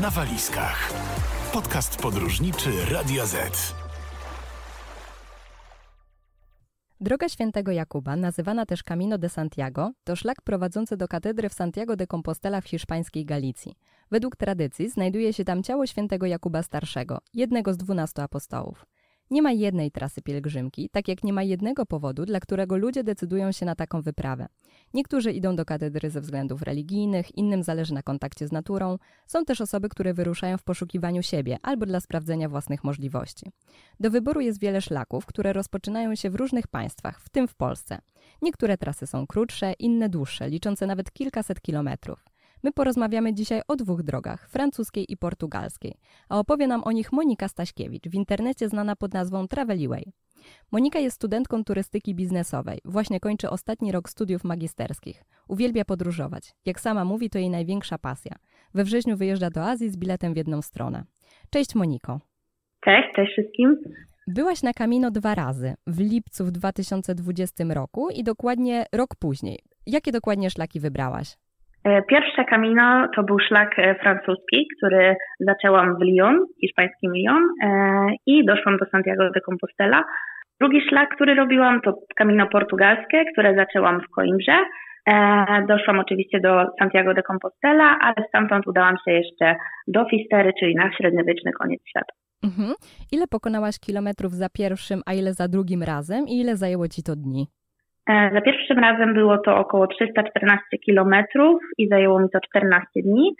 na 0.00 0.10
walizkach. 0.10 0.92
Podcast 1.52 1.96
podróżniczy 2.02 2.70
Radia 2.92 3.26
Z. 3.26 3.74
Droga 7.00 7.28
Świętego 7.28 7.72
Jakuba, 7.72 8.16
nazywana 8.16 8.66
też 8.66 8.82
Camino 8.82 9.18
de 9.18 9.28
Santiago, 9.28 9.90
to 10.04 10.16
szlak 10.16 10.42
prowadzący 10.42 10.96
do 10.96 11.08
katedry 11.08 11.48
w 11.48 11.54
Santiago 11.54 11.96
de 11.96 12.06
Compostela 12.06 12.60
w 12.60 12.68
hiszpańskiej 12.68 13.24
Galicji. 13.24 13.74
Według 14.10 14.36
tradycji 14.36 14.90
znajduje 14.90 15.32
się 15.32 15.44
tam 15.44 15.62
ciało 15.62 15.86
świętego 15.86 16.26
Jakuba 16.26 16.62
Starszego, 16.62 17.18
jednego 17.34 17.74
z 17.74 17.76
dwunastu 17.76 18.22
apostołów. 18.22 18.86
Nie 19.30 19.42
ma 19.42 19.52
jednej 19.52 19.90
trasy 19.90 20.22
pielgrzymki, 20.22 20.88
tak 20.88 21.08
jak 21.08 21.24
nie 21.24 21.32
ma 21.32 21.42
jednego 21.42 21.86
powodu, 21.86 22.24
dla 22.24 22.40
którego 22.40 22.76
ludzie 22.76 23.04
decydują 23.04 23.52
się 23.52 23.66
na 23.66 23.74
taką 23.74 24.02
wyprawę. 24.02 24.46
Niektórzy 24.94 25.32
idą 25.32 25.56
do 25.56 25.64
katedry 25.64 26.10
ze 26.10 26.20
względów 26.20 26.62
religijnych, 26.62 27.38
innym 27.38 27.62
zależy 27.62 27.94
na 27.94 28.02
kontakcie 28.02 28.48
z 28.48 28.52
naturą. 28.52 28.98
Są 29.26 29.44
też 29.44 29.60
osoby, 29.60 29.88
które 29.88 30.14
wyruszają 30.14 30.58
w 30.58 30.62
poszukiwaniu 30.62 31.22
siebie 31.22 31.58
albo 31.62 31.86
dla 31.86 32.00
sprawdzenia 32.00 32.48
własnych 32.48 32.84
możliwości. 32.84 33.46
Do 34.00 34.10
wyboru 34.10 34.40
jest 34.40 34.60
wiele 34.60 34.80
szlaków, 34.80 35.26
które 35.26 35.52
rozpoczynają 35.52 36.14
się 36.14 36.30
w 36.30 36.34
różnych 36.34 36.66
państwach, 36.66 37.20
w 37.20 37.28
tym 37.28 37.48
w 37.48 37.54
Polsce. 37.54 37.98
Niektóre 38.42 38.78
trasy 38.78 39.06
są 39.06 39.26
krótsze, 39.26 39.72
inne 39.72 40.08
dłuższe, 40.08 40.48
liczące 40.48 40.86
nawet 40.86 41.12
kilkaset 41.12 41.60
kilometrów. 41.60 42.24
My 42.62 42.72
porozmawiamy 42.72 43.34
dzisiaj 43.34 43.60
o 43.68 43.76
dwóch 43.76 44.02
drogach, 44.02 44.48
francuskiej 44.48 45.12
i 45.12 45.16
portugalskiej, 45.16 45.94
a 46.28 46.38
opowie 46.38 46.66
nam 46.66 46.84
o 46.84 46.92
nich 46.92 47.12
Monika 47.12 47.48
Staśkiewicz, 47.48 48.08
w 48.08 48.14
internecie 48.14 48.68
znana 48.68 48.96
pod 48.96 49.14
nazwą 49.14 49.48
Traveliway. 49.48 50.12
Monika 50.72 50.98
jest 50.98 51.16
studentką 51.16 51.64
turystyki 51.64 52.14
biznesowej, 52.14 52.78
właśnie 52.84 53.20
kończy 53.20 53.50
ostatni 53.50 53.92
rok 53.92 54.08
studiów 54.08 54.44
magisterskich. 54.44 55.24
Uwielbia 55.48 55.84
podróżować. 55.84 56.54
Jak 56.66 56.80
sama 56.80 57.04
mówi, 57.04 57.30
to 57.30 57.38
jej 57.38 57.50
największa 57.50 57.98
pasja. 57.98 58.36
We 58.74 58.84
wrześniu 58.84 59.16
wyjeżdża 59.16 59.50
do 59.50 59.64
Azji 59.64 59.90
z 59.90 59.96
biletem 59.96 60.34
w 60.34 60.36
jedną 60.36 60.62
stronę. 60.62 61.04
Cześć 61.50 61.74
Moniko. 61.74 62.20
Cześć, 62.84 63.08
cześć 63.16 63.32
wszystkim. 63.32 63.76
Byłaś 64.26 64.62
na 64.62 64.72
Camino 64.72 65.10
dwa 65.10 65.34
razy, 65.34 65.74
w 65.86 66.00
lipcu 66.00 66.44
w 66.44 66.50
2020 66.50 67.64
roku 67.64 68.10
i 68.10 68.24
dokładnie 68.24 68.86
rok 68.92 69.14
później. 69.18 69.58
Jakie 69.86 70.12
dokładnie 70.12 70.50
szlaki 70.50 70.80
wybrałaś? 70.80 71.36
E, 71.84 72.02
pierwsze 72.02 72.44
Camino 72.44 73.08
to 73.16 73.22
był 73.22 73.38
szlak 73.38 73.78
e, 73.78 73.94
francuski, 73.94 74.68
który 74.76 75.16
zaczęłam 75.40 75.96
w 75.96 76.02
Lyon, 76.02 76.46
hiszpańskim 76.60 77.12
Lyon 77.12 77.42
e, 77.62 77.68
i 78.26 78.44
doszłam 78.44 78.76
do 78.76 78.86
Santiago 78.86 79.30
de 79.30 79.40
Compostela. 79.40 80.04
Drugi 80.60 80.80
szlak, 80.88 81.14
który 81.14 81.34
robiłam 81.34 81.80
to 81.80 81.94
Camino 82.18 82.46
portugalskie, 82.46 83.24
które 83.32 83.54
zaczęłam 83.54 84.00
w 84.00 84.08
Coimbrze. 84.14 84.58
Doszłam 85.68 85.98
oczywiście 85.98 86.40
do 86.40 86.66
Santiago 86.78 87.14
de 87.14 87.22
Compostela, 87.22 87.98
ale 88.00 88.14
stamtąd 88.28 88.66
udałam 88.66 88.96
się 89.04 89.12
jeszcze 89.12 89.56
do 89.88 90.04
Fistery, 90.04 90.52
czyli 90.60 90.74
na 90.74 90.92
średniowieczny 90.92 91.52
koniec 91.52 91.80
świata. 91.88 92.12
Mhm. 92.44 92.74
Ile 93.12 93.26
pokonałaś 93.26 93.78
kilometrów 93.78 94.32
za 94.32 94.48
pierwszym, 94.48 95.00
a 95.06 95.14
ile 95.14 95.32
za 95.34 95.48
drugim 95.48 95.82
razem 95.82 96.28
i 96.28 96.40
ile 96.40 96.56
zajęło 96.56 96.88
ci 96.88 97.02
to 97.02 97.16
dni? 97.16 97.46
E, 98.08 98.30
za 98.34 98.40
pierwszym 98.40 98.78
razem 98.78 99.14
było 99.14 99.38
to 99.38 99.56
około 99.56 99.86
314 99.86 100.62
kilometrów 100.84 101.60
i 101.78 101.88
zajęło 101.88 102.20
mi 102.20 102.30
to 102.32 102.40
14 102.40 102.86
dni, 103.02 103.34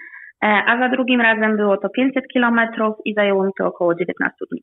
e, 0.45 0.47
a 0.47 0.79
za 0.79 0.89
drugim 0.89 1.21
razem 1.21 1.57
było 1.57 1.77
to 1.77 1.89
500 1.89 2.25
kilometrów 2.33 2.95
i 3.05 3.15
zajęło 3.15 3.45
mi 3.45 3.53
to 3.59 3.67
około 3.67 3.95
19 3.95 4.37
dni. 4.51 4.63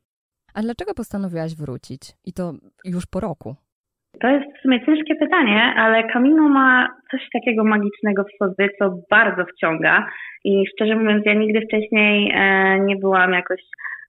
A 0.54 0.62
dlaczego 0.62 0.94
postanowiłaś 0.94 1.56
wrócić? 1.56 2.00
I 2.24 2.32
to 2.32 2.52
już 2.84 3.06
po 3.06 3.20
roku? 3.20 3.54
To 4.20 4.28
jest 4.28 4.46
w 4.58 4.62
sumie 4.62 4.86
ciężkie 4.86 5.14
pytanie, 5.14 5.74
ale 5.76 6.08
Camino 6.12 6.48
ma 6.48 6.88
coś 7.10 7.20
takiego 7.32 7.64
magicznego 7.64 8.24
w 8.24 8.36
sobie, 8.38 8.68
co 8.78 8.94
bardzo 9.10 9.44
wciąga. 9.44 10.06
I 10.44 10.64
szczerze 10.74 10.96
mówiąc, 10.96 11.22
ja 11.26 11.34
nigdy 11.34 11.60
wcześniej 11.60 12.32
e, 12.34 12.78
nie 12.80 12.96
byłam 12.96 13.32
jakoś 13.32 13.60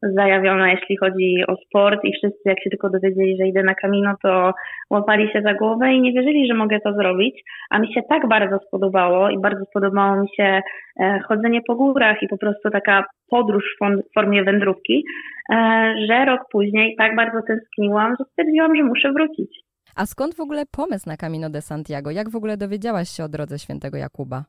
zajawiona, 0.01 0.71
jeśli 0.71 0.97
chodzi 0.97 1.43
o 1.47 1.55
sport 1.55 1.99
i 2.03 2.11
wszyscy 2.11 2.41
jak 2.45 2.63
się 2.63 2.69
tylko 2.69 2.89
dowiedzieli, 2.89 3.37
że 3.37 3.47
idę 3.47 3.63
na 3.63 3.75
Camino, 3.75 4.15
to 4.23 4.53
łapali 4.89 5.31
się 5.31 5.41
za 5.41 5.53
głowę 5.53 5.93
i 5.93 6.01
nie 6.01 6.13
wierzyli, 6.13 6.47
że 6.47 6.53
mogę 6.53 6.79
to 6.79 6.93
zrobić, 6.93 7.43
a 7.69 7.79
mi 7.79 7.93
się 7.93 8.01
tak 8.09 8.27
bardzo 8.27 8.59
spodobało 8.67 9.29
i 9.29 9.39
bardzo 9.39 9.65
spodobało 9.65 10.21
mi 10.21 10.27
się 10.37 10.61
e, 10.99 11.19
chodzenie 11.27 11.61
po 11.67 11.75
górach 11.75 12.23
i 12.23 12.27
po 12.27 12.37
prostu 12.37 12.69
taka 12.69 13.05
podróż 13.29 13.63
w 13.81 14.13
formie 14.13 14.43
wędrówki, 14.43 15.05
e, 15.51 15.55
że 16.07 16.25
rok 16.25 16.41
później 16.51 16.95
tak 16.97 17.15
bardzo 17.15 17.39
tęskniłam, 17.47 18.15
że 18.19 18.25
stwierdziłam, 18.25 18.75
że 18.75 18.83
muszę 18.83 19.11
wrócić. 19.11 19.59
A 19.95 20.05
skąd 20.05 20.35
w 20.35 20.41
ogóle 20.41 20.63
pomysł 20.71 21.09
na 21.09 21.17
Camino 21.17 21.49
de 21.49 21.61
Santiago? 21.61 22.11
Jak 22.11 22.29
w 22.29 22.35
ogóle 22.35 22.57
dowiedziałaś 22.57 23.09
się 23.09 23.23
o 23.23 23.29
drodze 23.29 23.59
świętego 23.59 23.97
Jakuba? 23.97 24.43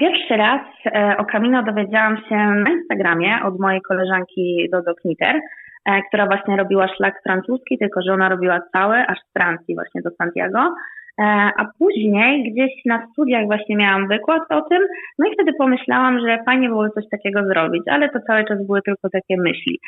Pierwszy 0.00 0.36
raz 0.36 0.60
e, 0.86 1.16
o 1.18 1.24
Camino 1.24 1.62
dowiedziałam 1.62 2.16
się 2.28 2.36
na 2.36 2.70
Instagramie 2.70 3.38
od 3.44 3.60
mojej 3.60 3.80
koleżanki 3.88 4.68
Dodo 4.72 4.94
Knitter, 4.94 5.36
e, 5.36 6.02
która 6.08 6.26
właśnie 6.26 6.56
robiła 6.56 6.88
szlak 6.88 7.14
francuski, 7.22 7.78
tylko 7.78 8.02
że 8.02 8.12
ona 8.12 8.28
robiła 8.28 8.60
cały, 8.72 8.96
aż 8.96 9.18
z 9.18 9.32
Francji 9.32 9.74
właśnie 9.74 10.02
do 10.02 10.10
Santiago. 10.10 10.58
E, 10.58 11.22
a 11.56 11.64
później 11.78 12.52
gdzieś 12.52 12.70
na 12.86 13.06
studiach 13.12 13.46
właśnie 13.46 13.76
miałam 13.76 14.08
wykład 14.08 14.42
o 14.50 14.62
tym, 14.62 14.82
no 15.18 15.28
i 15.28 15.34
wtedy 15.34 15.52
pomyślałam, 15.58 16.20
że 16.20 16.38
fajnie 16.44 16.68
było 16.68 16.90
coś 16.90 17.04
takiego 17.10 17.44
zrobić, 17.44 17.82
ale 17.90 18.08
to 18.08 18.18
cały 18.26 18.44
czas 18.44 18.66
były 18.66 18.82
tylko 18.82 19.08
takie 19.10 19.36
myśli. 19.36 19.80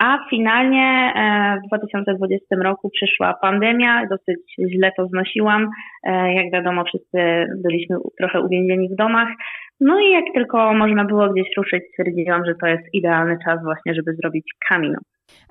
A 0.00 0.18
finalnie 0.30 1.12
w 1.64 1.66
2020 1.66 2.56
roku 2.62 2.90
przyszła 2.90 3.34
pandemia, 3.42 4.06
dosyć 4.06 4.40
źle 4.58 4.92
to 4.96 5.06
znosiłam. 5.06 5.68
Jak 6.34 6.52
wiadomo, 6.52 6.84
wszyscy 6.84 7.18
byliśmy 7.64 7.96
trochę 8.18 8.40
uwięzieni 8.40 8.88
w 8.88 8.96
domach. 8.96 9.28
No 9.80 10.00
i 10.00 10.10
jak 10.10 10.24
tylko 10.34 10.74
można 10.74 11.04
było 11.04 11.28
gdzieś 11.28 11.56
ruszyć, 11.56 11.82
stwierdziłam, 11.90 12.44
że 12.44 12.54
to 12.54 12.66
jest 12.66 12.82
idealny 12.92 13.36
czas 13.44 13.62
właśnie, 13.64 13.94
żeby 13.94 14.14
zrobić 14.14 14.44
Camino. 14.68 14.98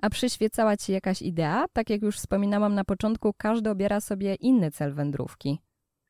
A 0.01 0.09
przyświecała 0.09 0.78
Ci 0.78 0.94
jakaś 0.94 1.22
idea? 1.22 1.66
Tak 1.73 1.90
jak 1.90 2.01
już 2.01 2.16
wspominałam 2.16 2.75
na 2.75 2.84
początku, 2.84 3.34
każdy 3.38 3.69
obiera 3.69 4.00
sobie 4.00 4.35
inny 4.41 4.72
cel 4.72 4.94
wędrówki. 4.94 5.59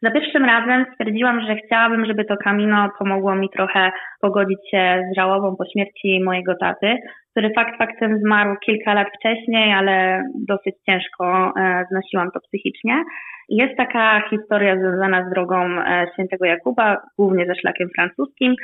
Za 0.01 0.11
pierwszym 0.11 0.45
razem 0.45 0.85
stwierdziłam, 0.93 1.41
że 1.41 1.55
chciałabym, 1.55 2.05
żeby 2.05 2.25
to 2.25 2.37
Camino 2.37 2.89
pomogło 2.99 3.35
mi 3.35 3.49
trochę 3.49 3.91
pogodzić 4.21 4.59
się 4.71 5.03
z 5.11 5.15
żałobą 5.15 5.55
po 5.55 5.65
śmierci 5.65 6.23
mojego 6.23 6.55
taty, 6.55 6.95
który 7.31 7.51
fakt 7.55 7.77
faktem 7.77 8.19
zmarł 8.19 8.55
kilka 8.65 8.93
lat 8.93 9.07
wcześniej, 9.19 9.73
ale 9.73 10.23
dosyć 10.47 10.75
ciężko 10.85 11.53
e, 11.57 11.85
znosiłam 11.91 12.31
to 12.31 12.39
psychicznie. 12.39 13.03
Jest 13.49 13.77
taka 13.77 14.21
historia 14.29 14.77
związana 14.79 15.29
z 15.29 15.33
drogą 15.33 15.57
e, 15.65 16.07
świętego 16.13 16.45
Jakuba, 16.45 16.97
głównie 17.17 17.45
ze 17.45 17.55
szlakiem 17.55 17.89
francuskim, 17.95 18.55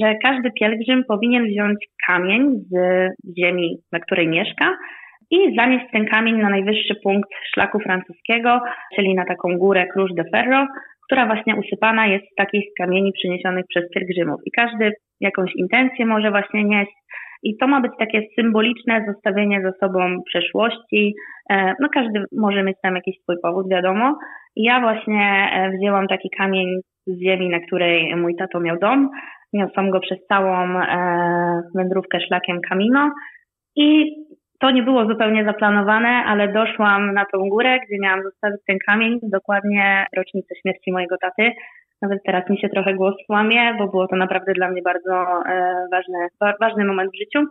że 0.00 0.14
każdy 0.22 0.50
pielgrzym 0.60 1.04
powinien 1.08 1.46
wziąć 1.46 1.76
kamień 2.06 2.64
z 2.70 2.74
ziemi, 3.38 3.76
na 3.92 4.00
której 4.00 4.28
mieszka 4.28 4.76
i 5.30 5.56
zanieść 5.56 5.84
ten 5.92 6.06
kamień 6.06 6.36
na 6.36 6.48
najwyższy 6.48 6.94
punkt 7.02 7.30
szlaku 7.54 7.78
francuskiego, 7.80 8.60
czyli 8.96 9.14
na 9.14 9.24
taką 9.24 9.58
górę 9.58 9.86
Cruz 9.92 10.14
de 10.14 10.24
Ferro, 10.32 10.66
która 11.06 11.26
właśnie 11.26 11.56
usypana 11.56 12.06
jest 12.06 12.24
z 12.32 12.34
takich 12.34 12.64
kamieni 12.78 13.12
przyniesionych 13.12 13.64
przez 13.68 13.84
pielgrzymów. 13.94 14.40
I 14.46 14.50
każdy 14.50 14.92
jakąś 15.20 15.50
intencję 15.56 16.06
może 16.06 16.30
właśnie 16.30 16.64
nieść. 16.64 16.92
I 17.44 17.56
to 17.56 17.66
ma 17.66 17.80
być 17.80 17.92
takie 17.98 18.22
symboliczne 18.38 19.04
zostawienie 19.12 19.62
za 19.62 19.72
sobą 19.72 20.22
przeszłości. 20.26 21.14
E, 21.50 21.74
no 21.80 21.88
każdy 21.94 22.24
może 22.32 22.62
mieć 22.62 22.76
tam 22.82 22.94
jakiś 22.94 23.16
swój 23.22 23.36
powód, 23.42 23.68
wiadomo. 23.70 24.18
Ja 24.56 24.80
właśnie 24.80 25.50
e, 25.52 25.70
wzięłam 25.78 26.08
taki 26.08 26.30
kamień 26.38 26.80
z 27.06 27.20
ziemi, 27.20 27.48
na 27.48 27.60
której 27.60 28.16
mój 28.16 28.36
tato 28.36 28.60
miał 28.60 28.78
dom. 28.78 29.10
Niosłam 29.52 29.90
go 29.90 30.00
przez 30.00 30.18
całą 30.26 30.80
e, 30.80 31.62
wędrówkę 31.74 32.20
szlakiem 32.20 32.60
Camino. 32.68 33.10
I 33.76 34.14
to 34.60 34.70
nie 34.70 34.82
było 34.82 35.06
zupełnie 35.06 35.44
zaplanowane, 35.44 36.08
ale 36.08 36.52
doszłam 36.52 37.14
na 37.14 37.24
tą 37.32 37.48
górę, 37.48 37.78
gdzie 37.86 37.98
miałam 38.00 38.22
zostawić 38.22 38.60
ten 38.66 38.78
kamień, 38.86 39.18
dokładnie 39.22 40.06
rocznicę 40.16 40.54
śmierci 40.62 40.92
mojego 40.92 41.16
taty. 41.18 41.52
Nawet 42.04 42.22
teraz 42.26 42.50
mi 42.50 42.58
się 42.60 42.68
trochę 42.68 42.94
głos 42.94 43.14
łamie, 43.28 43.74
bo 43.78 43.88
było 43.88 44.08
to 44.08 44.16
naprawdę 44.16 44.52
dla 44.52 44.70
mnie 44.70 44.82
bardzo 44.82 45.12
e, 45.46 45.86
ważny, 45.92 46.18
ważny 46.60 46.84
moment 46.84 47.10
w 47.12 47.18
życiu. 47.18 47.46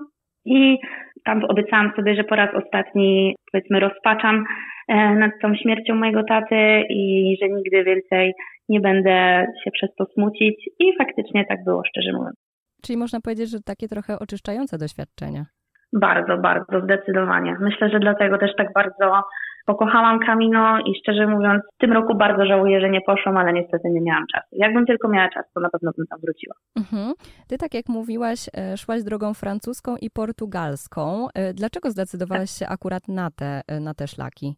I 0.46 0.78
tam 1.26 1.44
obiecałam 1.44 1.92
sobie, 1.96 2.16
że 2.16 2.24
po 2.24 2.36
raz 2.36 2.50
ostatni, 2.56 3.36
powiedzmy, 3.52 3.80
rozpaczam 3.80 4.46
e, 4.88 5.16
nad 5.16 5.32
tą 5.42 5.56
śmiercią 5.56 5.96
mojego 5.96 6.24
taty 6.24 6.84
i 6.90 7.38
że 7.42 7.50
nigdy 7.50 7.84
więcej 7.84 8.34
nie 8.70 8.80
będę 8.80 9.48
się 9.64 9.72
przez 9.72 9.90
to 9.98 10.06
smucić. 10.06 10.70
I 10.80 10.98
faktycznie 10.98 11.46
tak 11.46 11.64
było, 11.64 11.82
szczerze 11.90 12.14
mówiąc. 12.14 12.36
Czyli 12.84 12.98
można 12.98 13.20
powiedzieć, 13.22 13.50
że 13.50 13.58
takie 13.66 13.88
trochę 13.88 14.20
oczyszczające 14.20 14.78
doświadczenia. 14.78 15.46
Bardzo, 15.94 16.38
bardzo, 16.38 16.82
zdecydowanie. 16.84 17.58
Myślę, 17.60 17.90
że 17.90 18.00
dlatego 18.00 18.38
też 18.38 18.52
tak 18.58 18.74
bardzo 18.74 19.24
pokochałam 19.66 20.20
Camino 20.20 20.80
i 20.80 21.00
szczerze 21.00 21.28
mówiąc, 21.28 21.64
w 21.76 21.78
tym 21.78 21.94
roku 21.94 22.16
bardzo 22.16 22.46
żałuję, 22.46 22.82
że 22.82 22.90
nie 22.90 23.02
poszłam, 23.02 23.38
ale 23.38 23.54
niestety 23.54 23.90
nie 23.90 24.02
miałam 24.02 24.26
czasu. 24.34 24.48
Jakbym 24.52 24.86
tylko 24.86 25.10
miała 25.10 25.30
czas, 25.30 25.46
to 25.54 25.60
na 25.60 25.70
pewno 25.70 25.92
bym 25.98 26.08
tam 26.08 26.20
wróciła. 26.20 26.56
Mhm. 26.78 27.14
Ty, 27.48 27.58
tak 27.58 27.74
jak 27.74 27.90
mówiłaś, 27.90 28.50
e, 28.58 28.78
szłaś 28.78 29.04
drogą 29.04 29.34
francuską 29.34 29.96
i 30.02 30.10
portugalską. 30.10 31.28
E, 31.34 31.54
dlaczego 31.54 31.92
zdecydowałaś 31.92 32.50
się 32.50 32.68
akurat 32.68 33.08
na 33.08 33.32
te, 33.32 33.62
e, 33.68 33.80
na 33.80 33.94
te 33.94 34.08
szlaki? 34.08 34.56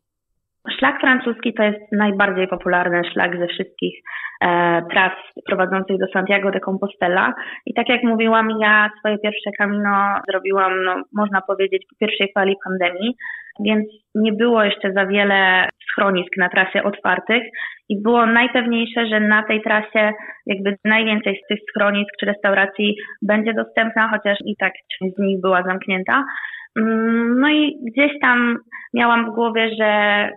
Szlak 0.80 1.00
francuski 1.02 1.54
to 1.54 1.64
jest 1.64 1.92
najbardziej 1.92 2.48
popularny 2.48 3.02
szlak 3.14 3.38
ze 3.38 3.48
wszystkich 3.48 3.96
e, 4.42 4.82
tras 4.92 5.12
prowadzących 5.46 5.98
do 5.98 6.08
Santiago 6.14 6.52
de 6.52 6.60
Compostela. 6.60 7.34
I 7.66 7.74
tak 7.74 7.90
jak 7.90 8.04
mówiłam, 8.04 8.50
ja 8.62 8.90
swoje 9.00 9.18
pierwsze 9.18 9.50
kamino 9.58 10.16
zrobiłam, 10.30 10.84
no, 10.84 10.96
można 11.14 11.42
powiedzieć, 11.42 11.86
po 11.90 11.96
pierwszej 12.00 12.32
fali 12.34 12.56
pandemii, 12.64 13.16
więc 13.66 13.86
nie 14.16 14.34
było 14.34 14.64
jeszcze 14.64 14.94
za 14.94 15.06
wiele 15.06 15.70
schronisk 15.92 16.38
na 16.38 16.50
trasie 16.50 16.84
otwartych 16.84 17.44
i 17.90 18.02
było 18.02 18.26
najpewniejsze, 18.26 19.08
że 19.08 19.20
na 19.20 19.44
tej 19.44 19.62
trasie 19.62 20.12
jakby 20.46 20.76
najwięcej 20.86 21.42
z 21.44 21.48
tych 21.48 21.60
schronisk 21.70 22.10
czy 22.20 22.26
restauracji 22.26 22.96
będzie 23.22 23.54
dostępna, 23.54 24.10
chociaż 24.10 24.38
i 24.46 24.56
tak 24.60 24.74
część 25.00 25.16
z 25.16 25.20
nich 25.20 25.42
była 25.42 25.64
zamknięta. 25.64 26.24
Mm, 26.80 27.40
no 27.40 27.50
i 27.50 27.80
gdzieś 27.92 28.12
tam 28.22 28.58
miałam 28.94 29.32
w 29.32 29.36
głowie, 29.36 29.70
że 29.80 29.90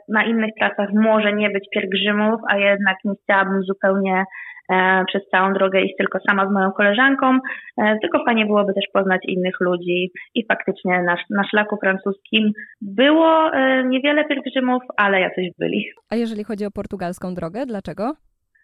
na 0.08 0.25
innych 0.25 0.50
trasach 0.58 0.88
może 0.94 1.32
nie 1.32 1.50
być 1.50 1.69
pielgrzymów, 1.75 2.40
a 2.49 2.56
jednak 2.56 2.96
nie 3.05 3.12
chciałabym 3.25 3.62
zupełnie 3.62 4.25
e, 4.73 5.05
przez 5.06 5.23
całą 5.31 5.52
drogę 5.52 5.81
iść 5.81 5.94
tylko 5.99 6.19
sama 6.29 6.49
z 6.49 6.52
moją 6.52 6.73
koleżanką, 6.73 7.38
e, 7.79 7.99
tylko 8.02 8.25
fajnie 8.25 8.46
byłoby 8.46 8.75
też 8.75 8.85
poznać 8.93 9.20
innych 9.29 9.61
ludzi 9.61 10.11
i 10.35 10.46
faktycznie 10.46 11.02
na, 11.02 11.17
na 11.31 11.49
szlaku 11.50 11.76
francuskim 11.82 12.52
było 12.81 13.52
e, 13.52 13.85
niewiele 13.85 14.25
pielgrzymów, 14.25 14.82
ale 14.96 15.20
jacyś 15.20 15.49
byli. 15.58 15.85
A 16.11 16.17
jeżeli 16.17 16.44
chodzi 16.44 16.64
o 16.67 16.70
portugalską 16.70 17.35
drogę, 17.35 17.67
dlaczego? 17.67 18.14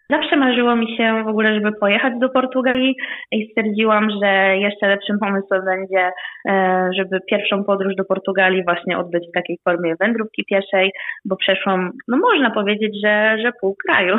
Zawsze 0.09 0.35
marzyło 0.37 0.75
mi 0.75 0.97
się 0.97 1.23
w 1.25 1.27
ogóle, 1.27 1.53
żeby 1.55 1.71
pojechać 1.71 2.13
do 2.19 2.29
Portugalii 2.29 2.95
i 3.31 3.47
stwierdziłam, 3.49 4.09
że 4.23 4.57
jeszcze 4.57 4.87
lepszym 4.87 5.19
pomysłem 5.19 5.65
będzie, 5.65 6.11
e, 6.49 6.89
żeby 6.97 7.19
pierwszą 7.29 7.63
podróż 7.63 7.95
do 7.95 8.05
Portugalii 8.05 8.63
właśnie 8.63 8.97
odbyć 8.97 9.23
w 9.29 9.33
takiej 9.33 9.57
formie 9.63 9.95
wędrówki 9.99 10.45
pieszej, 10.45 10.91
bo 11.25 11.35
przeszłam, 11.35 11.91
no 12.07 12.17
można 12.17 12.51
powiedzieć, 12.51 12.99
że, 13.03 13.37
że 13.43 13.51
pół 13.61 13.75
kraju. 13.87 14.17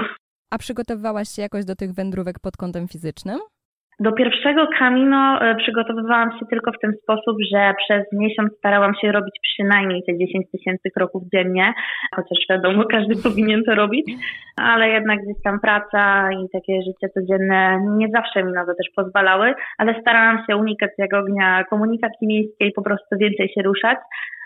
A 0.51 0.59
przygotowywałaś 0.59 1.29
się 1.29 1.43
jakoś 1.43 1.65
do 1.65 1.77
tych 1.77 1.93
wędrówek 1.93 2.39
pod 2.43 2.57
kątem 2.57 2.89
fizycznym? 2.89 3.39
Do 4.01 4.13
pierwszego 4.13 4.67
Camino 4.79 5.41
e, 5.41 5.55
przygotowywałam 5.55 6.31
się 6.39 6.47
tylko 6.51 6.73
w 6.73 6.81
ten 6.83 6.93
sposób, 7.03 7.37
że 7.53 7.75
przez 7.79 8.05
miesiąc 8.13 8.59
starałam 8.59 8.95
się 8.95 9.13
robić 9.13 9.35
przynajmniej 9.43 10.03
te 10.07 10.19
10 10.19 10.47
tysięcy 10.53 10.91
kroków 10.91 11.23
dziennie, 11.35 11.75
chociaż 12.17 12.39
wiadomo, 12.51 12.85
każdy 12.85 13.15
powinien 13.29 13.65
to 13.65 13.75
robić, 13.75 14.07
ale 14.57 14.89
jednak 14.89 15.19
gdzieś 15.23 15.43
tam 15.45 15.61
praca 15.61 16.29
i 16.33 16.49
takie 16.53 16.83
życie 16.83 17.09
codzienne 17.15 17.79
nie 17.97 18.09
zawsze 18.09 18.45
mi 18.45 18.53
na 18.53 18.67
to 18.67 18.75
też 18.75 18.87
pozwalały, 18.97 19.55
ale 19.79 20.01
starałam 20.01 20.39
się 20.51 20.57
unikać 20.57 20.91
jak 20.99 21.15
ognia 21.15 21.65
komunikacji 21.65 22.27
miejskiej, 22.27 22.73
po 22.73 22.83
prostu 22.83 23.17
więcej 23.19 23.49
się 23.49 23.63
ruszać. 23.63 23.99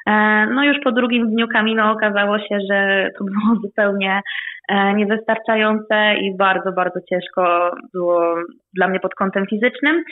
E, 0.06 0.46
no 0.46 0.64
już 0.64 0.76
po 0.84 0.92
drugim 0.92 1.30
dniu 1.30 1.48
Camino 1.48 1.92
okazało 1.92 2.38
się, 2.38 2.58
że 2.70 3.08
to 3.18 3.24
było 3.24 3.56
zupełnie 3.64 4.20
e, 4.68 4.94
niewystarczające 4.94 6.14
i 6.20 6.36
bardzo, 6.36 6.72
bardzo 6.72 7.00
ciężko 7.10 7.70
było 7.94 8.34
dla 8.74 8.88
mnie 8.88 9.00
pod 9.00 9.14
kątem 9.14 9.46
fizycznym. 9.46 10.04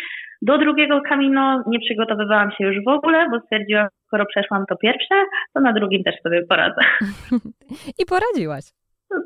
Do 0.42 0.58
drugiego 0.58 1.00
Camino 1.08 1.62
nie 1.66 1.78
przygotowywałam 1.80 2.50
się 2.50 2.64
już 2.64 2.84
w 2.84 2.88
ogóle, 2.88 3.26
bo 3.30 3.40
stwierdziłam, 3.40 3.88
skoro 4.06 4.26
przeszłam 4.26 4.64
to 4.68 4.76
pierwsze, 4.76 5.14
to 5.54 5.60
na 5.60 5.72
drugim 5.72 6.04
też 6.04 6.14
sobie 6.22 6.46
poradzę. 6.46 6.80
I 8.00 8.06
poradziłaś. 8.06 8.77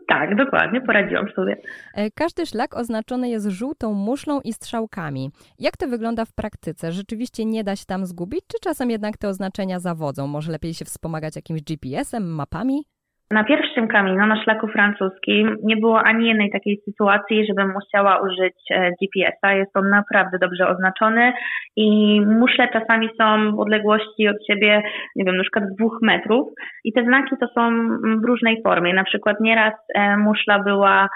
Tak, 0.09 0.37
dokładnie, 0.37 0.81
poradziłam 0.81 1.27
sobie. 1.37 1.57
E, 1.95 2.11
każdy 2.11 2.47
szlak 2.47 2.77
oznaczony 2.77 3.29
jest 3.29 3.47
żółtą 3.47 3.95
muszlą 3.95 4.41
i 4.41 4.53
strzałkami. 4.53 5.31
Jak 5.59 5.77
to 5.77 5.89
wygląda 5.89 6.25
w 6.25 6.33
praktyce? 6.33 6.93
Rzeczywiście 6.93 7.45
nie 7.45 7.65
da 7.65 7.77
się 7.77 7.85
tam 7.85 8.07
zgubić, 8.07 8.41
czy 8.47 8.59
czasem 8.61 8.91
jednak 8.91 9.19
te 9.19 9.29
oznaczenia 9.29 9.81
zawodzą? 9.81 10.27
Może 10.27 10.53
lepiej 10.53 10.75
się 10.75 10.85
wspomagać 10.85 11.37
jakimś 11.37 11.63
GPS-em, 11.63 12.35
mapami? 12.35 12.85
Na 13.33 13.45
pierwszym 13.45 13.89
Camino, 13.89 14.27
na 14.27 14.43
szlaku 14.45 14.69
francuskim, 14.69 15.57
nie 15.63 15.77
było 15.77 16.03
ani 16.03 16.29
jednej 16.29 16.51
takiej 16.51 16.81
sytuacji, 16.85 17.47
żebym 17.47 17.73
musiała 17.73 18.21
użyć 18.23 18.57
e, 18.71 18.91
GPS-a. 18.91 19.53
Jest 19.53 19.77
on 19.77 19.89
naprawdę 19.89 20.39
dobrze 20.39 20.69
oznaczony 20.69 21.33
i 21.77 22.21
muszle 22.21 22.69
czasami 22.69 23.09
są 23.21 23.57
w 23.57 23.61
odległości 23.61 24.29
od 24.29 24.47
siebie, 24.47 24.83
nie 25.17 25.25
wiem, 25.25 25.37
na 25.37 25.43
przykład 25.43 25.65
dwóch 25.79 25.99
metrów 26.03 26.49
i 26.85 26.93
te 26.93 27.05
znaki 27.05 27.37
to 27.41 27.47
są 27.55 27.89
w 28.21 28.25
różnej 28.25 28.63
formie. 28.63 28.95
Na 28.95 29.05
przykład 29.05 29.41
nieraz 29.41 29.75
e, 29.95 30.17
muszla 30.17 30.59
była 30.59 31.09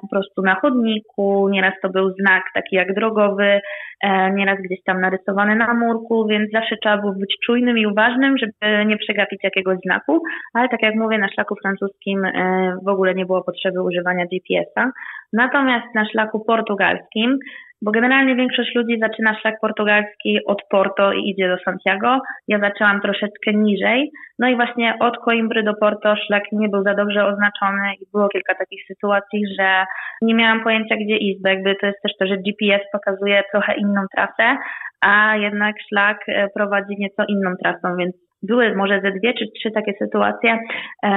po 0.00 0.08
prostu 0.08 0.42
na 0.42 0.54
chodniku, 0.54 1.48
nieraz 1.48 1.74
to 1.82 1.88
był 1.88 2.10
znak 2.10 2.42
taki 2.54 2.76
jak 2.76 2.94
drogowy, 2.94 3.60
e, 4.02 4.30
nieraz 4.30 4.58
gdzieś 4.58 4.82
tam 4.82 5.00
narysowany 5.00 5.56
na 5.56 5.74
murku, 5.74 6.26
więc 6.26 6.50
zawsze 6.50 6.76
trzeba 6.76 6.98
było 6.98 7.12
być 7.12 7.36
czujnym 7.46 7.78
i 7.78 7.86
uważnym, 7.86 8.38
żeby 8.38 8.86
nie 8.86 8.96
przegapić 8.96 9.44
jakiegoś 9.44 9.78
znaku, 9.84 10.22
ale 10.54 10.68
tak 10.68 10.82
jak 10.82 10.94
mówię, 10.94 11.18
na 11.18 11.28
szlaku 11.28 11.54
francuskim 11.62 12.24
e, 12.24 12.76
w 12.84 12.88
ogóle 12.88 13.14
nie 13.14 13.26
było 13.26 13.42
potrzeby 13.42 13.82
używania 13.82 14.26
GPS-a. 14.26 14.90
Natomiast 15.32 15.94
na 15.94 16.04
szlaku 16.04 16.44
portugalskim 16.44 17.38
bo 17.84 17.90
generalnie 17.90 18.36
większość 18.36 18.74
ludzi 18.74 18.98
zaczyna 19.00 19.40
szlak 19.40 19.60
portugalski 19.60 20.44
od 20.46 20.62
Porto 20.70 21.12
i 21.12 21.30
idzie 21.30 21.48
do 21.48 21.56
Santiago. 21.64 22.18
Ja 22.48 22.58
zaczęłam 22.60 23.00
troszeczkę 23.00 23.52
niżej. 23.54 24.10
No 24.38 24.48
i 24.48 24.56
właśnie 24.56 24.94
od 25.00 25.18
Coimbry 25.18 25.62
do 25.62 25.74
Porto 25.74 26.16
szlak 26.16 26.42
nie 26.52 26.68
był 26.68 26.82
za 26.82 26.94
dobrze 26.94 27.26
oznaczony 27.26 27.94
i 28.00 28.06
było 28.12 28.28
kilka 28.28 28.54
takich 28.54 28.86
sytuacji, 28.86 29.42
że 29.58 29.84
nie 30.22 30.34
miałam 30.34 30.62
pojęcia 30.64 30.94
gdzie 30.96 31.16
iść, 31.16 31.42
bo 31.42 31.48
jakby 31.48 31.76
to 31.80 31.86
jest 31.86 32.02
też 32.02 32.12
to, 32.18 32.26
że 32.26 32.36
GPS 32.36 32.82
pokazuje 32.92 33.42
trochę 33.52 33.74
inną 33.74 34.00
trasę, 34.14 34.56
a 35.00 35.36
jednak 35.36 35.74
szlak 35.88 36.18
e, 36.28 36.48
prowadzi 36.54 36.94
nieco 36.98 37.24
inną 37.28 37.50
trasą, 37.62 37.96
więc 37.96 38.14
były 38.46 38.76
może 38.76 39.00
ze 39.00 39.10
dwie 39.10 39.34
czy 39.34 39.44
trzy 39.56 39.70
takie 39.70 39.92
sytuacje, 39.98 40.58
e, 41.04 41.08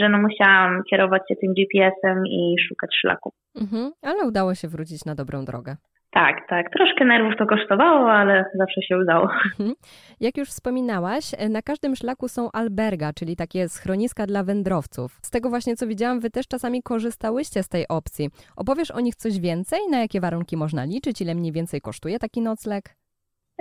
że 0.00 0.08
no 0.08 0.18
musiałam 0.18 0.82
kierować 0.90 1.22
się 1.28 1.34
tym 1.36 1.54
GPS-em 1.54 2.26
i 2.26 2.56
szukać 2.68 2.90
szlaku. 3.00 3.32
Mhm, 3.60 3.92
ale 4.02 4.26
udało 4.26 4.54
się 4.54 4.68
wrócić 4.68 5.04
na 5.04 5.14
dobrą 5.14 5.44
drogę. 5.44 5.76
Tak, 6.12 6.36
tak. 6.48 6.70
Troszkę 6.70 7.04
nerwów 7.04 7.32
to 7.38 7.46
kosztowało, 7.46 8.12
ale 8.12 8.44
zawsze 8.54 8.82
się 8.82 8.98
udało. 8.98 9.28
Mhm. 9.44 9.74
Jak 10.20 10.36
już 10.36 10.48
wspominałaś, 10.48 11.24
e, 11.38 11.48
na 11.48 11.62
każdym 11.62 11.96
szlaku 11.96 12.28
są 12.28 12.48
alberga, 12.52 13.12
czyli 13.12 13.36
takie 13.36 13.68
schroniska 13.68 14.26
dla 14.26 14.44
wędrowców. 14.44 15.18
Z 15.22 15.30
tego 15.30 15.48
właśnie 15.48 15.76
co 15.76 15.86
widziałam, 15.86 16.20
wy 16.20 16.30
też 16.30 16.48
czasami 16.48 16.82
korzystałyście 16.82 17.62
z 17.62 17.68
tej 17.68 17.88
opcji. 17.88 18.28
Opowiesz 18.56 18.90
o 18.90 19.00
nich 19.00 19.14
coś 19.14 19.40
więcej? 19.40 19.80
Na 19.90 20.00
jakie 20.00 20.20
warunki 20.20 20.56
można 20.56 20.84
liczyć? 20.84 21.20
Ile 21.20 21.34
mniej 21.34 21.52
więcej 21.52 21.80
kosztuje 21.80 22.18
taki 22.18 22.40
nocleg? 22.40 22.99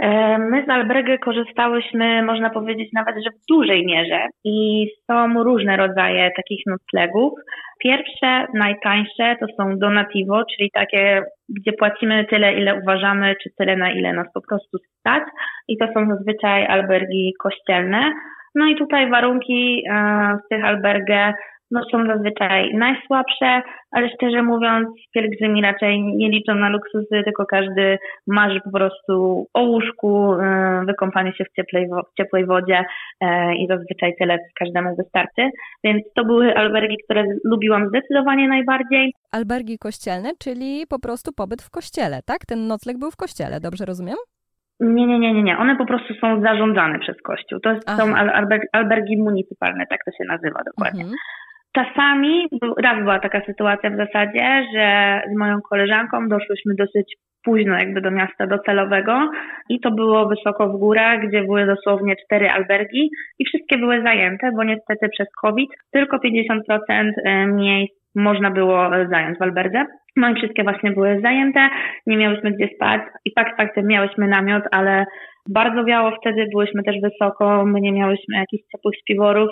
E, 0.02 0.38
my 0.38 0.66
z 0.66 0.70
albergy 0.70 1.18
korzystałyśmy, 1.18 2.24
można 2.24 2.50
powiedzieć, 2.50 2.90
nawet, 2.94 3.16
że 3.16 3.30
w 3.30 3.46
dużej 3.50 3.86
mierze 3.86 4.26
i 4.44 4.88
są 5.08 5.44
różne 5.44 5.78
rodzaje 5.78 6.32
takich 6.36 6.62
noclegów. 6.66 7.34
Pierwsze, 7.84 8.46
najtańsze 8.54 9.36
to 9.40 9.46
są 9.58 9.78
donativo, 9.80 10.44
czyli 10.56 10.72
takie, 10.74 11.24
gdzie 11.50 11.74
płacimy 11.74 12.26
tyle, 12.26 12.54
ile 12.54 12.80
uważamy, 12.84 13.36
czy 13.44 13.50
tyle, 13.58 13.78
na 13.78 13.92
ile 13.92 14.14
nas 14.14 14.28
po 14.34 14.42
prostu 14.50 14.78
stać 15.00 15.24
i 15.68 15.78
to 15.78 15.86
są 15.94 16.08
zazwyczaj 16.10 16.66
albergi 16.66 17.34
kościelne. 17.40 18.12
No 18.56 18.66
i 18.66 18.76
tutaj 18.76 19.10
warunki 19.10 19.84
e, 19.90 19.94
w 20.46 20.50
tych 20.50 20.66
albergach 20.66 21.36
no, 21.72 21.82
są 21.92 22.06
zazwyczaj 22.08 22.74
najsłabsze, 22.74 23.62
ale 23.92 24.10
szczerze 24.10 24.44
mówiąc, 24.44 24.88
pielgrzymi 25.14 25.62
raczej 25.62 26.02
nie 26.02 26.30
liczą 26.30 26.56
na 26.56 26.70
luksusy, 26.70 27.22
tylko 27.26 27.46
każdy 27.46 27.98
marzy 28.28 28.62
po 28.62 28.72
prostu 28.72 29.46
o 29.54 29.62
łóżku, 29.62 30.34
e, 30.34 30.84
wykąpanie 30.88 31.34
się 31.34 31.44
w 31.46 31.56
ciepłej, 31.56 31.88
w 31.88 32.18
ciepłej 32.18 32.46
wodzie 32.46 32.84
e, 33.22 33.56
i 33.56 33.68
zazwyczaj 33.68 34.14
tyle 34.20 34.38
każdemu 34.60 34.96
wystarczy. 34.96 35.50
Więc 35.84 36.04
to 36.16 36.26
były 36.26 36.56
albergi, 36.56 36.98
które 37.04 37.24
lubiłam 37.44 37.90
zdecydowanie 37.90 38.48
najbardziej. 38.48 39.14
Albergi 39.32 39.78
kościelne, 39.78 40.32
czyli 40.40 40.84
po 40.90 41.00
prostu 41.00 41.32
pobyt 41.34 41.62
w 41.62 41.72
kościele, 41.72 42.20
tak? 42.26 42.46
Ten 42.48 42.68
nocleg 42.68 42.98
był 42.98 43.12
w 43.12 43.16
kościele, 43.16 43.60
dobrze 43.60 43.86
rozumiem? 43.86 44.16
Nie, 44.80 45.08
nie, 45.08 45.20
nie, 45.20 45.34
nie, 45.34 45.44
nie. 45.44 45.58
One 45.58 45.76
po 45.76 45.86
prostu 45.86 46.14
są 46.14 46.42
zarządzane 46.42 47.00
przez 47.00 47.22
Kościół. 47.22 47.60
To 47.60 47.70
są 47.98 48.14
albergi 48.72 49.18
municypalne, 49.18 49.86
tak 49.90 50.00
to 50.06 50.12
się 50.12 50.24
nazywa 50.28 50.60
dokładnie. 50.66 51.02
Mhm. 51.02 51.18
Czasami, 51.76 52.48
raz 52.84 53.00
była 53.00 53.20
taka 53.20 53.42
sytuacja 53.46 53.90
w 53.90 53.98
zasadzie, 53.98 54.66
że 54.74 55.22
z 55.34 55.38
moją 55.38 55.62
koleżanką 55.70 56.28
doszłyśmy 56.28 56.74
dosyć 56.76 57.16
późno 57.44 57.74
jakby 57.78 58.02
do 58.02 58.12
miasta 58.12 58.48
docelowego 58.48 59.32
i 59.70 59.80
to 59.80 59.92
było 59.92 60.28
wysoko 60.28 60.70
w 60.70 60.80
górach, 60.80 61.28
gdzie 61.28 61.44
były 61.44 61.66
dosłownie 61.66 62.16
cztery 62.16 62.50
albergi 62.50 63.10
i 63.40 63.46
wszystkie 63.46 63.78
były 63.78 64.02
zajęte, 64.02 64.52
bo 64.56 64.64
niestety 64.64 65.10
przez 65.10 65.28
COVID 65.42 65.70
tylko 65.92 66.18
50% 66.18 67.12
e, 67.26 67.48
miejsc 67.48 67.94
można 68.16 68.52
było 68.52 68.90
zająć 69.12 69.38
w 69.38 69.42
alberdze. 69.42 69.86
No 70.16 70.30
i 70.30 70.36
wszystkie 70.36 70.64
właśnie 70.64 70.92
były 70.92 71.20
zajęte, 71.24 71.70
nie 72.08 72.18
miałyśmy 72.18 72.52
gdzie 72.52 72.70
spać 72.76 73.02
i 73.26 73.32
fakt 73.34 73.58
faktem 73.58 73.88
miałyśmy 73.88 74.28
namiot, 74.28 74.64
ale 74.72 75.06
bardzo 75.50 75.84
wiało 75.86 76.12
wtedy, 76.22 76.46
byłyśmy 76.52 76.84
też 76.84 76.96
wysoko, 77.04 77.66
my 77.66 77.82
nie 77.82 77.92
miałyśmy 77.92 78.38
jakichś 78.38 78.64
ciepłych 78.72 78.96
śpiworów, 79.02 79.50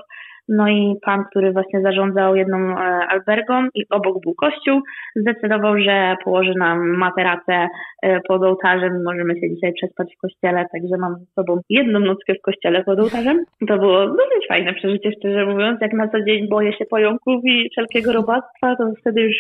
No 0.49 0.69
i 0.69 0.95
pan, 1.01 1.23
który 1.29 1.51
właśnie 1.51 1.81
zarządzał 1.81 2.35
jedną 2.35 2.57
e, 2.57 2.83
albergą 3.09 3.67
i 3.75 3.85
obok 3.89 4.21
był 4.23 4.33
kościół, 4.33 4.81
zdecydował, 5.15 5.79
że 5.79 6.15
położy 6.23 6.53
nam 6.57 6.97
materacę 6.97 7.67
e, 8.01 8.19
pod 8.27 8.43
ołtarzem. 8.43 9.03
Możemy 9.03 9.33
się 9.33 9.55
dzisiaj 9.55 9.73
przespać 9.73 10.15
w 10.15 10.21
kościele, 10.21 10.65
także 10.71 10.97
mam 10.99 11.15
z 11.15 11.33
sobą 11.33 11.59
jedną 11.69 11.99
nockę 11.99 12.33
w 12.33 12.41
kościele 12.41 12.83
pod 12.83 12.99
ołtarzem. 12.99 13.37
To 13.67 13.77
było 13.77 14.07
dosyć 14.07 14.47
fajne 14.47 14.73
przeżycie, 14.73 15.11
szczerze 15.19 15.45
mówiąc. 15.45 15.81
Jak 15.81 15.93
na 15.93 16.07
co 16.07 16.21
dzień 16.21 16.49
boję 16.49 16.73
się 16.73 16.85
pająków 16.85 17.41
i 17.45 17.69
wszelkiego 17.71 18.13
robactwa, 18.13 18.75
to 18.75 18.91
wtedy 19.01 19.21
już 19.21 19.35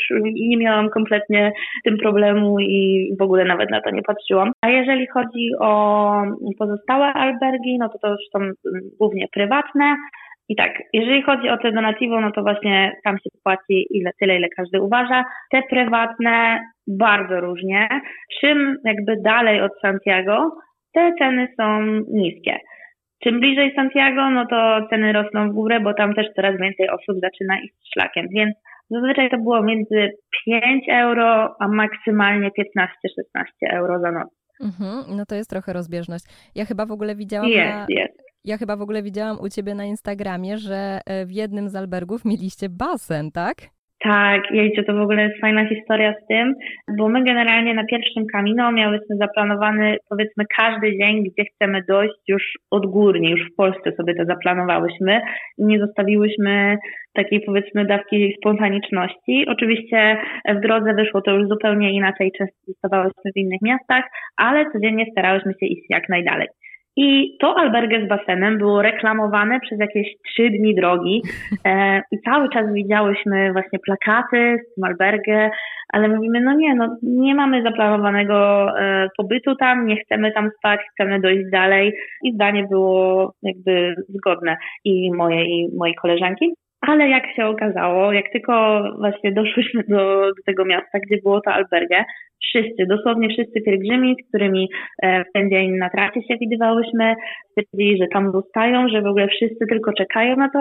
nie 0.49 0.57
miałam 0.57 0.89
kompletnie 0.89 1.51
tym 1.83 1.97
problemu 1.97 2.59
i 2.59 3.11
w 3.19 3.21
ogóle 3.21 3.45
nawet 3.45 3.71
na 3.71 3.81
to 3.81 3.91
nie 3.91 4.01
patrzyłam. 4.01 4.51
A 4.61 4.69
jeżeli 4.69 5.07
chodzi 5.07 5.49
o 5.59 6.11
pozostałe 6.59 7.05
albergi, 7.05 7.77
no 7.79 7.89
to 7.89 7.99
to 7.99 8.07
już 8.07 8.21
są 8.33 8.39
głównie 8.99 9.27
prywatne. 9.33 9.95
I 10.49 10.55
tak, 10.55 10.71
jeżeli 10.93 11.21
chodzi 11.21 11.49
o 11.49 11.57
te 11.57 11.71
donativo, 11.71 12.21
no 12.21 12.31
to 12.31 12.41
właśnie 12.41 12.91
tam 13.03 13.17
się 13.17 13.29
płaci 13.43 13.87
ile, 13.89 14.11
tyle, 14.19 14.37
ile 14.37 14.47
każdy 14.49 14.81
uważa. 14.81 15.23
Te 15.51 15.61
prywatne 15.69 16.59
bardzo 16.87 17.39
różnie. 17.39 17.87
Czym 18.41 18.77
jakby 18.83 19.21
dalej 19.21 19.61
od 19.61 19.71
Santiago, 19.81 20.51
te 20.93 21.11
ceny 21.19 21.47
są 21.57 21.81
niskie. 22.13 22.59
Czym 23.23 23.39
bliżej 23.39 23.73
Santiago, 23.75 24.29
no 24.29 24.45
to 24.45 24.87
ceny 24.89 25.13
rosną 25.13 25.49
w 25.49 25.53
górę, 25.53 25.79
bo 25.79 25.93
tam 25.93 26.13
też 26.13 26.27
coraz 26.35 26.57
więcej 26.59 26.89
osób 26.89 27.17
zaczyna 27.21 27.59
iść 27.59 27.75
szlakiem. 27.93 28.27
Więc 28.29 28.55
zazwyczaj 28.89 29.29
to 29.29 29.37
było 29.37 29.63
między 29.63 30.09
5 30.45 30.89
euro, 30.89 31.55
a 31.59 31.67
maksymalnie 31.67 32.49
15-16 32.49 32.87
euro 33.71 33.99
za 33.99 34.11
noc. 34.11 34.29
Mhm, 34.63 35.17
no 35.17 35.25
to 35.25 35.35
jest 35.35 35.49
trochę 35.49 35.73
rozbieżność. 35.73 36.25
Ja 36.55 36.65
chyba 36.65 36.85
w 36.85 36.91
ogóle 36.91 37.15
widziałam 37.15 37.49
Jest, 37.49 37.73
na, 37.73 37.85
jest. 37.89 38.26
Ja 38.47 38.57
chyba 38.57 38.75
w 38.77 38.81
ogóle 38.81 39.03
widziałam 39.03 39.37
u 39.45 39.49
ciebie 39.49 39.75
na 39.75 39.85
Instagramie, 39.85 40.57
że 40.57 40.99
e, 41.05 41.25
w 41.25 41.31
jednym 41.31 41.69
z 41.69 41.75
albergów 41.75 42.25
mieliście 42.25 42.69
basen, 42.69 43.31
tak? 43.31 43.55
Tak, 43.99 44.41
jejcie, 44.51 44.83
to 44.83 44.93
w 44.93 45.01
ogóle 45.01 45.23
jest 45.23 45.41
fajna 45.41 45.69
historia 45.69 46.13
z 46.13 46.27
tym, 46.27 46.55
bo 46.97 47.09
my 47.09 47.23
generalnie 47.23 47.73
na 47.73 47.85
pierwszym 47.85 48.25
Camino 48.31 48.71
miałyśmy 48.71 49.15
zaplanowany 49.15 49.97
powiedzmy 50.09 50.43
każdy 50.57 50.97
dzień, 50.97 51.23
gdzie 51.23 51.43
chcemy 51.45 51.83
dojść 51.87 52.19
już 52.27 52.43
odgórnie, 52.71 53.31
już 53.31 53.41
w 53.51 53.55
Polsce 53.55 53.91
sobie 53.91 54.15
to 54.15 54.25
zaplanowałyśmy 54.25 55.21
i 55.57 55.65
nie 55.65 55.79
zostawiłyśmy 55.79 56.77
takiej 57.13 57.41
powiedzmy 57.41 57.85
dawki 57.85 58.33
spontaniczności. 58.37 59.45
Oczywiście 59.47 60.17
w 60.55 60.59
drodze 60.59 60.93
wyszło 60.93 61.21
to 61.21 61.31
już 61.31 61.47
zupełnie 61.47 61.91
inaczej, 61.91 62.31
często 62.37 62.57
zostawałyśmy 62.67 63.31
w 63.35 63.37
innych 63.37 63.61
miastach, 63.61 64.03
ale 64.37 64.71
codziennie 64.71 65.05
starałyśmy 65.11 65.51
się 65.59 65.65
iść 65.65 65.85
jak 65.89 66.09
najdalej. 66.09 66.47
I 66.97 67.37
to 67.39 67.55
albergę 67.57 68.05
z 68.05 68.07
basenem 68.07 68.57
było 68.57 68.81
reklamowane 68.81 69.59
przez 69.59 69.79
jakieś 69.79 70.07
trzy 70.27 70.49
dni 70.49 70.75
drogi 70.75 71.21
e, 71.65 72.01
i 72.11 72.19
cały 72.19 72.49
czas 72.49 72.73
widziałyśmy 72.73 73.53
właśnie 73.53 73.79
plakaty 73.79 74.59
z 74.63 74.75
tym 74.75 74.83
albergę, 74.83 75.49
ale 75.93 76.07
mówimy, 76.07 76.41
no 76.41 76.53
nie, 76.53 76.75
no 76.75 76.97
nie 77.03 77.35
mamy 77.35 77.63
zaplanowanego 77.63 78.67
e, 78.79 79.09
pobytu 79.17 79.55
tam, 79.55 79.87
nie 79.87 79.97
chcemy 79.97 80.31
tam 80.31 80.49
spać, 80.57 80.79
chcemy 80.93 81.19
dojść 81.19 81.49
dalej 81.51 81.93
i 82.23 82.33
zdanie 82.33 82.67
było 82.69 83.33
jakby 83.43 83.95
zgodne 84.09 84.57
i 84.83 85.11
moje 85.13 85.45
i 85.45 85.75
mojej 85.77 85.95
koleżanki. 85.95 86.53
Ale 86.87 87.09
jak 87.09 87.23
się 87.35 87.45
okazało, 87.45 88.13
jak 88.13 88.31
tylko 88.31 88.83
właśnie 88.99 89.31
doszłyśmy 89.31 89.83
do, 89.87 89.97
do 90.21 90.43
tego 90.45 90.65
miasta, 90.65 90.99
gdzie 90.99 91.17
było 91.23 91.41
to 91.41 91.51
albergę, 91.51 92.03
wszyscy, 92.43 92.85
dosłownie 92.89 93.29
wszyscy 93.29 93.61
pielgrzymi, 93.61 94.15
z 94.15 94.29
którymi 94.29 94.69
e, 95.03 95.23
w 95.23 95.31
ten 95.33 95.49
dzień 95.49 95.77
na 95.77 95.89
trasie 95.89 96.21
się 96.21 96.37
widywałyśmy, 96.41 97.15
stwierdzili, 97.51 97.97
że 97.97 98.05
tam 98.13 98.31
zostają, 98.31 98.89
że 98.89 99.01
w 99.01 99.05
ogóle 99.05 99.27
wszyscy 99.27 99.65
tylko 99.69 99.93
czekają 99.93 100.35
na 100.35 100.49
to 100.49 100.59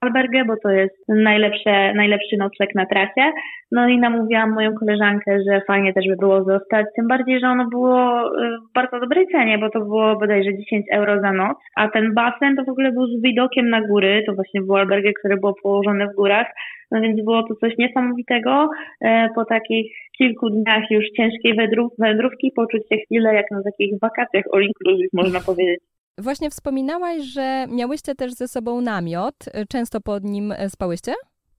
albergę, 0.00 0.44
bo 0.44 0.54
to 0.62 0.70
jest 0.70 1.08
najlepsze, 1.08 1.94
najlepszy 1.94 2.36
nocleg 2.36 2.74
na 2.74 2.86
trasie. 2.86 3.32
No 3.72 3.88
i 3.88 3.98
namówiłam 3.98 4.52
moją 4.52 4.74
koleżankę, 4.74 5.38
że 5.48 5.60
fajnie 5.66 5.92
też 5.92 6.08
by 6.08 6.16
było 6.16 6.44
zostać, 6.44 6.86
tym 6.96 7.08
bardziej, 7.08 7.40
że 7.40 7.46
ono 7.46 7.68
było 7.68 8.20
e, 8.20 8.58
w 8.70 8.72
bardzo 8.74 9.00
dobrej 9.00 9.26
cenie, 9.26 9.58
bo 9.58 9.70
to 9.70 9.80
było 9.80 10.16
bodajże 10.16 10.50
10 10.54 10.86
euro 10.92 11.20
za 11.20 11.32
noc, 11.32 11.56
a 11.76 11.88
ten 11.88 12.14
basen 12.14 12.56
to 12.56 12.64
w 12.64 12.68
ogóle 12.68 12.92
był 12.92 13.06
z 13.06 13.22
widokiem 13.22 13.70
na 13.70 13.80
góry, 13.80 14.22
to 14.26 14.34
właśnie 14.34 14.60
było 14.60 14.78
albergę, 14.78 15.12
które 15.12 15.36
było 15.36 15.51
położone 15.62 16.06
w 16.06 16.16
górach, 16.16 16.46
no 16.90 17.00
więc 17.00 17.24
było 17.24 17.42
to 17.42 17.54
coś 17.54 17.72
niesamowitego. 17.78 18.68
E, 19.00 19.28
po 19.34 19.44
takich 19.44 19.92
kilku 20.18 20.50
dniach 20.50 20.90
już 20.90 21.04
ciężkiej 21.16 21.56
wędrów, 21.56 21.92
wędrówki 21.98 22.52
poczuć 22.56 22.82
się 22.88 22.96
chwilę 22.96 23.34
jak 23.34 23.50
na 23.50 23.62
takich 23.62 23.98
wakacjach 24.02 24.44
all 24.52 24.62
inclusive, 24.62 25.10
można 25.12 25.40
powiedzieć. 25.50 25.80
Właśnie 26.18 26.50
wspominałaś, 26.50 27.22
że 27.22 27.66
miałyście 27.76 28.14
też 28.14 28.32
ze 28.32 28.48
sobą 28.48 28.80
namiot. 28.80 29.34
Często 29.68 30.00
pod 30.00 30.24
nim 30.24 30.54
spałyście? 30.68 31.12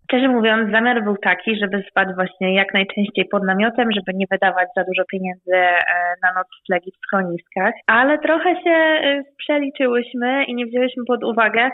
Szczerze 0.04 0.28
mówiąc, 0.28 0.72
zamiar 0.72 1.04
był 1.04 1.18
taki, 1.18 1.60
żeby 1.60 1.84
spać 1.90 2.08
właśnie 2.16 2.56
jak 2.56 2.74
najczęściej 2.74 3.26
pod 3.32 3.44
namiotem, 3.44 3.90
żeby 3.92 4.18
nie 4.18 4.26
wydawać 4.32 4.68
za 4.78 4.84
dużo 4.84 5.04
pieniędzy 5.12 5.56
e, 5.56 5.80
na 6.24 6.30
noclegi 6.34 6.92
w 6.92 7.06
schroniskach, 7.06 7.74
ale 7.88 8.18
trochę 8.18 8.50
się 8.64 8.72
e, 8.72 9.24
przeliczyłyśmy 9.38 10.44
i 10.46 10.56
nie 10.56 10.66
wzięłyśmy 10.66 11.04
pod 11.08 11.24
uwagę, 11.24 11.70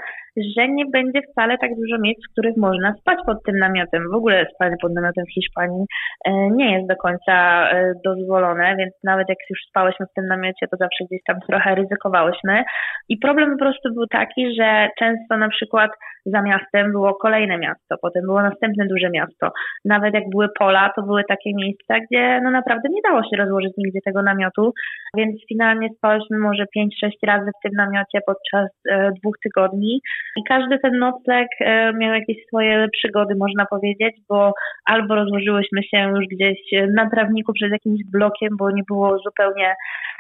że 0.57 0.67
nie 0.67 0.86
będzie 0.86 1.21
wcale 1.21 1.57
tak 1.57 1.71
dużo 1.75 2.01
miejsc, 2.01 2.21
w 2.27 2.31
których 2.31 2.57
można 2.57 2.93
spać 2.93 3.17
pod 3.25 3.43
tym 3.43 3.57
namiotem. 3.57 4.03
W 4.12 4.15
ogóle 4.15 4.45
spanie 4.55 4.75
pod 4.81 4.93
namiotem 4.93 5.25
w 5.25 5.33
Hiszpanii 5.33 5.86
e, 6.25 6.31
nie 6.50 6.74
jest 6.75 6.88
do 6.88 6.95
końca 6.95 7.67
dozwolone, 8.05 8.75
więc 8.75 8.93
nawet 9.03 9.29
jak 9.29 9.38
już 9.50 9.59
spałyśmy 9.69 10.05
w 10.05 10.13
tym 10.13 10.27
namiocie, 10.27 10.67
to 10.71 10.77
zawsze 10.77 11.05
gdzieś 11.05 11.21
tam 11.27 11.39
trochę 11.50 11.75
ryzykowałyśmy. 11.75 12.63
I 13.09 13.17
problem 13.17 13.51
po 13.51 13.57
prostu 13.57 13.93
był 13.93 14.07
taki, 14.07 14.55
że 14.55 14.89
często 15.00 15.38
na 15.38 15.50
przykład 15.50 15.91
za 16.25 16.41
miastem 16.41 16.91
było 16.91 17.15
kolejne 17.15 17.57
miasto, 17.57 17.95
potem 18.01 18.21
było 18.25 18.41
następne 18.41 18.85
duże 18.88 19.09
miasto. 19.09 19.51
Nawet 19.85 20.13
jak 20.13 20.23
były 20.29 20.47
pola, 20.59 20.91
to 20.95 21.01
były 21.01 21.23
takie 21.27 21.53
miejsca, 21.55 21.95
gdzie 21.99 22.41
no 22.43 22.51
naprawdę 22.51 22.89
nie 22.89 23.01
dało 23.09 23.21
się 23.23 23.38
rozłożyć 23.38 23.73
nigdzie 23.77 23.99
tego 24.05 24.21
namiotu, 24.21 24.73
więc 25.17 25.35
finalnie 25.49 25.89
spałyśmy 25.97 26.38
może 26.39 26.65
5-6 26.77 26.89
razy 27.27 27.51
w 27.59 27.61
tym 27.63 27.71
namiocie 27.77 28.19
podczas 28.25 28.69
e, 28.89 29.11
dwóch 29.19 29.35
tygodni 29.43 30.01
i 30.38 30.43
każdy 30.47 30.79
ten 30.79 30.97
nocleg 30.97 31.47
e, 31.59 31.93
miał 31.93 32.13
jakieś 32.13 32.38
swoje 32.47 32.88
przygody, 32.93 33.35
można 33.35 33.65
powiedzieć, 33.65 34.15
bo 34.29 34.53
albo 34.85 35.15
rozłożyłyśmy 35.15 35.83
się 35.83 35.97
już 35.97 36.25
gdzieś 36.31 36.59
na 36.95 37.09
trawniku 37.09 37.53
przed 37.53 37.71
jakimś 37.71 37.99
blokiem, 38.11 38.49
bo 38.59 38.71
nie 38.71 38.83
było 38.88 39.17
zupełnie 39.19 39.75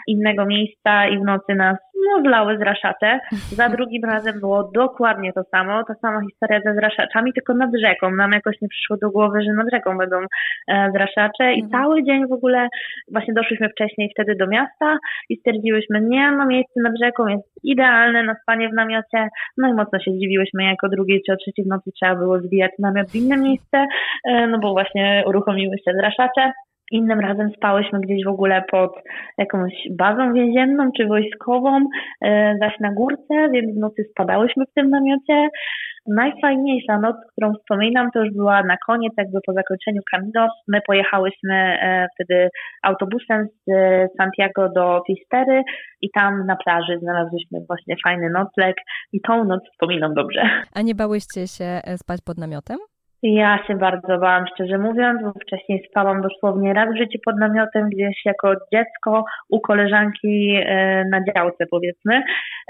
innego 0.07 0.45
miejsca 0.45 1.07
i 1.07 1.19
w 1.19 1.23
nocy 1.23 1.55
nas 1.55 1.77
no, 2.05 2.21
zlały 2.21 2.57
z 2.57 2.61
raszacze. 2.61 3.19
Za 3.31 3.69
drugim 3.75 4.03
razem 4.03 4.39
było 4.39 4.71
dokładnie 4.73 5.33
to 5.33 5.43
samo, 5.43 5.83
ta 5.83 5.93
sama 5.93 6.21
historia 6.21 6.61
ze 6.65 6.73
zraszaczami, 6.73 7.33
tylko 7.33 7.53
nad 7.53 7.69
rzeką. 7.85 8.15
Nam 8.15 8.31
jakoś 8.31 8.61
nie 8.61 8.67
przyszło 8.67 8.97
do 8.97 9.09
głowy, 9.09 9.41
że 9.41 9.53
nad 9.53 9.67
rzeką 9.73 9.97
będą 9.97 10.17
e, 10.67 10.91
zraszacze 10.91 11.53
i 11.53 11.63
mhm. 11.63 11.69
cały 11.71 12.03
dzień 12.03 12.27
w 12.27 12.31
ogóle 12.31 12.67
właśnie 13.11 13.33
doszliśmy 13.33 13.69
wcześniej 13.69 14.11
wtedy 14.13 14.35
do 14.35 14.47
miasta 14.47 14.97
i 15.29 15.37
stwierdziłyśmy, 15.37 16.01
nie, 16.01 16.31
no 16.31 16.45
miejsce 16.45 16.81
nad 16.81 16.93
rzeką 17.03 17.27
jest 17.27 17.49
idealne 17.63 18.23
na 18.23 18.35
spanie 18.41 18.69
w 18.69 18.73
namiocie. 18.73 19.29
No 19.57 19.69
i 19.69 19.73
mocno 19.73 19.99
się 19.99 20.11
zdziwiłyśmy, 20.11 20.63
jak 20.63 20.83
o 20.83 20.89
drugiej 20.89 21.21
czy 21.25 21.33
o 21.33 21.37
trzeciej 21.37 21.65
w 21.65 21.67
nocy 21.67 21.91
trzeba 21.91 22.15
było 22.15 22.39
zwijać 22.39 22.71
namiot 22.79 23.11
w 23.11 23.15
inne 23.15 23.37
miejsce, 23.37 23.85
e, 24.29 24.47
no 24.47 24.59
bo 24.59 24.71
właśnie 24.71 25.23
uruchomiły 25.27 25.75
się 25.77 25.91
zraszacze. 25.99 26.51
Innym 26.91 27.19
razem 27.19 27.49
spałyśmy 27.57 27.99
gdzieś 27.99 28.23
w 28.25 28.33
ogóle 28.33 28.63
pod 28.71 28.91
jakąś 29.37 29.73
bazą 29.91 30.33
więzienną 30.33 30.91
czy 30.97 31.07
wojskową, 31.07 31.85
e, 32.21 32.55
zaś 32.61 32.79
na 32.79 32.93
górce, 32.93 33.49
więc 33.53 33.75
w 33.75 33.79
nocy 33.79 34.03
spadałyśmy 34.11 34.65
w 34.65 34.73
tym 34.73 34.89
namiocie. 34.89 35.49
Najfajniejsza 36.07 36.99
noc, 36.99 37.15
którą 37.31 37.53
wspominam, 37.53 38.11
to 38.11 38.23
już 38.23 38.33
była 38.33 38.63
na 38.63 38.77
koniec, 38.87 39.13
jakby 39.17 39.39
po 39.45 39.53
zakończeniu 39.53 40.01
Caminos. 40.11 40.51
My 40.67 40.81
pojechałyśmy 40.87 41.53
e, 41.53 42.07
wtedy 42.15 42.49
autobusem 42.83 43.47
z 43.67 43.71
Santiago 44.17 44.69
do 44.69 45.01
Fistery 45.07 45.63
i 46.01 46.09
tam 46.11 46.45
na 46.45 46.55
plaży 46.55 46.99
znalazłyśmy 46.99 47.59
właśnie 47.67 47.95
fajny 48.03 48.29
nocleg 48.29 48.75
i 49.13 49.21
tą 49.21 49.43
noc 49.43 49.59
wspominam 49.71 50.13
dobrze. 50.13 50.41
A 50.75 50.81
nie 50.81 50.95
bałyście 50.95 51.47
się 51.47 51.65
e, 51.65 51.97
spać 51.97 52.19
pod 52.25 52.37
namiotem? 52.37 52.77
Ja 53.23 53.59
się 53.67 53.75
bardzo 53.75 54.17
bałam, 54.17 54.45
szczerze 54.53 54.77
mówiąc, 54.77 55.21
bo 55.23 55.31
wcześniej 55.31 55.83
spałam 55.89 56.21
dosłownie 56.21 56.73
raz 56.73 56.93
w 56.93 56.97
życiu 56.97 57.19
pod 57.25 57.37
namiotem, 57.39 57.89
gdzieś 57.89 58.25
jako 58.25 58.53
dziecko 58.73 59.23
u 59.49 59.59
koleżanki 59.59 60.55
e, 60.65 61.03
na 61.05 61.19
działce, 61.33 61.65
powiedzmy, 61.71 62.21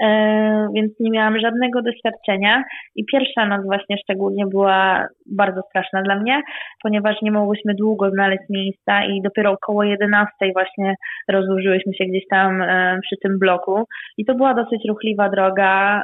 e, 0.02 0.68
więc 0.74 0.92
nie 1.00 1.10
miałam 1.10 1.40
żadnego 1.40 1.82
doświadczenia 1.82 2.64
i 2.96 3.04
pierwsza 3.04 3.46
noc 3.46 3.64
właśnie 3.64 3.96
szczególnie 4.02 4.46
była 4.46 5.06
bardzo 5.26 5.62
straszna 5.68 6.02
dla 6.02 6.16
mnie, 6.16 6.42
ponieważ 6.82 7.22
nie 7.22 7.32
mogłyśmy 7.32 7.74
długo 7.74 8.10
znaleźć 8.10 8.44
miejsca 8.50 9.04
i 9.04 9.22
dopiero 9.22 9.50
około 9.50 9.84
11 9.84 10.32
właśnie 10.52 10.94
rozłożyłyśmy 11.28 11.94
się 11.94 12.04
gdzieś 12.04 12.24
tam 12.30 12.62
e, 12.62 12.98
przy 13.02 13.16
tym 13.22 13.38
bloku. 13.38 13.84
I 14.18 14.24
to 14.24 14.34
była 14.34 14.54
dosyć 14.54 14.84
ruchliwa 14.88 15.28
droga, 15.28 16.02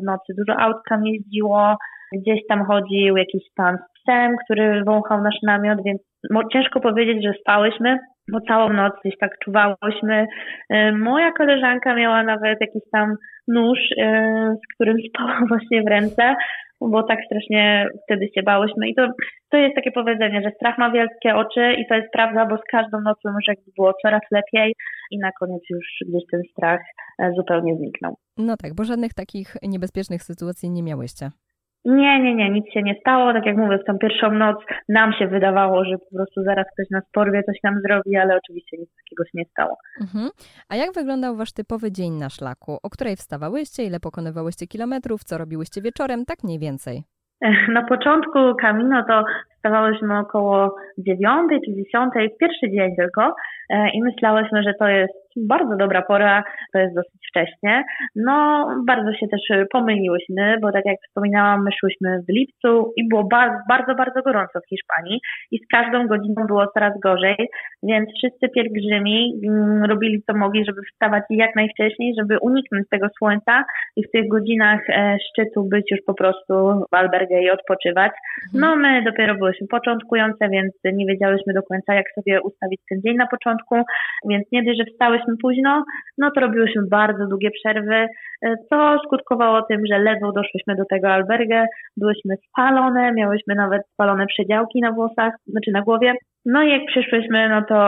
w 0.00 0.04
nocy. 0.04 0.34
Dużo 0.38 0.60
aut 0.60 0.76
tam 0.88 1.06
jeździło, 1.06 1.76
Gdzieś 2.12 2.40
tam 2.48 2.64
chodził 2.64 3.16
jakiś 3.16 3.42
pan 3.56 3.76
z 3.76 4.02
psem, 4.02 4.36
który 4.44 4.84
wąchał 4.84 5.22
nasz 5.22 5.42
namiot, 5.42 5.78
więc 5.84 6.00
ciężko 6.52 6.80
powiedzieć, 6.80 7.24
że 7.24 7.32
spałyśmy. 7.40 7.98
bo 8.32 8.40
całą 8.40 8.72
noc 8.72 8.92
gdzieś 9.04 9.18
tak 9.18 9.38
czuwałyśmy. 9.44 10.26
E, 10.70 10.92
moja 10.92 11.32
koleżanka 11.32 11.94
miała 11.94 12.22
nawet 12.22 12.60
jakiś 12.60 12.82
tam 12.92 13.14
nóż, 13.48 13.78
e, 13.98 14.54
z 14.56 14.74
którym 14.74 14.96
spała 15.08 15.40
właśnie 15.48 15.82
w 15.82 15.86
ręce, 15.86 16.34
bo 16.80 17.02
tak 17.02 17.18
strasznie 17.26 17.88
wtedy 18.04 18.28
się 18.34 18.42
bałyśmy. 18.42 18.88
I 18.88 18.94
to, 18.94 19.08
to 19.50 19.56
jest 19.56 19.74
takie 19.74 19.92
powiedzenie, 19.92 20.42
że 20.42 20.50
strach 20.50 20.78
ma 20.78 20.90
wielkie 20.90 21.34
oczy 21.34 21.72
i 21.78 21.86
to 21.88 21.94
jest 21.94 22.12
prawda, 22.12 22.46
bo 22.46 22.56
z 22.56 22.64
każdą 22.70 23.00
nocą 23.00 23.28
już 23.28 23.48
jakby 23.48 23.70
było 23.76 23.92
coraz 24.02 24.22
lepiej 24.30 24.74
i 25.10 25.18
na 25.18 25.30
koniec 25.40 25.62
już 25.70 25.86
gdzieś 26.08 26.22
ten 26.30 26.42
strach 26.50 26.80
e, 27.22 27.32
zupełnie 27.36 27.76
zniknął. 27.76 28.14
No 28.36 28.56
tak, 28.56 28.74
bo 28.74 28.84
żadnych 28.84 29.14
takich 29.14 29.56
niebezpiecznych 29.62 30.22
sytuacji 30.22 30.70
nie 30.70 30.82
miałyście. 30.82 31.30
Nie, 31.84 32.22
nie, 32.22 32.34
nie, 32.34 32.50
nic 32.50 32.64
się 32.74 32.82
nie 32.82 32.94
stało. 33.00 33.32
Tak 33.32 33.46
jak 33.46 33.56
mówię, 33.56 33.78
w 33.78 33.84
tą 33.84 33.98
pierwszą 33.98 34.30
noc 34.30 34.56
nam 34.88 35.12
się 35.12 35.26
wydawało, 35.26 35.84
że 35.84 35.98
po 35.98 36.16
prostu 36.16 36.42
zaraz 36.42 36.66
ktoś 36.72 36.90
nas 36.90 37.04
porwie, 37.12 37.42
coś 37.42 37.56
nam 37.62 37.80
zrobi, 37.80 38.16
ale 38.16 38.36
oczywiście 38.36 38.76
nic 38.76 38.90
takiego 38.96 39.24
się 39.24 39.30
nie 39.34 39.44
stało. 39.44 39.76
Mhm. 40.00 40.28
A 40.68 40.76
jak 40.76 40.94
wyglądał 40.94 41.36
wasz 41.36 41.52
typowy 41.52 41.92
dzień 41.92 42.12
na 42.12 42.30
szlaku? 42.30 42.78
O 42.82 42.90
której 42.90 43.16
wstawałyście, 43.16 43.82
ile 43.84 44.00
pokonywałyście 44.00 44.66
kilometrów, 44.66 45.24
co 45.24 45.38
robiłyście 45.38 45.82
wieczorem, 45.82 46.24
tak 46.24 46.38
mniej 46.44 46.58
więcej? 46.58 47.02
Na 47.68 47.82
początku 47.82 48.54
Kamino 48.60 49.04
to 49.08 49.24
wstawałyśmy 49.56 50.18
około 50.18 50.76
dziewiątej 50.98 51.60
czy 51.64 51.74
dziesiątej, 51.74 52.30
pierwszy 52.40 52.70
dzień 52.70 52.96
tylko 52.96 53.34
i 53.94 54.02
myślałyśmy, 54.02 54.62
że 54.62 54.74
to 54.78 54.88
jest 54.88 55.24
bardzo 55.36 55.76
dobra 55.76 56.02
pora, 56.02 56.44
to 56.72 56.78
jest 56.78 56.94
dosyć 56.94 57.20
wcześnie. 57.28 57.84
No, 58.16 58.68
bardzo 58.86 59.12
się 59.12 59.26
też 59.28 59.40
pomyliłyśmy, 59.72 60.56
bo 60.62 60.72
tak 60.72 60.82
jak 60.84 60.96
wspominałam, 61.08 61.64
my 61.64 61.70
szłyśmy 61.80 62.18
w 62.28 62.32
lipcu 62.32 62.92
i 62.96 63.08
było 63.08 63.24
bardzo, 63.24 63.58
bardzo, 63.68 63.94
bardzo 63.94 64.22
gorąco 64.22 64.60
w 64.60 64.68
Hiszpanii 64.68 65.20
i 65.50 65.58
z 65.58 65.66
każdą 65.72 66.06
godziną 66.06 66.46
było 66.46 66.66
coraz 66.66 67.00
gorzej, 67.00 67.36
więc 67.82 68.08
wszyscy 68.18 68.48
pielgrzymi 68.48 69.40
mm, 69.46 69.84
robili 69.84 70.22
co 70.22 70.36
mogli, 70.36 70.64
żeby 70.64 70.80
wstawać 70.92 71.22
jak 71.30 71.56
najwcześniej, 71.56 72.14
żeby 72.20 72.38
uniknąć 72.38 72.88
tego 72.90 73.06
słońca 73.18 73.64
i 73.96 74.02
w 74.06 74.10
tych 74.10 74.28
godzinach 74.28 74.80
e, 74.90 75.16
szczytu 75.30 75.64
być 75.64 75.90
już 75.90 76.00
po 76.06 76.14
prostu 76.14 76.54
w 76.92 76.94
albergie 76.94 77.42
i 77.42 77.50
odpoczywać. 77.50 78.12
Mhm. 78.12 78.60
No, 78.60 78.76
my 78.76 79.02
dopiero 79.02 79.34
byłyśmy 79.34 79.66
początkujące, 79.66 80.48
więc 80.48 80.72
nie 80.84 81.06
wiedziałyśmy 81.06 81.54
do 81.54 81.62
końca, 81.62 81.94
jak 81.94 82.06
sobie 82.14 82.40
ustawić 82.42 82.80
ten 82.88 83.00
dzień 83.00 83.16
na 83.16 83.26
początku, 83.26 83.53
więc 84.30 84.44
nie 84.52 84.62
dość, 84.62 84.78
że 84.78 84.84
wstałyśmy 84.92 85.34
późno, 85.42 85.84
no 86.18 86.30
to 86.30 86.40
robiłyśmy 86.40 86.82
bardzo 86.90 87.26
długie 87.26 87.50
przerwy, 87.50 87.94
e, 87.94 88.08
co 88.70 88.98
skutkowało 89.06 89.62
tym, 89.62 89.80
że 89.90 89.98
ledwo 89.98 90.32
doszłyśmy 90.32 90.76
do 90.76 90.84
tego 90.90 91.08
albergę, 91.08 91.64
byłyśmy 91.96 92.34
spalone, 92.48 93.12
miałyśmy 93.12 93.54
nawet 93.54 93.82
spalone 93.92 94.26
przedziałki 94.26 94.80
na 94.80 94.92
włosach, 94.92 95.32
znaczy 95.46 95.70
na 95.72 95.82
głowie. 95.82 96.14
No 96.46 96.62
i 96.62 96.70
jak 96.70 96.82
przyszłyśmy, 96.86 97.48
no 97.48 97.62
to 97.68 97.78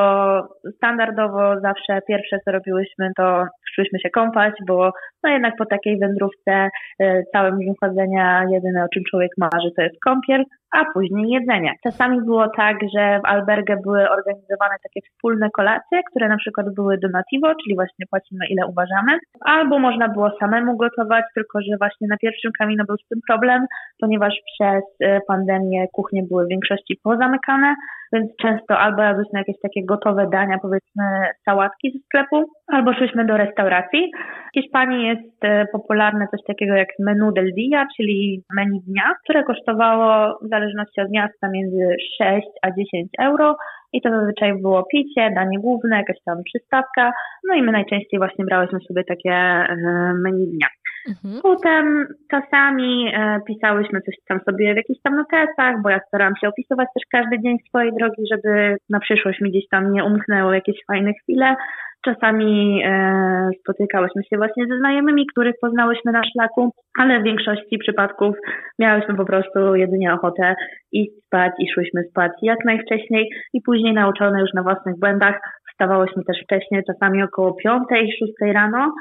standardowo 0.76 1.60
zawsze 1.60 2.00
pierwsze 2.08 2.38
co 2.44 2.52
robiłyśmy, 2.52 3.10
to 3.16 3.44
szłyśmy 3.74 3.98
się 3.98 4.10
kąpać, 4.10 4.54
bo 4.66 4.92
no 5.24 5.30
jednak 5.30 5.56
po 5.58 5.66
takiej 5.66 5.98
wędrówce 5.98 6.68
e, 7.00 7.22
całym 7.32 7.56
dniu 7.56 7.74
chodzenia 7.80 8.44
jedyne 8.50 8.84
o 8.84 8.88
czym 8.94 9.02
człowiek 9.10 9.30
marzy 9.38 9.70
to 9.76 9.82
jest 9.82 9.96
kąpiel, 10.04 10.44
a 10.72 10.84
później 10.94 11.30
jedzenie. 11.30 11.72
Czasami 11.82 12.22
było 12.22 12.48
tak, 12.56 12.76
że 12.96 13.20
w 13.20 13.26
albergę 13.26 13.76
były 13.84 14.10
organizowane 14.10 14.74
takie 14.82 15.00
wspólne 15.08 15.50
kolacje, 15.50 16.00
które 16.10 16.28
na 16.28 16.36
przykład 16.36 16.74
były 16.74 16.98
donativo, 16.98 17.54
czyli 17.62 17.74
właśnie 17.74 18.06
płacimy 18.10 18.46
ile 18.50 18.66
uważamy, 18.66 19.18
albo 19.40 19.78
można 19.78 20.08
było 20.08 20.30
samemu 20.40 20.76
gotować, 20.76 21.24
tylko 21.34 21.60
że 21.60 21.76
właśnie 21.78 22.08
na 22.08 22.16
pierwszym 22.16 22.52
kamieniu 22.58 22.84
był 22.86 22.96
z 22.96 23.08
tym 23.08 23.20
problem, 23.28 23.66
ponieważ 24.00 24.34
przez 24.52 24.84
e, 25.00 25.20
pandemię 25.28 25.86
kuchnie 25.92 26.22
były 26.22 26.44
w 26.44 26.48
większości 26.48 27.00
pozamykane, 27.02 27.74
więc 28.16 28.36
często 28.42 28.78
albo 28.78 29.02
jadłyśmy 29.02 29.38
jakieś 29.38 29.56
takie 29.62 29.84
gotowe 29.84 30.28
dania, 30.32 30.58
powiedzmy 30.62 31.04
sałatki 31.44 31.92
ze 31.92 31.98
sklepu, 31.98 32.50
albo 32.66 32.94
szłyśmy 32.94 33.24
do 33.26 33.36
restauracji. 33.36 34.10
W 34.50 34.60
Hiszpanii 34.60 35.06
jest 35.06 35.44
e, 35.44 35.66
popularne 35.72 36.26
coś 36.30 36.40
takiego 36.46 36.74
jak 36.74 36.88
menu 36.98 37.32
del 37.32 37.52
dia, 37.54 37.86
czyli 37.96 38.42
menu 38.56 38.80
dnia, 38.86 39.14
które 39.24 39.44
kosztowało 39.44 40.38
w 40.42 40.48
zależności 40.48 41.00
od 41.00 41.10
miasta 41.10 41.48
między 41.48 41.96
6 42.18 42.46
a 42.62 42.70
10 42.70 43.10
euro 43.18 43.56
i 43.92 44.00
to 44.02 44.10
zazwyczaj 44.10 44.60
było 44.62 44.84
picie, 44.92 45.30
danie 45.34 45.58
główne, 45.58 45.96
jakaś 45.96 46.16
tam 46.24 46.38
przystawka, 46.44 47.12
no 47.48 47.54
i 47.54 47.62
my 47.62 47.72
najczęściej 47.72 48.18
właśnie 48.18 48.44
brałyśmy 48.44 48.78
sobie 48.88 49.04
takie 49.04 49.32
e, 49.32 49.76
menu 50.24 50.46
dnia. 50.46 50.68
Mhm. 51.08 51.42
Potem 51.42 52.06
czasami 52.30 53.12
e, 53.14 53.40
pisałyśmy 53.46 54.00
coś 54.00 54.14
tam 54.28 54.40
sobie 54.40 54.74
w 54.74 54.76
jakichś 54.76 55.00
tam 55.02 55.16
notesach, 55.16 55.82
bo 55.82 55.90
ja 55.90 56.00
starałam 56.08 56.36
się 56.40 56.48
opisywać 56.48 56.88
też 56.94 57.02
każdy 57.10 57.40
dzień 57.40 57.58
swojej 57.68 57.92
drogi, 57.98 58.22
żeby 58.32 58.76
na 58.90 59.00
przyszłość 59.00 59.40
mi 59.40 59.50
gdzieś 59.50 59.68
tam 59.70 59.92
nie 59.92 60.04
umknęło 60.04 60.52
jakieś 60.52 60.76
fajne 60.86 61.12
chwile. 61.22 61.56
Czasami 62.04 62.82
e, 62.84 63.50
spotykałyśmy 63.60 64.22
się 64.24 64.36
właśnie 64.36 64.66
ze 64.66 64.78
znajomymi, 64.78 65.26
których 65.26 65.54
poznałyśmy 65.60 66.12
na 66.12 66.22
szlaku, 66.24 66.70
ale 66.98 67.20
w 67.20 67.24
większości 67.24 67.78
przypadków 67.78 68.36
miałyśmy 68.78 69.14
po 69.14 69.24
prostu 69.24 69.74
jedynie 69.74 70.14
ochotę 70.14 70.54
iść 70.92 71.10
spać 71.26 71.52
i 71.58 71.72
szłyśmy 71.74 72.04
spać 72.10 72.32
jak 72.42 72.64
najwcześniej 72.64 73.30
i 73.52 73.60
później 73.60 73.94
nauczone 73.94 74.40
już 74.40 74.50
na 74.54 74.62
własnych 74.62 74.98
błędach 74.98 75.40
wstawałyśmy 75.72 76.24
też 76.24 76.36
wcześniej, 76.42 76.82
czasami 76.86 77.22
około 77.22 77.54
5, 77.54 77.82
6 77.90 78.32
rano, 78.54 78.92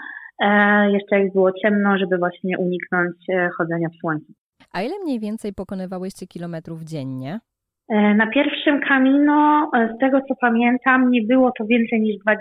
jeszcze 0.94 1.20
jak 1.20 1.34
było 1.34 1.52
ciemno, 1.52 1.98
żeby 1.98 2.18
właśnie 2.18 2.58
uniknąć 2.58 3.16
e, 3.30 3.50
chodzenia 3.58 3.90
w 3.90 3.96
słońcu. 3.96 4.34
A 4.74 4.82
ile 4.82 4.94
mniej 5.04 5.20
więcej 5.20 5.54
pokonywałyście 5.54 6.28
kilometrów 6.28 6.84
dziennie? 6.84 7.40
E, 7.90 8.14
na 8.14 8.28
pierwszym 8.28 8.82
Kamino, 8.82 9.70
e, 9.74 9.94
z 9.96 10.00
tego 10.00 10.20
co 10.28 10.36
pamiętam, 10.42 11.12
nie 11.12 11.22
było 11.22 11.52
to 11.58 11.66
więcej 11.66 12.02
niż 12.02 12.16
25-26 12.16 12.36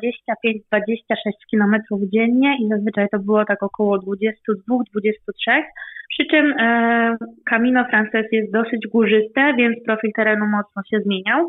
km 1.51 1.75
dziennie 2.13 2.57
i 2.61 2.69
zazwyczaj 2.69 3.09
to 3.13 3.19
było 3.19 3.45
tak 3.45 3.63
około 3.63 3.99
22-23. 3.99 5.63
Przy 6.11 6.27
czym 6.31 6.55
e, 6.59 7.17
Camino 7.51 7.85
Frances 7.85 8.27
jest 8.33 8.53
dosyć 8.53 8.87
górzyste, 8.93 9.55
więc 9.59 9.85
profil 9.85 10.11
terenu 10.17 10.47
mocno 10.47 10.83
się 10.91 11.01
zmieniał. 11.01 11.47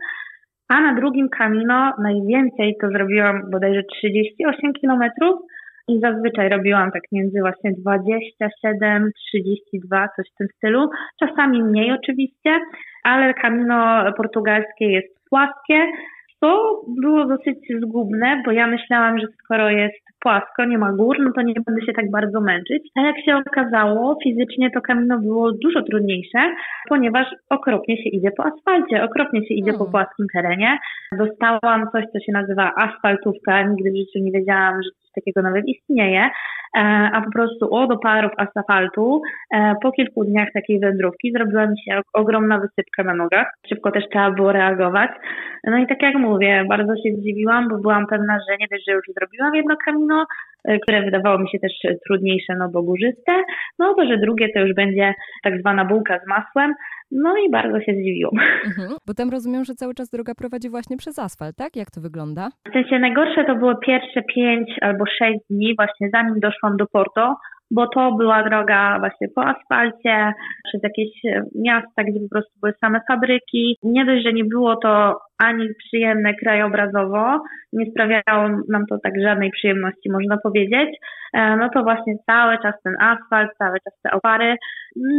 A 0.69 0.81
na 0.81 0.95
drugim 0.95 1.29
Camino 1.29 1.93
najwięcej 1.99 2.75
to 2.81 2.87
zrobiłam 2.89 3.51
bodajże 3.51 3.83
38 3.83 4.73
kilometrów 4.73 5.39
i 5.87 5.99
zazwyczaj 5.99 6.49
robiłam 6.49 6.91
tak 6.91 7.03
między 7.11 7.39
właśnie 7.39 7.71
27, 7.71 9.11
32, 9.27 10.07
coś 10.15 10.25
w 10.33 10.37
tym 10.37 10.47
stylu. 10.57 10.89
Czasami 11.19 11.63
mniej 11.63 11.91
oczywiście, 11.91 12.59
ale 13.03 13.33
kamino 13.33 14.13
portugalskie 14.17 14.91
jest 14.91 15.29
płaskie, 15.29 15.85
co 16.39 16.81
było 17.01 17.25
dosyć 17.25 17.57
zgubne, 17.81 18.41
bo 18.45 18.51
ja 18.51 18.67
myślałam, 18.67 19.19
że 19.19 19.27
skoro 19.43 19.69
jest 19.69 20.05
płasko, 20.19 20.65
nie 20.65 20.77
ma 20.77 20.91
gór, 20.93 21.17
no 21.19 21.31
to 21.35 21.41
nie 21.41 21.53
będę 21.65 21.85
się 21.85 21.93
tak 21.93 22.11
bardzo 22.11 22.41
męczyć. 22.41 22.83
A 22.97 23.01
jak 23.01 23.15
się 23.25 23.37
okazało, 23.47 24.17
fizycznie 24.23 24.71
to 24.71 24.81
kamino 24.81 25.19
było 25.19 25.51
dużo 25.51 25.81
trudniejsze, 25.83 26.39
ponieważ 26.89 27.27
okropnie 27.49 27.97
się 27.97 28.09
idzie 28.09 28.31
po 28.37 28.45
asfalcie, 28.45 29.03
okropnie 29.03 29.39
się 29.47 29.53
idzie 29.53 29.71
po 29.71 29.85
hmm. 29.85 29.91
płaskim 29.91 30.25
terenie. 30.33 30.77
Dostałam 31.17 31.87
coś, 31.91 32.03
co 32.13 32.19
się 32.19 32.31
nazywa 32.31 32.71
asfaltówka, 32.75 33.63
nigdy 33.63 33.91
w 33.91 33.97
życiu 33.97 34.19
nie 34.25 34.31
wiedziałam, 34.31 34.83
że 34.83 34.89
coś 35.01 35.11
takiego 35.15 35.41
nawet 35.41 35.65
istnieje. 35.67 36.29
E, 36.75 37.09
a 37.13 37.21
po 37.21 37.31
prostu 37.31 37.73
od 37.73 37.91
oparów 37.91 38.31
asfaltu 38.37 39.21
e, 39.53 39.75
po 39.81 39.91
kilku 39.91 40.25
dniach 40.25 40.49
takiej 40.53 40.79
wędrówki 40.79 41.31
zrobiła 41.31 41.67
mi 41.67 41.77
się 41.79 42.01
ogromna 42.13 42.59
wysypka 42.59 43.03
na 43.03 43.13
nogach. 43.13 43.47
Szybko 43.69 43.91
też 43.91 44.03
trzeba 44.11 44.31
było 44.31 44.51
reagować. 44.51 45.11
No 45.63 45.77
i 45.77 45.87
tak 45.87 46.01
jak 46.01 46.15
mówię, 46.15 46.65
bardzo 46.69 46.95
się 46.95 47.15
zdziwiłam, 47.15 47.69
bo 47.69 47.77
byłam 47.77 48.07
pewna, 48.07 48.37
że 48.49 48.57
nie 48.59 48.67
dość, 48.71 48.83
że 48.87 48.93
już 48.93 49.05
zrobiłam 49.17 49.55
jedno 49.55 49.75
kamino, 49.85 50.25
e, 50.65 50.79
które 50.79 51.01
wydawało 51.01 51.39
mi 51.39 51.49
się 51.49 51.59
też 51.59 51.71
trudniejsze, 52.07 52.55
no 52.55 52.69
bo 52.69 52.83
górzyste, 52.83 53.31
no 53.79 53.93
to, 53.93 54.05
że 54.05 54.17
drugie 54.17 54.49
to 54.53 54.59
już 54.59 54.73
będzie 54.73 55.13
tak 55.43 55.59
zwana 55.59 55.85
bułka 55.85 56.19
z 56.19 56.27
masłem, 56.27 56.73
no 57.23 57.37
i 57.47 57.51
bardzo 57.51 57.79
się 57.79 57.93
zdziwiłam. 57.93 58.33
Mhm, 58.65 58.89
bo 59.07 59.13
tam 59.13 59.29
rozumiem, 59.29 59.63
że 59.65 59.73
cały 59.73 59.93
czas 59.93 60.09
droga 60.09 60.33
prowadzi 60.35 60.69
właśnie 60.69 60.97
przez 60.97 61.19
asfalt, 61.19 61.55
tak? 61.55 61.75
Jak 61.75 61.91
to 61.91 62.01
wygląda? 62.01 62.49
W 62.69 62.73
sensie 62.73 62.99
najgorsze 62.99 63.43
to 63.45 63.55
było 63.55 63.75
pierwsze 63.75 64.21
pięć 64.35 64.69
albo 64.81 65.05
sześć 65.17 65.39
dni, 65.49 65.75
właśnie 65.75 66.09
zanim 66.13 66.39
doszłam 66.39 66.77
do 66.77 66.85
Porto, 66.87 67.35
bo 67.71 67.87
to 67.87 68.11
była 68.11 68.43
droga 68.43 68.99
właśnie 68.99 69.27
po 69.35 69.45
asfalcie, 69.45 70.33
przez 70.63 70.83
jakieś 70.83 71.09
miasta, 71.55 72.03
gdzie 72.03 72.19
po 72.19 72.29
prostu 72.29 72.51
były 72.61 72.73
same 72.81 72.99
fabryki. 73.07 73.77
Nie 73.83 74.05
dość, 74.05 74.23
że 74.23 74.33
nie 74.33 74.43
było 74.43 74.75
to 74.75 75.19
ani 75.37 75.67
przyjemne 75.87 76.33
krajobrazowo, 76.33 77.43
nie 77.73 77.85
sprawiało 77.91 78.49
nam 78.69 78.85
to 78.89 78.97
tak 79.03 79.13
żadnej 79.21 79.51
przyjemności, 79.51 80.11
można 80.11 80.37
powiedzieć, 80.43 80.89
e, 81.33 81.55
no 81.55 81.69
to 81.73 81.83
właśnie 81.83 82.13
cały 82.25 82.57
czas 82.57 82.73
ten 82.83 82.95
asfalt, 82.99 83.51
cały 83.57 83.77
czas 83.83 84.01
te 84.03 84.11
opary. 84.11 84.55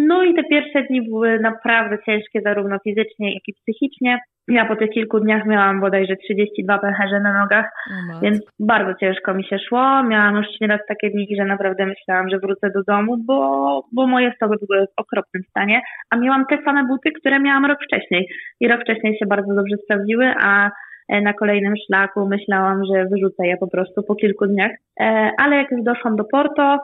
No 0.07 0.25
i 0.25 0.35
te 0.35 0.45
pierwsze 0.45 0.83
dni 0.83 1.03
były 1.03 1.41
naprawdę 1.41 1.97
ciężkie, 2.07 2.41
zarówno 2.45 2.79
fizycznie, 2.85 3.35
jak 3.35 3.43
i 3.49 3.55
psychicznie. 3.55 4.19
Ja 4.49 4.65
po 4.65 4.77
tych 4.77 4.91
kilku 4.91 5.21
dniach 5.21 5.47
miałam 5.47 5.81
bodajże 5.81 6.17
32 6.17 6.79
pęcherze 6.79 7.21
na 7.21 7.41
nogach, 7.41 7.67
no 8.09 8.21
więc 8.21 8.41
bardzo 8.61 8.95
ciężko 8.95 9.35
mi 9.35 9.45
się 9.45 9.59
szło. 9.59 10.03
Miałam 10.03 10.37
już 10.37 10.47
nieraz 10.61 10.81
takie 10.89 11.11
dni, 11.11 11.27
że 11.37 11.45
naprawdę 11.45 11.87
myślałam, 11.87 12.29
że 12.29 12.39
wrócę 12.39 12.71
do 12.71 12.83
domu, 12.83 13.17
bo, 13.27 13.83
bo 13.93 14.07
moje 14.07 14.33
stopy 14.37 14.55
były 14.69 14.87
w 14.87 15.01
okropnym 15.01 15.43
stanie, 15.51 15.83
a 16.11 16.17
miałam 16.17 16.47
te 16.47 16.59
same 16.65 16.85
buty, 16.85 17.13
które 17.13 17.41
miałam 17.41 17.67
rok 17.67 17.79
wcześniej. 17.85 18.29
I 18.61 18.69
rok 18.69 18.81
wcześniej 18.81 19.19
się 19.19 19.27
bardzo 19.27 19.55
dobrze 19.55 19.77
sprawdziły, 19.85 20.35
a 20.41 20.71
na 21.09 21.33
kolejnym 21.33 21.75
szlaku. 21.87 22.27
Myślałam, 22.29 22.83
że 22.85 23.05
wyrzucę 23.05 23.47
je 23.47 23.57
po 23.57 23.69
prostu 23.69 24.03
po 24.03 24.15
kilku 24.15 24.47
dniach. 24.47 24.73
Ale 25.39 25.57
jak 25.57 25.71
już 25.71 25.83
doszłam 25.83 26.17
do 26.17 26.25
Porto, 26.25 26.79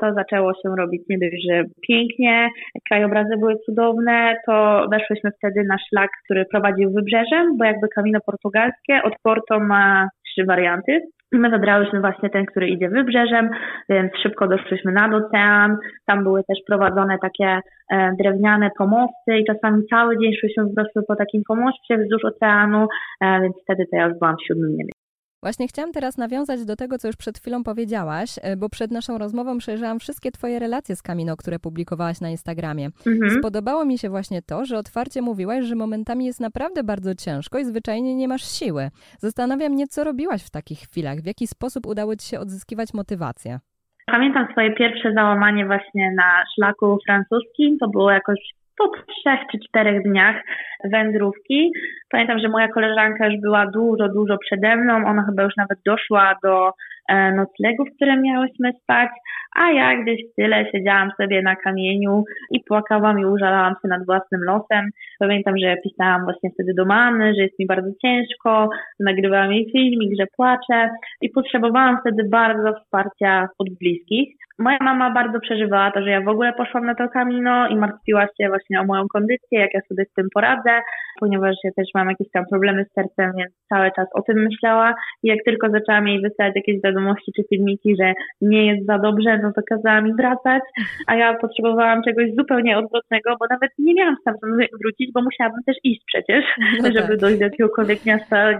to 0.00 0.14
zaczęło 0.14 0.52
się 0.54 0.76
robić 0.78 1.02
nie 1.08 1.18
dość, 1.18 1.46
że 1.50 1.64
pięknie, 1.88 2.48
krajobrazy 2.88 3.36
były 3.36 3.56
cudowne, 3.66 4.36
to 4.46 4.86
weszłyśmy 4.90 5.30
wtedy 5.38 5.64
na 5.64 5.76
szlak, 5.88 6.10
który 6.24 6.44
prowadził 6.44 6.92
wybrzeżem, 6.92 7.56
bo 7.58 7.64
jakby 7.64 7.88
Camino 7.94 8.18
Portugalskie 8.26 9.02
od 9.04 9.14
Porto 9.22 9.60
ma 9.60 10.08
trzy 10.26 10.44
warianty. 10.46 11.00
My 11.32 11.50
wybrałyśmy 11.50 12.00
właśnie 12.00 12.30
ten, 12.30 12.46
który 12.46 12.68
idzie 12.68 12.88
wybrzeżem, 12.88 13.50
więc 13.88 14.12
szybko 14.22 14.48
doszliśmy 14.48 14.92
nad 14.92 15.14
ocean. 15.14 15.76
Tam 16.06 16.24
były 16.24 16.44
też 16.44 16.58
prowadzone 16.66 17.18
takie 17.18 17.60
e, 17.92 18.12
drewniane 18.20 18.70
pomosty 18.78 19.38
i 19.38 19.44
czasami 19.44 19.86
cały 19.90 20.18
dzień 20.18 20.32
szliśmy 20.34 20.64
po 20.68 20.74
prostu 20.74 21.00
po 21.08 21.16
takim 21.16 21.42
pomoście 21.48 21.98
wzdłuż 21.98 22.24
oceanu, 22.24 22.86
e, 23.20 23.40
więc 23.40 23.54
wtedy 23.62 23.84
to 23.90 23.96
ja 23.96 24.06
już 24.06 24.18
byłam 24.18 24.36
w 24.36 24.46
siódmym 24.46 24.76
niebie. 24.76 25.01
Właśnie 25.42 25.68
chciałam 25.68 25.92
teraz 25.92 26.18
nawiązać 26.18 26.64
do 26.64 26.76
tego, 26.76 26.98
co 26.98 27.08
już 27.08 27.16
przed 27.16 27.38
chwilą 27.38 27.64
powiedziałaś, 27.64 28.30
e, 28.42 28.56
bo 28.56 28.68
przed 28.68 28.90
naszą 28.90 29.18
rozmową 29.18 29.58
przejrzałam 29.58 29.98
wszystkie 29.98 30.30
Twoje 30.30 30.58
relacje 30.58 30.96
z 30.96 31.02
Kamino, 31.02 31.36
które 31.36 31.58
publikowałaś 31.58 32.20
na 32.20 32.30
Instagramie. 32.30 32.86
Mhm. 33.06 33.30
Spodobało 33.30 33.84
mi 33.84 33.98
się 33.98 34.10
właśnie 34.10 34.42
to, 34.42 34.64
że 34.64 34.78
otwarcie 34.78 35.22
mówiłaś, 35.22 35.64
że 35.64 35.74
momentami 35.74 36.26
jest 36.26 36.40
naprawdę 36.40 36.84
bardzo 36.84 37.14
ciężko 37.14 37.58
i 37.58 37.64
zwyczajnie 37.64 38.14
nie 38.14 38.28
masz 38.28 38.42
siły. 38.58 38.88
Zastanawiam 39.18 39.72
mnie, 39.72 39.86
co 39.86 40.04
robiłaś 40.04 40.42
w 40.42 40.50
takich 40.50 40.78
chwilach, 40.78 41.18
w 41.18 41.26
jaki 41.26 41.46
sposób 41.46 41.86
udało 41.86 42.16
Ci 42.16 42.28
się 42.28 42.40
odzyskiwać 42.40 42.94
motywację. 42.94 43.58
Pamiętam 44.06 44.46
swoje 44.52 44.74
pierwsze 44.74 45.12
załamanie 45.12 45.66
właśnie 45.66 46.14
na 46.16 46.44
szlaku 46.54 46.98
francuskim. 47.06 47.78
To 47.78 47.88
było 47.88 48.10
jakoś 48.10 48.38
po 48.78 48.88
trzech 48.88 49.40
czy 49.52 49.58
czterech 49.68 50.02
dniach 50.02 50.36
wędrówki. 50.84 51.72
Pamiętam, 52.10 52.38
że 52.38 52.48
moja 52.48 52.68
koleżanka 52.68 53.26
już 53.26 53.40
była 53.40 53.66
dużo, 53.66 54.08
dużo 54.08 54.38
przede 54.38 54.76
mną. 54.76 54.94
Ona 54.94 55.26
chyba 55.26 55.42
już 55.42 55.56
nawet 55.56 55.78
doszła 55.86 56.34
do 56.42 56.72
e, 57.08 57.32
noclegów, 57.32 57.88
w 57.88 57.96
którym 57.96 58.22
miałyśmy 58.22 58.72
spać, 58.82 59.10
a 59.56 59.70
ja 59.70 60.02
gdzieś 60.02 60.20
tyle 60.36 60.70
siedziałam 60.72 61.10
sobie 61.16 61.42
na 61.42 61.56
kamieniu 61.56 62.24
i 62.50 62.60
płakałam 62.68 63.20
i 63.20 63.24
użalałam 63.24 63.74
się 63.82 63.88
nad 63.88 64.06
własnym 64.06 64.40
losem. 64.44 64.90
Pamiętam, 65.18 65.54
że 65.58 65.76
pisałam 65.84 66.24
właśnie 66.24 66.50
wtedy 66.50 66.74
do 66.74 66.84
mamy, 66.84 67.34
że 67.34 67.42
jest 67.42 67.58
mi 67.58 67.66
bardzo 67.66 67.90
ciężko, 68.02 68.68
nagrywałam 69.00 69.52
jej 69.52 69.70
filmik, 69.72 70.12
że 70.20 70.26
płaczę 70.36 70.90
i 71.20 71.30
potrzebowałam 71.30 71.98
wtedy 72.00 72.28
bardzo 72.28 72.72
wsparcia 72.80 73.48
od 73.58 73.68
bliskich. 73.80 74.34
Moja 74.62 74.78
mama 74.80 75.10
bardzo 75.10 75.40
przeżywała 75.40 75.90
to, 75.90 76.02
że 76.02 76.10
ja 76.10 76.20
w 76.20 76.28
ogóle 76.28 76.52
poszłam 76.52 76.86
na 76.86 76.94
to 76.94 77.08
kamino 77.08 77.68
i 77.68 77.76
martwiła 77.76 78.26
się 78.26 78.48
właśnie 78.48 78.80
o 78.80 78.84
moją 78.84 79.02
kondycję, 79.12 79.60
jak 79.60 79.74
ja 79.74 79.80
sobie 79.88 80.04
z 80.04 80.14
tym 80.14 80.28
poradzę, 80.34 80.80
ponieważ 81.20 81.56
ja 81.64 81.70
też 81.76 81.86
mam 81.94 82.08
jakieś 82.08 82.30
tam 82.30 82.44
problemy 82.50 82.84
z 82.84 82.92
sercem, 82.92 83.32
więc 83.38 83.52
cały 83.68 83.90
czas 83.96 84.08
o 84.14 84.22
tym 84.22 84.36
myślała. 84.42 84.94
I 85.22 85.28
jak 85.28 85.38
tylko 85.44 85.70
zaczęłam 85.70 86.08
jej 86.08 86.20
wysyłać 86.20 86.52
jakieś 86.56 86.82
wiadomości 86.84 87.32
czy 87.36 87.42
filmiki, 87.48 87.96
że 88.00 88.12
nie 88.40 88.66
jest 88.66 88.86
za 88.86 88.98
dobrze, 88.98 89.38
no 89.42 89.52
to 89.56 89.62
kazała 89.70 90.00
mi 90.00 90.14
wracać, 90.14 90.62
a 91.06 91.14
ja 91.16 91.34
potrzebowałam 91.34 92.02
czegoś 92.02 92.26
zupełnie 92.38 92.78
odwrotnego, 92.78 93.36
bo 93.40 93.46
nawet 93.50 93.70
nie 93.78 93.94
miałam 93.94 94.16
stamtąd 94.20 94.54
wrócić, 94.82 95.12
bo 95.14 95.22
musiałabym 95.22 95.62
też 95.66 95.76
iść 95.84 96.02
przecież, 96.06 96.44
no 96.82 96.88
żeby 96.96 97.08
tak. 97.08 97.20
dojść 97.20 97.38
do 97.38 97.44
jakiegokolwiek 97.44 98.06
miasta 98.06 98.50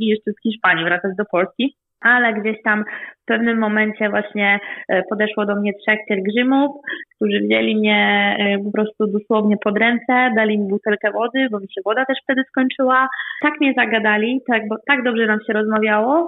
i 0.00 0.06
jeszcze 0.06 0.30
z 0.32 0.42
Hiszpanii 0.42 0.84
wracać 0.84 1.12
do 1.18 1.24
Polski 1.24 1.76
ale 2.06 2.40
gdzieś 2.40 2.62
tam 2.62 2.84
w 3.22 3.24
pewnym 3.26 3.58
momencie 3.58 4.08
właśnie 4.08 4.60
e, 4.88 5.02
podeszło 5.02 5.46
do 5.46 5.56
mnie 5.56 5.72
trzech 5.72 5.98
pielgrzymów, 6.08 6.70
którzy 7.16 7.40
wzięli 7.40 7.76
mnie 7.76 8.36
e, 8.38 8.64
po 8.64 8.70
prostu 8.70 9.06
dosłownie 9.06 9.56
pod 9.64 9.78
ręce, 9.78 10.30
dali 10.36 10.58
mi 10.58 10.68
butelkę 10.68 11.10
wody, 11.12 11.48
bo 11.50 11.60
mi 11.60 11.68
się 11.68 11.80
woda 11.84 12.04
też 12.04 12.18
wtedy 12.22 12.42
skończyła. 12.48 13.08
Tak 13.42 13.60
mnie 13.60 13.72
zagadali, 13.76 14.40
tak, 14.50 14.68
bo 14.68 14.76
tak 14.86 15.02
dobrze 15.02 15.26
nam 15.26 15.38
się 15.46 15.52
rozmawiało, 15.52 16.26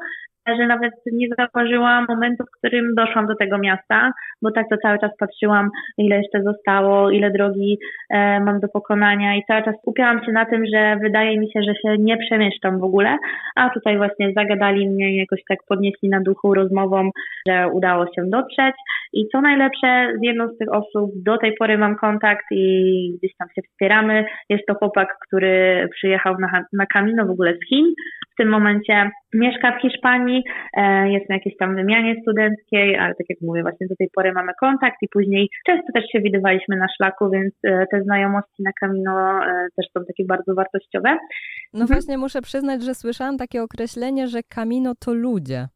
że 0.57 0.67
nawet 0.67 0.93
nie 1.13 1.29
zauważyłam 1.39 2.07
momentu, 2.09 2.45
w 2.45 2.59
którym 2.59 2.95
doszłam 2.95 3.27
do 3.27 3.35
tego 3.35 3.59
miasta, 3.59 4.13
bo 4.43 4.51
tak 4.51 4.67
to 4.71 4.77
cały 4.77 4.99
czas 4.99 5.11
patrzyłam, 5.19 5.71
ile 5.99 6.17
jeszcze 6.17 6.43
zostało, 6.43 7.11
ile 7.11 7.31
drogi 7.31 7.79
e, 8.11 8.41
mam 8.41 8.61
do 8.61 8.69
pokonania 8.69 9.37
i 9.37 9.45
cały 9.47 9.63
czas 9.63 9.75
skupiałam 9.83 10.25
się 10.25 10.33
na 10.33 10.45
tym, 10.45 10.65
że 10.75 10.97
wydaje 11.03 11.41
mi 11.41 11.53
się, 11.53 11.63
że 11.63 11.75
się 11.75 11.99
nie 11.99 12.17
przemieszczam 12.17 12.79
w 12.79 12.85
ogóle, 12.85 13.17
a 13.57 13.71
tutaj 13.71 13.97
właśnie 13.97 14.33
zagadali 14.33 14.89
mnie 14.89 15.13
i 15.13 15.17
jakoś 15.17 15.41
tak 15.49 15.59
podnieśli 15.69 16.09
na 16.09 16.21
duchu 16.21 16.55
rozmową, 16.55 17.11
że 17.49 17.69
udało 17.69 18.05
się 18.05 18.23
dotrzeć 18.27 18.75
i 19.13 19.29
co 19.33 19.41
najlepsze, 19.41 20.13
z 20.21 20.23
jedną 20.23 20.49
z 20.49 20.59
tych 20.59 20.73
osób 20.73 21.11
do 21.15 21.39
tej 21.39 21.55
pory 21.59 21.79
mam 21.79 21.97
kontakt 21.97 22.45
i 22.51 22.65
gdzieś 23.19 23.33
tam 23.39 23.49
się 23.55 23.63
wspieramy. 23.63 24.25
Jest 24.49 24.67
to 24.69 24.75
chłopak, 24.75 25.09
który 25.27 25.89
przyjechał 25.93 26.35
na, 26.41 26.65
na 26.73 26.87
Camino 26.87 27.27
w 27.27 27.31
ogóle 27.31 27.55
z 27.55 27.69
Chin. 27.69 27.87
W 28.33 28.37
tym 28.39 28.49
momencie 28.49 29.11
mieszka 29.35 29.79
w 29.79 29.81
Hiszpanii, 29.81 30.43
e, 30.77 31.11
jest 31.11 31.29
na 31.29 31.35
jakiejś 31.35 31.57
tam 31.57 31.75
wymianie 31.75 32.15
studenckiej, 32.23 32.97
ale 32.97 33.15
tak 33.15 33.27
jak 33.29 33.39
mówię, 33.43 33.63
właśnie 33.63 33.87
do 33.87 33.97
tej 33.97 34.09
pory 34.15 34.33
mamy 34.33 34.53
kontakt 34.61 34.97
i 35.03 35.09
później 35.13 35.49
często 35.67 35.87
też 35.95 36.05
się 36.13 36.21
widywaliśmy 36.21 36.77
na 36.77 36.87
szlaku, 36.97 37.31
więc 37.31 37.55
e, 37.65 37.87
te 37.91 38.03
znajomości 38.03 38.63
na 38.63 38.71
Camino 38.81 39.45
e, 39.45 39.67
też 39.77 39.87
są 39.97 40.05
takie 40.05 40.25
bardzo 40.25 40.55
wartościowe. 40.55 41.17
No 41.75 41.81
mhm. 41.81 41.87
właśnie 41.87 42.19
muszę 42.19 42.43
przyznać, 42.43 42.83
że 42.83 42.95
słyszałam 42.95 43.37
takie 43.39 43.63
określenie, 43.63 44.29
że 44.29 44.39
Camino 44.55 44.93
to 45.05 45.15
ludzie. 45.15 45.67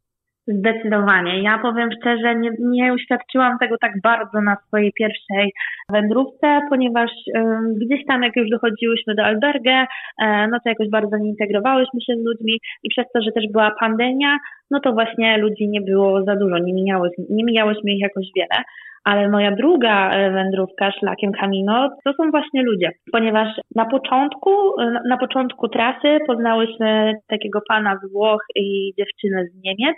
Zdecydowanie. 0.46 1.42
Ja 1.42 1.58
powiem 1.58 1.88
szczerze, 2.00 2.34
nie, 2.34 2.50
nie 2.60 2.94
uświadczyłam 2.94 3.58
tego 3.58 3.76
tak 3.80 3.92
bardzo 4.02 4.40
na 4.40 4.56
swojej 4.66 4.92
pierwszej 4.92 5.52
wędrówce, 5.92 6.60
ponieważ 6.70 7.10
um, 7.34 7.74
gdzieś 7.74 8.06
tam, 8.06 8.22
jak 8.22 8.36
już 8.36 8.50
dochodziłyśmy 8.50 9.14
do 9.14 9.24
albergę, 9.24 9.86
e, 10.22 10.48
no 10.48 10.58
to 10.60 10.68
jakoś 10.68 10.88
bardzo 10.90 11.16
nie 11.16 11.28
integrowałyśmy 11.28 12.00
się 12.00 12.12
z 12.16 12.24
ludźmi 12.24 12.60
i 12.82 12.88
przez 12.88 13.04
to, 13.14 13.22
że 13.22 13.32
też 13.32 13.44
była 13.52 13.70
pandemia, 13.80 14.38
no 14.70 14.80
to 14.80 14.92
właśnie 14.92 15.38
ludzi 15.38 15.68
nie 15.68 15.80
było 15.80 16.24
za 16.24 16.36
dużo, 16.36 16.58
nie, 16.58 16.72
mijałyśmy, 16.72 17.24
nie 17.30 17.44
mijałyśmy 17.44 17.90
ich 17.92 18.00
jakoś 18.00 18.26
wiele. 18.36 18.62
Ale 19.04 19.28
moja 19.28 19.50
druga 19.50 20.10
e, 20.10 20.30
wędrówka 20.30 20.92
szlakiem 20.92 21.32
Camino 21.32 21.88
to 22.04 22.12
są 22.12 22.30
właśnie 22.30 22.62
ludzie, 22.62 22.90
ponieważ 23.12 23.48
na 23.74 23.84
początku, 23.84 24.50
e, 24.80 25.00
na 25.08 25.16
początku 25.16 25.68
trasy 25.68 26.18
poznałyśmy 26.26 27.14
takiego 27.28 27.60
pana 27.68 27.98
z 28.04 28.12
Włoch 28.12 28.44
i 28.56 28.92
dziewczynę 28.98 29.44
z 29.44 29.64
Niemiec. 29.64 29.96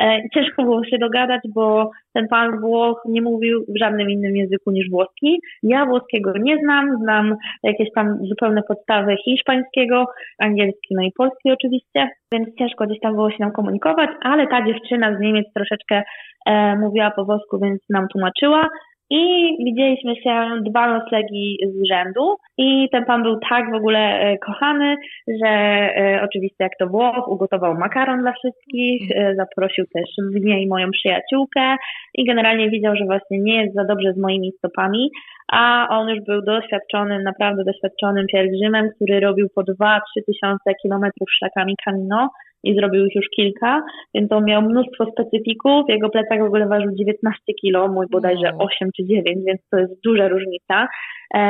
E, 0.00 0.20
ciężko 0.34 0.62
było 0.62 0.84
się 0.84 0.98
dogadać, 0.98 1.40
bo 1.54 1.90
ten 2.14 2.28
pan 2.28 2.60
Włoch 2.60 3.02
nie 3.08 3.22
mówił 3.22 3.64
w 3.68 3.78
żadnym 3.78 4.10
innym 4.10 4.36
języku 4.36 4.70
niż 4.70 4.90
włoski. 4.90 5.40
Ja 5.62 5.86
włoskiego 5.86 6.32
nie 6.38 6.56
znam, 6.58 6.98
znam 7.02 7.36
jakieś 7.62 7.88
tam 7.94 8.18
zupełne 8.26 8.62
podstawy 8.62 9.16
hiszpańskiego, 9.24 10.06
angielski, 10.38 10.94
no 10.94 11.02
i 11.02 11.12
polski 11.16 11.52
oczywiście, 11.52 12.08
więc 12.32 12.48
ciężko 12.58 12.86
gdzieś 12.86 13.00
tam 13.00 13.14
było 13.14 13.30
się 13.30 13.36
nam 13.40 13.52
komunikować, 13.52 14.10
ale 14.22 14.46
ta 14.46 14.66
dziewczyna 14.66 15.16
z 15.16 15.20
Niemiec 15.20 15.46
troszeczkę 15.54 16.02
e, 16.46 16.76
mówiła 16.76 17.10
po 17.10 17.24
włosku, 17.24 17.58
więc 17.62 17.80
nam 17.90 18.08
tłumaczyła. 18.08 18.68
I 19.10 19.56
widzieliśmy 19.64 20.16
się 20.16 20.46
dwa 20.62 20.98
noclegi 20.98 21.58
z 21.66 21.88
rzędu. 21.88 22.36
I 22.58 22.88
ten 22.92 23.04
pan 23.04 23.22
był 23.22 23.38
tak 23.50 23.70
w 23.70 23.74
ogóle 23.74 23.98
e, 23.98 24.38
kochany, 24.38 24.96
że 25.28 25.48
e, 25.48 26.20
oczywiście 26.24 26.64
jak 26.64 26.72
to 26.78 26.86
Włoch, 26.86 27.28
ugotował 27.28 27.74
makaron 27.74 28.20
dla 28.20 28.32
wszystkich, 28.32 29.10
e, 29.10 29.34
zaprosił 29.34 29.84
też 29.94 30.10
mnie 30.18 30.62
i 30.62 30.68
moją 30.68 30.90
przyjaciółkę. 30.90 31.76
I 32.14 32.24
generalnie 32.24 32.70
widział, 32.70 32.96
że 32.96 33.04
właśnie 33.04 33.38
nie 33.38 33.62
jest 33.62 33.74
za 33.74 33.84
dobrze 33.84 34.12
z 34.12 34.18
moimi 34.18 34.52
stopami, 34.58 35.10
a 35.52 35.86
on 35.90 36.08
już 36.08 36.24
był 36.24 36.42
doświadczonym, 36.42 37.22
naprawdę 37.22 37.64
doświadczonym 37.64 38.26
pielgrzymem, 38.26 38.90
który 38.94 39.20
robił 39.20 39.48
po 39.54 39.60
2-3 39.60 40.00
tysiące 40.26 40.74
kilometrów 40.82 41.28
szlakami 41.30 41.76
Camino 41.84 42.28
i 42.64 42.74
zrobił 42.74 43.06
ich 43.06 43.14
już 43.14 43.26
kilka, 43.36 43.82
więc 44.14 44.32
on 44.32 44.44
miał 44.44 44.62
mnóstwo 44.62 45.04
specyfików. 45.12 45.84
Jego 45.88 46.10
plecak 46.10 46.40
w 46.40 46.46
ogóle 46.46 46.68
ważył 46.68 46.90
19 46.94 47.42
kilo, 47.60 47.88
mój 47.88 48.06
bodajże 48.10 48.52
8 48.58 48.90
czy 48.96 49.04
9, 49.04 49.44
więc 49.46 49.60
to 49.70 49.78
jest 49.78 49.92
duża 50.04 50.28
różnica. 50.28 50.88
E, 51.34 51.40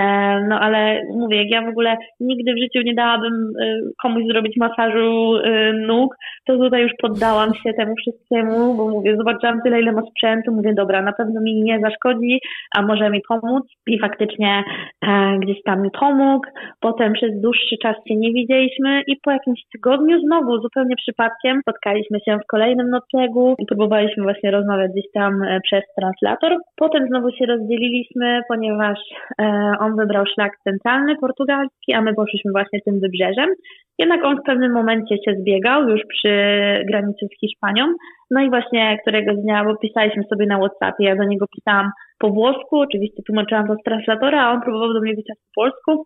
no 0.48 0.60
ale 0.60 1.02
mówię, 1.10 1.36
jak 1.36 1.50
ja 1.50 1.62
w 1.62 1.68
ogóle 1.68 1.96
nigdy 2.20 2.54
w 2.54 2.58
życiu 2.58 2.80
nie 2.84 2.94
dałabym 2.94 3.52
e, 3.62 3.78
komuś 4.02 4.22
zrobić 4.32 4.56
masażu 4.56 5.36
e, 5.36 5.72
nóg, 5.72 6.16
to 6.46 6.56
tutaj 6.56 6.82
już 6.82 6.92
poddałam 7.02 7.54
się 7.54 7.72
temu 7.72 7.94
wszystkiemu, 7.96 8.74
bo 8.74 8.88
mówię, 8.88 9.16
zobaczyłam 9.16 9.60
tyle, 9.62 9.80
ile 9.80 9.92
ma 9.92 10.02
sprzętu, 10.02 10.52
mówię, 10.52 10.74
dobra, 10.74 11.02
na 11.02 11.12
pewno 11.12 11.40
mi 11.40 11.62
nie 11.62 11.80
zaszkodzi, 11.80 12.40
a 12.76 12.82
może 12.82 13.10
mi 13.10 13.20
pomóc. 13.28 13.64
I 13.86 13.98
faktycznie 13.98 14.62
gdzieś 15.38 15.62
tam 15.62 15.82
mi 15.82 15.90
pomógł. 15.90 16.46
Potem 16.80 17.12
przez 17.12 17.40
dłuższy 17.40 17.76
czas 17.82 17.96
się 18.08 18.16
nie 18.16 18.32
widzieliśmy 18.32 19.02
i 19.06 19.16
po 19.24 19.30
jakimś 19.30 19.60
tygodniu 19.72 20.20
znowu 20.20 20.60
zupełnie 20.60 20.96
przypadkiem 20.96 21.60
spotkaliśmy 21.60 22.18
się 22.20 22.38
w 22.38 22.46
kolejnym 22.46 22.90
noclegu 22.90 23.54
i 23.58 23.66
próbowaliśmy 23.66 24.22
właśnie 24.22 24.50
rozmawiać 24.50 24.90
gdzieś 24.92 25.12
tam 25.14 25.42
przez 25.62 25.82
translator. 25.98 26.56
Potem 26.76 27.06
znowu 27.08 27.30
się 27.30 27.46
rozdzieliliśmy, 27.46 28.40
ponieważ 28.48 28.98
on 29.80 29.96
wybrał 29.96 30.24
szlak 30.26 30.52
centralny 30.64 31.16
portugalski, 31.16 31.92
a 31.94 32.00
my 32.00 32.14
poszliśmy 32.14 32.52
właśnie 32.52 32.80
tym 32.84 33.00
wybrzeżem. 33.00 33.48
Jednak 33.98 34.24
on 34.24 34.36
w 34.36 34.46
pewnym 34.46 34.72
momencie 34.72 35.16
się 35.24 35.34
zbiegał 35.40 35.88
już 35.88 36.00
przy 36.08 36.32
granicy 36.88 37.26
z 37.26 37.40
Hiszpanią. 37.40 37.84
No 38.30 38.40
i 38.40 38.50
właśnie 38.50 38.98
któregoś 39.02 39.36
dnia, 39.36 39.64
bo 39.64 39.76
pisaliśmy 39.76 40.22
sobie 40.22 40.46
na 40.46 40.58
WhatsAppie, 40.58 41.04
ja 41.04 41.16
do 41.16 41.24
niego 41.24 41.46
pisałam 41.56 41.90
po 42.18 42.30
włosku, 42.30 42.80
oczywiście 42.80 43.22
tłumaczyłam 43.26 43.66
to 43.66 43.74
z 43.74 43.82
translatora, 43.84 44.42
a 44.42 44.52
on 44.52 44.60
próbował 44.60 44.92
do 44.92 45.00
mnie 45.00 45.16
pisać 45.16 45.36
po 45.38 45.62
polsku. 45.62 46.04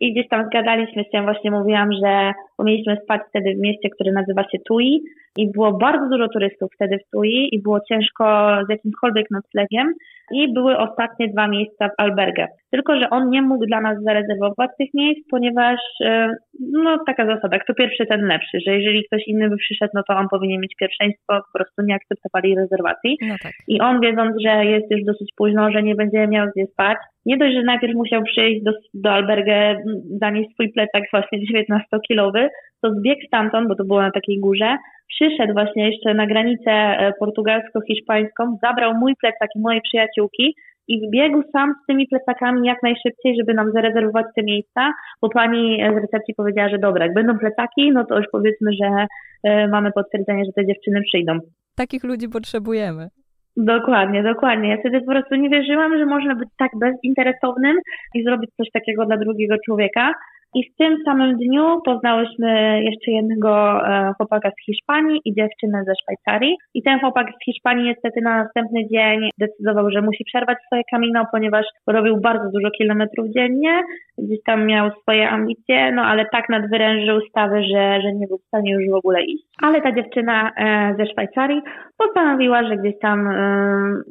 I 0.00 0.12
gdzieś 0.12 0.28
tam 0.28 0.46
zgadaliśmy 0.46 1.04
się, 1.12 1.22
właśnie 1.22 1.50
mówiłam, 1.50 1.88
że 2.04 2.32
bo 2.58 2.64
mieliśmy 2.64 2.96
spać 3.04 3.20
wtedy 3.28 3.54
w 3.54 3.60
mieście, 3.60 3.88
które 3.90 4.12
nazywa 4.12 4.42
się 4.42 4.58
Tui 4.68 5.02
i 5.36 5.50
było 5.52 5.72
bardzo 5.72 6.08
dużo 6.08 6.28
turystów 6.28 6.70
wtedy 6.74 6.98
w 6.98 7.10
Tui 7.10 7.48
i 7.54 7.62
było 7.62 7.80
ciężko 7.88 8.56
z 8.66 8.70
jakimkolwiek 8.70 9.26
noclegiem 9.30 9.92
i 10.32 10.52
były 10.52 10.78
ostatnie 10.78 11.28
dwa 11.28 11.48
miejsca 11.48 11.88
w 11.88 11.92
albergę. 11.98 12.46
Tylko, 12.70 13.00
że 13.00 13.10
on 13.10 13.30
nie 13.30 13.42
mógł 13.42 13.66
dla 13.66 13.80
nas 13.80 14.02
zarezerwować 14.02 14.70
tych 14.78 14.94
miejsc, 14.94 15.28
ponieważ 15.30 15.80
e, 16.04 16.34
no 16.72 16.98
taka 17.06 17.26
zasada, 17.26 17.58
kto 17.58 17.74
pierwszy, 17.74 18.06
ten 18.06 18.26
lepszy, 18.26 18.58
że 18.66 18.74
jeżeli 18.74 19.04
ktoś 19.04 19.22
inny 19.26 19.50
by 19.50 19.56
przyszedł, 19.56 19.92
no 19.94 20.02
to 20.08 20.16
on 20.16 20.28
powinien 20.28 20.60
mieć 20.60 20.74
pierwszeństwo, 20.78 21.40
po 21.52 21.58
prostu 21.58 21.82
nie 21.82 21.94
akceptowali 21.94 22.54
rezerwacji. 22.54 23.16
No 23.22 23.34
tak. 23.42 23.52
I 23.68 23.80
on 23.80 24.00
wiedząc, 24.00 24.42
że 24.42 24.64
jest 24.64 24.90
już 24.90 25.04
dosyć 25.04 25.32
późno, 25.36 25.70
że 25.70 25.82
nie 25.82 25.94
będzie 25.94 26.28
miał 26.28 26.46
gdzie 26.56 26.66
spać, 26.66 26.98
nie 27.26 27.36
dość, 27.36 27.54
że 27.54 27.62
najpierw 27.62 27.94
musiał 27.94 28.22
przyjść 28.22 28.64
do, 28.64 28.72
do 28.94 29.10
albergę, 29.10 29.82
zanieść 30.20 30.50
swój 30.52 30.72
plecak 30.72 31.02
właśnie 31.12 31.38
19-kilowy, 31.38 32.48
to 32.82 32.94
zbiegł 32.94 33.20
stamtąd, 33.26 33.68
bo 33.68 33.74
to 33.74 33.84
było 33.84 34.02
na 34.02 34.10
takiej 34.10 34.40
górze, 34.40 34.76
przyszedł 35.08 35.52
właśnie 35.52 35.90
jeszcze 35.90 36.14
na 36.14 36.26
granicę 36.26 36.70
e, 36.70 37.12
portugalsko-hiszpańską, 37.20 38.56
zabrał 38.62 38.94
mój 38.94 39.14
plecak 39.20 39.50
i 39.56 39.60
mojej 39.60 39.80
przyjaciółki 39.82 40.54
i 40.88 41.06
wbiegł 41.06 41.42
sam 41.52 41.74
z 41.82 41.86
tymi 41.86 42.08
plecakami 42.08 42.66
jak 42.66 42.82
najszybciej, 42.82 43.36
żeby 43.40 43.54
nam 43.54 43.72
zarezerwować 43.72 44.26
te 44.36 44.42
miejsca, 44.42 44.92
bo 45.22 45.28
pani 45.28 45.78
z 45.94 45.96
recepcji 46.02 46.34
powiedziała, 46.34 46.68
że 46.68 46.78
dobra, 46.78 47.04
jak 47.04 47.14
będą 47.14 47.38
plecaki, 47.38 47.92
no 47.92 48.04
to 48.04 48.18
już 48.18 48.26
powiedzmy, 48.32 48.70
że 48.82 49.06
e, 49.44 49.68
mamy 49.68 49.92
potwierdzenie, 49.92 50.44
że 50.44 50.52
te 50.52 50.66
dziewczyny 50.66 51.02
przyjdą. 51.02 51.38
Takich 51.76 52.04
ludzi 52.04 52.28
potrzebujemy. 52.28 53.08
Dokładnie, 53.56 54.22
dokładnie. 54.22 54.68
Ja 54.68 54.76
wtedy 54.76 55.00
po 55.00 55.06
prostu 55.06 55.34
nie 55.34 55.50
wierzyłam, 55.50 55.98
że 55.98 56.06
można 56.06 56.34
być 56.34 56.48
tak 56.58 56.70
bezinteresownym 56.80 57.76
i 58.14 58.24
zrobić 58.24 58.50
coś 58.56 58.70
takiego 58.70 59.06
dla 59.06 59.16
drugiego 59.16 59.56
człowieka. 59.66 60.14
I 60.54 60.70
w 60.70 60.76
tym 60.76 60.96
samym 61.04 61.36
dniu 61.36 61.80
poznałyśmy 61.84 62.82
jeszcze 62.82 63.10
jednego 63.10 63.50
e, 63.88 64.12
chłopaka 64.16 64.50
z 64.50 64.64
Hiszpanii 64.66 65.20
i 65.24 65.34
dziewczynę 65.34 65.84
ze 65.86 65.92
Szwajcarii. 66.02 66.56
I 66.74 66.82
ten 66.82 67.00
chłopak 67.00 67.26
z 67.26 67.44
Hiszpanii 67.44 67.84
niestety 67.84 68.20
na 68.20 68.44
następny 68.44 68.88
dzień 68.92 69.30
decydował, 69.38 69.90
że 69.90 70.02
musi 70.02 70.24
przerwać 70.24 70.58
swoje 70.66 70.82
kamino, 70.90 71.26
ponieważ 71.32 71.66
robił 71.86 72.20
bardzo 72.20 72.50
dużo 72.54 72.70
kilometrów 72.70 73.26
dziennie, 73.36 73.82
gdzieś 74.18 74.38
tam 74.46 74.66
miał 74.66 74.90
swoje 75.02 75.28
ambicje, 75.28 75.92
no 75.92 76.02
ale 76.02 76.26
tak 76.32 76.48
nadwyrężył 76.48 77.20
stawy, 77.20 77.62
że, 77.62 78.00
że 78.02 78.12
nie 78.12 78.26
był 78.26 78.38
w 78.38 78.46
stanie 78.46 78.72
już 78.72 78.90
w 78.90 78.94
ogóle 78.94 79.22
iść. 79.24 79.44
Ale 79.62 79.80
ta 79.80 79.92
dziewczyna 79.92 80.50
e, 80.56 80.94
ze 80.98 81.06
Szwajcarii 81.06 81.62
postanowiła, 81.98 82.68
że 82.68 82.76
gdzieś 82.76 82.98
tam 82.98 83.28
e, 83.28 83.34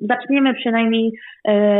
zaczniemy 0.02 0.54
przynajmniej 0.54 1.12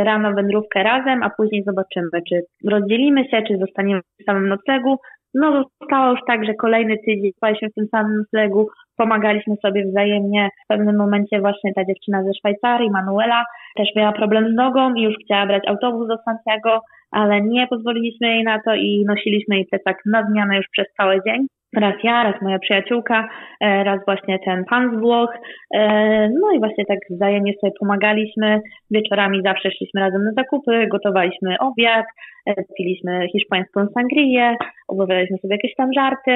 rano 0.04 0.32
wędrówkę 0.32 0.82
razem, 0.82 1.22
a 1.22 1.30
później 1.30 1.64
zobaczymy, 1.64 2.08
czy 2.28 2.40
rozdzielimy 2.70 3.24
się, 3.24 3.42
czy 3.48 3.58
zostaniemy 3.58 4.00
w 4.20 4.24
samym 4.24 4.48
noclegu. 4.54 4.96
No 5.34 5.64
zostało 5.80 6.10
już 6.10 6.20
tak, 6.26 6.44
że 6.44 6.54
kolejny 6.54 6.96
tydzień 7.06 7.32
spaliśmy 7.36 7.68
w 7.68 7.74
tym 7.74 7.86
samym 7.90 8.18
noclegu, 8.18 8.68
pomagaliśmy 8.96 9.56
sobie 9.56 9.84
wzajemnie. 9.84 10.48
W 10.64 10.66
pewnym 10.68 10.96
momencie 10.96 11.40
właśnie 11.40 11.74
ta 11.74 11.84
dziewczyna 11.84 12.22
ze 12.22 12.34
Szwajcarii, 12.34 12.90
Manuela, 12.90 13.44
też 13.76 13.88
miała 13.96 14.12
problem 14.12 14.52
z 14.52 14.54
nogą 14.54 14.94
i 14.94 15.02
już 15.02 15.14
chciała 15.24 15.46
brać 15.46 15.62
autobus 15.68 16.08
do 16.08 16.16
Santiago, 16.24 16.80
ale 17.10 17.40
nie 17.40 17.66
pozwoliliśmy 17.66 18.28
jej 18.28 18.44
na 18.44 18.60
to 18.64 18.74
i 18.74 19.04
nosiliśmy 19.06 19.56
jej 19.56 19.66
plecak 19.66 19.96
na 20.06 20.26
zmianę 20.30 20.56
już 20.56 20.66
przez 20.72 20.86
cały 20.96 21.20
dzień 21.26 21.46
raz 21.76 21.94
ja, 22.02 22.22
raz 22.22 22.42
moja 22.42 22.58
przyjaciółka, 22.58 23.28
e, 23.60 23.84
raz 23.84 24.00
właśnie 24.06 24.38
ten 24.38 24.64
pan 24.64 24.96
z 24.96 25.00
Włoch. 25.00 25.34
E, 25.74 26.28
no 26.28 26.52
i 26.56 26.58
właśnie 26.58 26.84
tak 26.84 26.98
wzajemnie 27.10 27.52
sobie 27.60 27.72
pomagaliśmy. 27.80 28.60
Wieczorami 28.90 29.42
zawsze 29.42 29.70
szliśmy 29.70 30.00
razem 30.00 30.24
na 30.24 30.32
zakupy, 30.32 30.86
gotowaliśmy 30.90 31.58
obiad, 31.58 32.06
e, 32.46 32.54
piliśmy 32.76 33.26
hiszpańską 33.32 33.86
sangrię, 33.94 34.56
obawialiśmy 34.88 35.38
sobie 35.38 35.54
jakieś 35.54 35.74
tam 35.74 35.92
żarty 35.92 36.32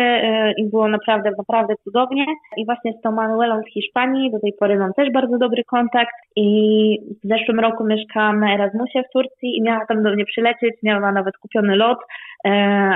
i 0.56 0.70
było 0.70 0.88
naprawdę, 0.88 1.30
naprawdę 1.38 1.74
cudownie. 1.84 2.24
I 2.56 2.66
właśnie 2.66 2.92
z 2.92 3.00
tą 3.00 3.12
Manuelą 3.12 3.62
z 3.62 3.72
Hiszpanii 3.72 4.30
do 4.30 4.40
tej 4.40 4.52
pory 4.52 4.78
mam 4.78 4.92
też 4.92 5.12
bardzo 5.12 5.38
dobry 5.38 5.64
kontakt 5.64 6.14
i 6.36 6.46
w 7.24 7.28
zeszłym 7.28 7.60
roku 7.60 7.84
mieszkam 7.84 8.40
na 8.40 8.54
Erasmusie 8.54 9.02
w 9.02 9.12
Turcji 9.12 9.56
i 9.56 9.62
miała 9.62 9.86
tam 9.86 10.02
do 10.02 10.10
mnie 10.10 10.24
przylecieć, 10.24 10.74
miała 10.82 11.12
nawet 11.12 11.36
kupiony 11.36 11.76
lot, 11.76 11.98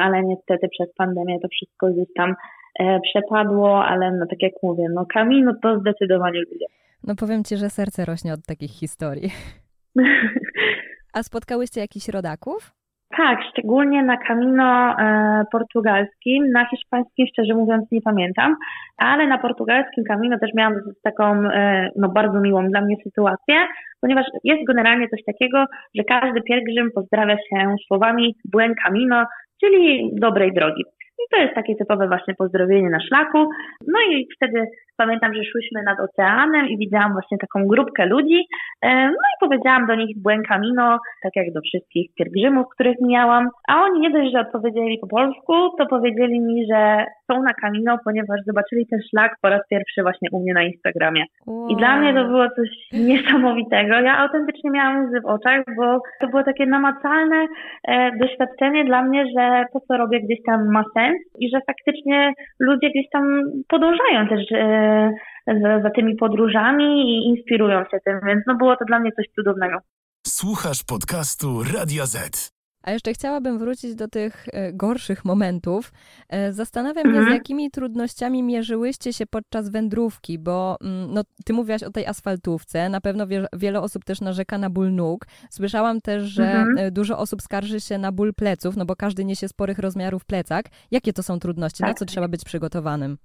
ale 0.03 0.23
niestety 0.23 0.69
przez 0.69 0.95
pandemię 0.95 1.41
to 1.41 1.49
wszystko 1.49 1.87
gdzieś 1.87 2.09
tam 2.17 2.35
e, 2.81 3.01
przepadło, 3.01 3.85
ale 3.85 4.13
no 4.13 4.27
tak 4.31 4.43
jak 4.43 4.53
mówię, 4.63 4.85
no 4.95 5.07
Camino 5.15 5.53
to 5.63 5.81
zdecydowanie 5.81 6.41
lubię. 6.41 6.67
No 7.05 7.15
powiem 7.15 7.45
Ci, 7.45 7.57
że 7.57 7.71
serce 7.71 8.05
rośnie 8.05 8.33
od 8.33 8.47
takich 8.47 8.71
historii. 8.71 9.31
A 11.15 11.23
spotkałyście 11.23 11.81
jakichś 11.81 12.09
rodaków? 12.09 12.82
Tak, 13.17 13.39
szczególnie 13.51 14.03
na 14.03 14.17
Camino 14.17 14.97
e, 14.99 15.45
portugalskim, 15.53 16.51
na 16.51 16.67
hiszpańskim 16.69 17.27
szczerze 17.27 17.55
mówiąc 17.55 17.91
nie 17.93 18.03
pamiętam, 18.03 18.57
ale 18.97 19.27
na 19.27 19.39
portugalskim 19.39 20.05
Camino 20.05 20.39
też 20.39 20.51
miałam 20.55 20.75
taką 21.03 21.51
e, 21.51 21.91
no, 21.97 22.09
bardzo 22.09 22.41
miłą 22.41 22.69
dla 22.69 22.81
mnie 22.81 22.97
sytuację, 23.05 23.55
ponieważ 24.01 24.27
jest 24.45 24.65
generalnie 24.67 25.09
coś 25.09 25.25
takiego, 25.25 25.65
że 25.95 26.05
każdy 26.05 26.43
pielgrzym 26.43 26.91
pozdrawia 26.95 27.37
się 27.37 27.75
słowami 27.87 28.37
Buen 28.53 28.75
Camino, 28.85 29.25
czyli 29.61 30.11
dobrej 30.13 30.53
drogi. 30.53 30.85
I 31.19 31.35
to 31.35 31.43
jest 31.43 31.55
takie 31.55 31.77
typowe 31.77 32.09
właśnie 32.09 32.35
pozdrowienie 32.35 32.91
na 32.91 33.01
szlaku. 33.01 33.39
No 33.87 33.99
i 34.11 34.29
wtedy 34.37 34.67
pamiętam, 35.03 35.35
że 35.35 35.43
szłyśmy 35.53 35.83
nad 35.83 35.99
oceanem 36.01 36.69
i 36.69 36.79
widziałam 36.79 37.13
właśnie 37.13 37.39
taką 37.39 37.67
grupkę 37.67 38.07
ludzi. 38.07 38.41
E, 38.83 38.89
no 39.07 39.23
i 39.33 39.37
powiedziałam 39.41 39.87
do 39.87 39.95
nich 39.95 40.23
Buen 40.23 40.43
Camino, 40.43 40.99
tak 41.23 41.33
jak 41.37 41.53
do 41.53 41.61
wszystkich 41.61 42.07
pielgrzymów, 42.15 42.67
których 42.75 42.97
miałam. 43.01 43.49
A 43.69 43.83
oni 43.83 44.01
nie 44.01 44.11
dość, 44.11 44.33
że 44.33 44.41
odpowiedzieli 44.41 44.99
po 44.99 45.07
polsku, 45.07 45.53
to 45.79 45.87
powiedzieli 45.87 46.41
mi, 46.41 46.67
że 46.73 47.05
są 47.31 47.43
na 47.43 47.55
Camino, 47.55 47.99
ponieważ 48.05 48.41
zobaczyli 48.47 48.87
ten 48.87 49.01
szlak 49.11 49.33
po 49.43 49.49
raz 49.49 49.61
pierwszy 49.71 50.03
właśnie 50.03 50.29
u 50.33 50.41
mnie 50.41 50.55
na 50.55 50.63
Instagramie. 50.63 51.25
Wow. 51.47 51.69
I 51.69 51.77
dla 51.77 51.97
mnie 51.97 52.15
to 52.15 52.25
było 52.25 52.47
coś 52.57 52.69
niesamowitego. 53.11 53.95
Ja 53.95 54.19
autentycznie 54.19 54.71
miałam 54.71 55.05
łzy 55.05 55.21
w 55.21 55.27
oczach, 55.27 55.61
bo 55.77 56.01
to 56.21 56.27
było 56.29 56.43
takie 56.43 56.67
namacalne 56.67 57.47
e, 57.89 58.11
doświadczenie 58.19 58.85
dla 58.85 59.03
mnie, 59.03 59.25
że 59.37 59.65
to, 59.73 59.81
co 59.81 59.97
robię 59.97 60.21
gdzieś 60.21 60.39
tam 60.47 60.73
ma 60.73 60.85
sens 60.95 61.19
i 61.39 61.51
że 61.51 61.59
faktycznie 61.67 62.33
ludzie 62.61 62.91
gdzieś 62.91 63.07
tam 63.13 63.25
podążają 63.69 64.29
też 64.29 64.53
e, 64.53 64.92
za, 65.47 65.83
za 65.83 65.91
tymi 65.91 66.17
podróżami 66.17 66.85
i 66.85 67.29
inspirują 67.29 67.85
się 67.91 67.99
tym, 68.05 68.21
więc 68.27 68.43
no 68.47 68.55
było 68.55 68.77
to 68.77 68.85
dla 68.85 68.99
mnie 68.99 69.13
coś 69.13 69.27
cudownego. 69.35 69.79
Słuchasz 70.27 70.85
podcastu 70.85 71.63
Radio 71.75 72.07
Z. 72.07 72.53
A 72.83 72.91
jeszcze 72.91 73.13
chciałabym 73.13 73.59
wrócić 73.59 73.95
do 73.95 74.09
tych 74.09 74.47
e, 74.53 74.73
gorszych 74.73 75.25
momentów. 75.25 75.93
E, 76.29 76.53
zastanawiam 76.53 77.07
się, 77.07 77.13
z 77.13 77.17
mhm. 77.17 77.35
jakimi 77.35 77.71
trudnościami 77.71 78.43
mierzyłyście 78.43 79.13
się 79.13 79.27
podczas 79.27 79.69
wędrówki, 79.69 80.39
bo 80.39 80.77
mm, 80.81 81.15
no, 81.15 81.23
ty 81.45 81.53
mówiłaś 81.53 81.83
o 81.83 81.91
tej 81.91 82.07
asfaltówce, 82.07 82.89
na 82.89 83.01
pewno 83.01 83.27
wie, 83.27 83.47
wiele 83.53 83.81
osób 83.81 84.05
też 84.05 84.21
narzeka 84.21 84.59
na 84.59 84.71
ból 84.71 84.93
nóg. 84.93 85.27
Słyszałam 85.51 86.01
też, 86.01 86.23
że 86.23 86.53
mhm. 86.53 86.79
E, 86.79 86.91
dużo 86.91 87.19
osób 87.19 87.43
skarży 87.43 87.81
się 87.81 87.99
na 87.99 88.13
ból 88.13 88.35
pleców, 88.35 88.77
no 88.77 88.85
bo 88.85 88.97
każdy 88.97 89.25
niesie 89.25 89.49
sporych 89.49 89.79
rozmiarów 89.79 90.25
plecak. 90.25 90.67
Jakie 90.91 91.13
to 91.13 91.23
są 91.23 91.39
trudności? 91.39 91.79
Tak. 91.79 91.89
Na 91.89 91.95
co 91.95 92.05
trzeba 92.05 92.29
być 92.29 92.45
przygotowanym? 92.45 93.19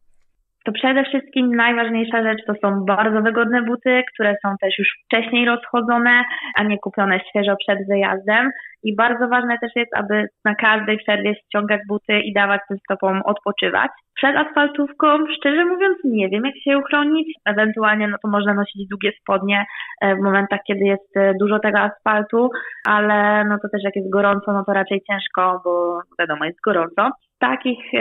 To 0.67 0.71
przede 0.71 1.03
wszystkim 1.03 1.56
najważniejsza 1.56 2.23
rzecz 2.23 2.45
to 2.47 2.53
są 2.62 2.86
bardzo 2.86 3.21
wygodne 3.21 3.62
buty, 3.62 4.03
które 4.13 4.36
są 4.41 4.56
też 4.62 4.80
już 4.80 4.99
wcześniej 5.06 5.45
rozchodzone, 5.45 6.23
a 6.56 6.63
nie 6.63 6.77
kupione 6.77 7.19
świeżo 7.30 7.56
przed 7.56 7.88
wyjazdem. 7.88 8.51
I 8.88 8.95
bardzo 8.95 9.28
ważne 9.28 9.58
też 9.62 9.71
jest, 9.76 9.97
aby 9.97 10.28
na 10.45 10.56
każdej 10.56 10.97
przerwie 10.97 11.36
ściągać 11.36 11.82
buty 11.88 12.19
i 12.19 12.34
dawać 12.34 12.62
tym 12.67 12.78
stopom 12.78 13.21
odpoczywać. 13.26 13.91
Przed 14.15 14.36
asfaltówką, 14.36 15.08
szczerze 15.38 15.65
mówiąc, 15.65 15.97
nie 16.04 16.30
wiem, 16.30 16.45
jak 16.45 16.56
się 16.63 16.78
uchronić. 16.78 17.28
Ewentualnie 17.45 18.08
no 18.08 18.17
to 18.23 18.28
można 18.28 18.54
nosić 18.54 18.88
długie 18.89 19.12
spodnie 19.21 19.65
e, 20.02 20.15
w 20.15 20.19
momentach, 20.19 20.60
kiedy 20.67 20.86
jest 20.86 21.17
e, 21.17 21.34
dużo 21.39 21.60
tego 21.60 21.80
asfaltu, 21.80 22.50
ale 22.88 23.45
no 23.45 23.58
to 23.62 23.69
też 23.69 23.84
jak 23.84 23.95
jest 23.95 24.10
gorąco, 24.10 24.54
no 24.54 24.63
to 24.65 24.73
raczej 24.73 25.02
ciężko, 25.08 25.62
bo 25.63 26.00
wiadomo, 26.19 26.45
jest 26.45 26.62
gorąco 26.65 27.12
takich 27.39 27.93
e, 27.93 28.00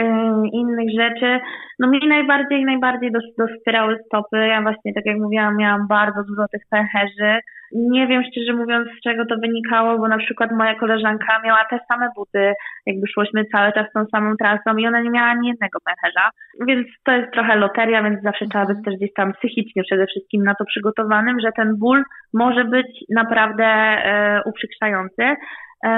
innych 0.53 0.89
rzeczy, 0.99 1.39
no 1.79 1.87
mi 1.87 1.99
najbardziej, 2.07 2.65
najbardziej 2.65 3.11
dospierały 3.37 3.97
stopy. 4.05 4.37
Ja 4.37 4.61
właśnie, 4.61 4.93
tak 4.93 5.05
jak 5.05 5.17
mówiłam, 5.17 5.57
miałam 5.57 5.87
bardzo 5.87 6.23
dużo 6.23 6.47
tych 6.51 6.61
pęcherzy. 6.69 7.39
Nie 7.71 8.07
wiem 8.07 8.23
szczerze 8.23 8.53
mówiąc, 8.53 8.87
z 8.97 9.01
czego 9.03 9.25
to 9.25 9.35
wynikało, 9.41 9.97
bo 9.97 10.07
na 10.07 10.17
przykład 10.17 10.51
moja 10.51 10.75
koleżanka 10.75 11.41
miała 11.45 11.65
te 11.69 11.79
same 11.91 12.07
buty, 12.15 12.53
jakby 12.85 13.07
szłyśmy 13.13 13.45
cały 13.45 13.71
czas 13.73 13.85
tą 13.93 14.05
samą 14.05 14.35
trasą 14.37 14.77
i 14.77 14.87
ona 14.87 15.01
nie 15.01 15.09
miała 15.09 15.27
ani 15.27 15.47
jednego 15.47 15.79
pęcherza. 15.85 16.29
Więc 16.67 16.87
to 17.05 17.11
jest 17.11 17.31
trochę 17.33 17.55
loteria, 17.55 18.03
więc 18.03 18.21
zawsze 18.23 18.45
trzeba 18.45 18.65
być 18.65 18.77
też 18.85 18.95
gdzieś 18.95 19.13
tam 19.13 19.33
psychicznie 19.33 19.83
przede 19.83 20.05
wszystkim 20.05 20.43
na 20.43 20.55
to 20.55 20.65
przygotowanym, 20.65 21.39
że 21.39 21.51
ten 21.51 21.75
ból 21.79 22.03
może 22.33 22.65
być 22.65 23.05
naprawdę 23.09 23.65
e, 23.65 24.41
uprzykrzający. 24.45 25.35
E, 25.85 25.89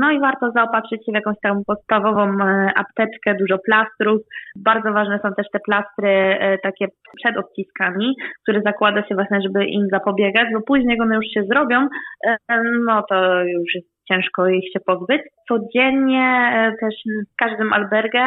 no 0.00 0.10
i 0.10 0.20
warto 0.20 0.50
zaopatrzyć 0.50 1.06
się 1.06 1.12
w 1.12 1.14
jakąś 1.14 1.36
taką 1.42 1.62
podstawową 1.66 2.22
e, 2.40 2.70
apteczkę, 2.76 3.34
dużo 3.34 3.58
plastrów. 3.58 4.20
Bardzo 4.56 4.92
ważne 4.92 5.18
są 5.22 5.34
też 5.34 5.46
te 5.52 5.60
plastry 5.60 6.08
e, 6.08 6.58
takie 6.58 6.86
przed 7.16 7.36
odciskami, 7.36 8.16
które 8.42 8.62
zakłada 8.64 9.02
się 9.02 9.14
właśnie, 9.14 9.38
żeby 9.42 9.64
im 9.64 9.86
zapobiegać, 9.92 10.46
bo 10.54 10.60
później 10.62 11.00
one 11.00 11.16
już 11.16 11.26
się 11.34 11.42
zrobią, 11.50 11.88
no 12.86 13.02
to 13.08 13.44
już 13.44 13.74
jest 13.74 13.97
ciężko 14.08 14.48
ich 14.48 14.72
się 14.72 14.80
pozbyć. 14.80 15.22
Codziennie 15.48 16.50
e, 16.52 16.72
też 16.80 16.94
w 17.32 17.36
każdym 17.36 17.72
albergę 17.72 18.20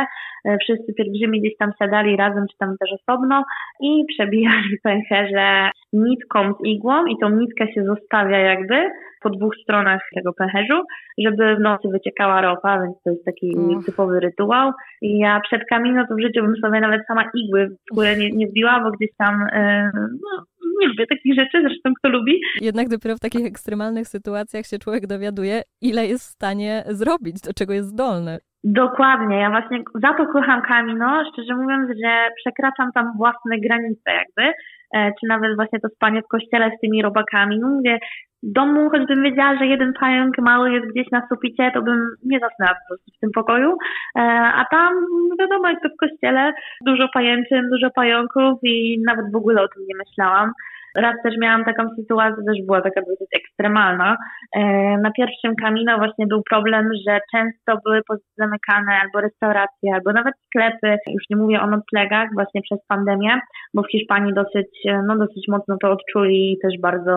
e, 0.46 0.58
wszyscy 0.58 0.94
pielgrzymi 0.94 1.41
gdzieś 1.41 1.58
tam 1.58 1.72
siadali 1.80 2.17
razem, 2.17 2.46
czy 2.52 2.58
tam 2.58 2.76
też 2.80 2.89
osobno 3.02 3.44
i 3.82 4.06
przebijali 4.08 4.78
pęcherze 4.84 5.70
nitką 5.94 6.54
z 6.54 6.65
igłą 6.65 7.06
i 7.06 7.17
tą 7.22 7.30
nitkę 7.30 7.74
się 7.74 7.84
zostawia 7.84 8.38
jakby 8.38 8.89
po 9.22 9.30
dwóch 9.30 9.56
stronach 9.63 10.02
tego 10.15 10.34
pęcherzu, 10.34 10.84
żeby 11.17 11.56
w 11.56 11.60
nocy 11.60 11.88
wyciekała 11.88 12.41
ropa, 12.41 12.82
więc 12.82 12.96
to 13.04 13.10
jest 13.10 13.26
taki 13.26 13.56
typowy 13.86 14.20
rytuał. 14.20 14.72
I 15.02 15.17
ja 15.17 15.39
przed 15.39 15.62
kamino 15.70 16.08
to 16.08 16.15
w 16.15 16.22
życiu 16.22 16.41
bym 16.41 16.56
sobie 16.56 16.80
nawet 16.80 17.02
sama 17.08 17.24
igły 17.34 17.70
w 17.70 17.96
górę 17.96 18.17
nie, 18.17 18.32
nie 18.32 18.48
wbiła, 18.48 18.80
bo 18.84 18.91
gdzieś 18.91 19.10
tam 19.17 19.48
e, 19.52 19.91
no, 19.96 20.44
nie 20.82 20.88
lubię 20.88 21.08
takich 21.08 21.36
rzeczy, 21.39 21.62
zresztą 21.62 21.93
kto 22.00 22.10
lubi. 22.10 22.41
Jednak 22.62 22.89
dopiero 22.89 23.15
w 23.15 23.19
takich 23.19 23.45
ekstremalnych 23.45 24.08
sytuacjach 24.08 24.65
się 24.65 24.80
człowiek 24.80 25.08
dowiaduje, 25.08 25.62
ile 25.82 26.08
jest 26.08 26.24
w 26.24 26.32
stanie 26.32 26.84
zrobić, 26.88 27.41
do 27.41 27.54
czego 27.54 27.74
jest 27.74 27.89
zdolny. 27.89 28.38
Dokładnie, 28.63 29.38
ja 29.38 29.50
właśnie 29.50 29.84
za 29.95 30.13
to 30.13 30.26
kocham 30.34 30.62
Kamino, 30.62 31.24
szczerze 31.32 31.56
mówiąc, 31.56 31.89
że 32.04 32.30
przekraczam 32.36 32.91
tam 32.91 33.17
własne 33.17 33.60
granice 33.60 34.12
jakby, 34.12 34.54
e, 34.95 35.12
czy 35.19 35.28
nawet 35.28 35.56
właśnie 35.56 35.80
to 35.80 35.89
spanie 35.89 36.21
w 36.21 36.28
kościele 36.28 36.71
z 36.78 36.82
tymi 36.82 37.02
robakami, 37.02 37.60
no 37.60 37.67
mówię, 37.67 38.00
domu, 38.43 38.89
choćbym 38.89 39.23
wiedziała, 39.23 39.58
że 39.58 39.65
jeden 39.65 39.93
pająk 39.99 40.38
mały 40.38 40.71
jest 40.71 40.88
gdzieś 40.88 41.12
na 41.12 41.27
suficie, 41.30 41.71
to 41.73 41.82
bym 41.82 42.15
nie 42.23 42.39
zasnęła 42.39 42.73
po 42.73 42.88
prostu 42.88 43.12
w 43.17 43.19
tym 43.19 43.32
pokoju. 43.32 43.77
E, 44.15 44.21
a 44.56 44.65
tam, 44.71 44.93
wiadomo, 45.39 45.69
jak 45.69 45.82
to 45.84 45.89
w 45.89 46.10
kościele, 46.10 46.54
dużo 46.86 47.08
pajęczyn, 47.13 47.69
dużo 47.69 47.89
pająków 47.89 48.60
i 48.63 49.01
nawet 49.06 49.32
w 49.32 49.36
ogóle 49.36 49.62
o 49.62 49.67
tym 49.67 49.84
nie 49.88 49.95
myślałam. 49.95 50.51
Raz 50.97 51.15
też 51.23 51.36
miałam 51.41 51.65
taką 51.65 51.84
sytuację, 51.95 52.43
też 52.47 52.65
była 52.65 52.82
taka 52.82 53.01
dosyć 53.01 53.30
ekstremalna. 53.36 54.17
E, 54.56 54.62
na 54.97 55.12
pierwszym 55.12 55.56
Kamino 55.56 55.97
właśnie 55.97 56.27
był 56.27 56.41
problem, 56.49 56.89
że 57.08 57.19
często 57.32 57.82
były 57.86 58.01
zamykane 58.38 58.91
albo 59.01 59.21
restauracje, 59.21 59.93
albo 59.93 60.12
nawet 60.13 60.34
sklepy. 60.45 60.97
Już 61.08 61.23
nie 61.30 61.38
mówię 61.38 61.62
o 61.62 61.67
noclegach 61.67 62.27
właśnie 62.34 62.62
przez 62.62 62.80
pandemię, 62.88 63.39
bo 63.73 63.82
w 63.84 63.91
Hiszpanii 63.91 64.34
dosyć, 64.34 64.69
no 65.08 65.17
dosyć 65.17 65.45
mocno 65.47 65.75
to 65.82 65.91
odczuli 65.91 66.51
i 66.51 66.58
też 66.63 66.73
bardzo, 66.82 67.15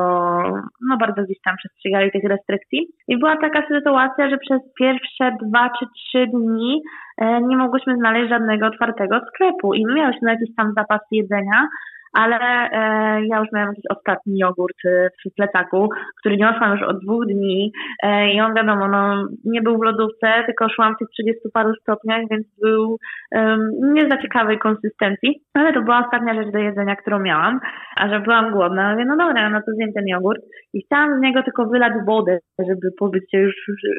no 0.89 0.97
bardzo 1.01 1.23
gdzieś 1.23 1.39
tam 1.45 1.57
przestrzegali 1.57 2.11
tych 2.11 2.25
restrykcji. 2.25 2.89
I 3.09 3.19
była 3.19 3.37
taka 3.37 3.63
sytuacja, 3.69 4.31
że 4.31 4.39
przez 4.39 4.61
pierwsze 4.79 5.37
dwa 5.43 5.71
czy 5.79 5.87
trzy 5.97 6.27
dni 6.27 6.83
e, 7.19 7.41
nie 7.41 7.57
mogłyśmy 7.57 7.97
znaleźć 7.97 8.29
żadnego 8.29 8.67
otwartego 8.67 9.21
sklepu 9.29 9.75
i 9.75 9.87
my 9.87 9.95
miałyśmy 9.95 10.31
jakiś 10.31 10.55
tam 10.57 10.73
zapas 10.77 11.01
jedzenia, 11.11 11.69
ale 12.15 12.37
e, 12.37 12.81
ja 13.27 13.39
już 13.39 13.49
miałam 13.53 13.69
jakiś 13.69 13.85
ostatni 13.91 14.39
jogurt 14.39 14.77
e, 14.87 15.09
w 15.11 15.35
plecaku, 15.37 15.89
który 16.21 16.37
niosłam 16.37 16.73
już 16.73 16.83
od 16.83 16.99
dwóch 17.05 17.27
dni 17.27 17.73
e, 18.03 18.33
i 18.33 18.41
on 18.41 18.55
wiadomo, 18.55 18.89
no, 18.89 19.29
nie 19.45 19.63
był 19.63 19.79
w 19.79 19.83
lodówce, 19.83 20.33
tylko 20.47 20.69
szłam 20.69 20.95
w 20.95 20.99
tych 20.99 21.09
30 21.09 21.41
paru 21.53 21.75
stopniach, 21.75 22.23
więc 22.31 22.47
był 22.63 22.99
um, 23.33 23.71
nie 23.83 24.09
za 24.11 24.23
ciekawej 24.23 24.59
konsystencji, 24.59 25.43
ale 25.55 25.73
to 25.73 25.83
była 25.83 26.05
ostatnia 26.05 26.35
rzecz 26.35 26.53
do 26.53 26.59
jedzenia, 26.59 26.97
którą 26.97 27.19
miałam, 27.19 27.61
a 27.97 28.09
że 28.09 28.21
byłam 28.21 28.53
głodna, 28.53 28.93
mówię, 28.93 29.05
no 29.05 29.17
dobra, 29.17 29.51
no 29.51 29.61
to 29.67 29.73
zjem 29.73 29.93
ten 29.93 30.05
jogurt. 30.07 30.41
I 30.75 30.83
chciałam 30.87 31.19
z 31.19 31.23
niego 31.23 31.43
tylko 31.43 31.67
wylać 31.67 31.93
wodę, 32.07 32.39
żeby 32.59 32.89
pobyć 32.99 33.31
się 33.31 33.39
już 33.39 33.55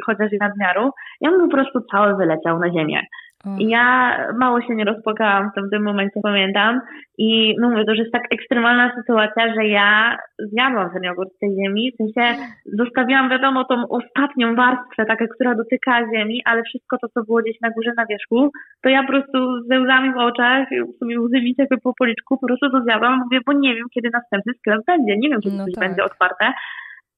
chociaż 0.05 0.31
nadmiaru. 0.39 0.91
I 1.21 1.27
on 1.27 1.39
po 1.39 1.55
prostu 1.55 1.79
cały 1.91 2.15
wyleciał 2.15 2.59
na 2.59 2.71
ziemię. 2.71 3.01
Ja 3.59 4.17
mało 4.39 4.61
się 4.61 4.75
nie 4.75 4.85
rozpłakałam 4.85 5.51
w 5.57 5.69
tym 5.71 5.83
momencie, 5.83 6.19
pamiętam. 6.23 6.81
I 7.17 7.55
no 7.59 7.69
mówię, 7.69 7.85
to 7.85 7.91
już 7.91 7.99
jest 7.99 8.11
tak 8.11 8.23
ekstremalna 8.31 8.91
sytuacja, 8.95 9.53
że 9.53 9.67
ja 9.67 10.17
zjadłam 10.39 10.89
ten 10.93 11.03
jogurt 11.03 11.33
z 11.35 11.39
tej 11.39 11.49
ziemi, 11.55 11.91
w 11.91 11.97
sensie 11.97 12.41
zostawiłam, 12.65 13.29
wiadomo, 13.29 13.65
tą 13.65 13.87
ostatnią 13.89 14.55
warstwę, 14.55 15.05
taką, 15.05 15.25
która 15.27 15.55
dotyka 15.55 15.99
ziemi, 16.15 16.41
ale 16.45 16.63
wszystko 16.63 16.97
to, 16.97 17.07
co 17.09 17.23
było 17.23 17.41
gdzieś 17.41 17.61
na 17.61 17.69
górze, 17.69 17.91
na 17.97 18.05
wierzchu, 18.05 18.51
to 18.83 18.89
ja 18.89 19.01
po 19.01 19.07
prostu 19.07 19.63
ze 19.69 19.79
łzami 19.79 20.13
w 20.13 20.17
oczach, 20.17 20.67
w 20.95 20.97
sumie 20.99 21.19
łzy 21.19 21.41
mi 21.41 21.55
ciekły 21.55 21.77
po 21.77 21.93
policzku, 21.93 22.37
po 22.37 22.47
prostu 22.47 22.69
to 22.69 22.81
zjadłam, 22.81 23.19
mówię, 23.19 23.39
bo 23.45 23.53
nie 23.53 23.75
wiem, 23.75 23.85
kiedy 23.93 24.09
następny 24.13 24.53
sklep 24.53 24.81
będzie, 24.87 25.17
nie 25.17 25.29
wiem, 25.29 25.41
czy 25.41 25.49
no 25.51 25.65
coś 25.65 25.73
tak. 25.73 25.83
będzie 25.87 26.03
otwarte, 26.03 26.53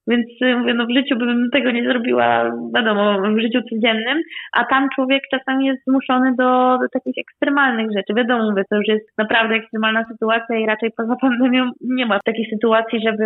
więc 0.07 0.25
y, 0.41 0.55
mówię, 0.55 0.73
no 0.73 0.85
w 0.85 0.93
życiu 0.97 1.15
bym 1.15 1.49
tego 1.53 1.71
nie 1.71 1.83
zrobiła, 1.83 2.51
wiadomo, 2.75 3.21
w 3.21 3.39
życiu 3.39 3.59
codziennym, 3.69 4.17
a 4.53 4.65
tam 4.65 4.87
człowiek 4.95 5.23
czasami 5.31 5.65
jest 5.65 5.83
zmuszony 5.87 6.35
do, 6.35 6.77
do 6.81 6.89
takich 6.93 7.17
ekstremalnych 7.17 7.87
rzeczy. 7.97 8.13
Wiadomo, 8.13 8.49
mówię, 8.49 8.63
to 8.69 8.75
już 8.75 8.87
jest 8.87 9.17
naprawdę 9.17 9.55
ekstremalna 9.55 10.05
sytuacja 10.11 10.57
i 10.57 10.65
raczej 10.65 10.91
poza 10.97 11.15
pandemią 11.15 11.71
nie 11.81 12.05
ma 12.05 12.19
takiej 12.25 12.45
sytuacji, 12.53 12.99
żeby, 13.05 13.25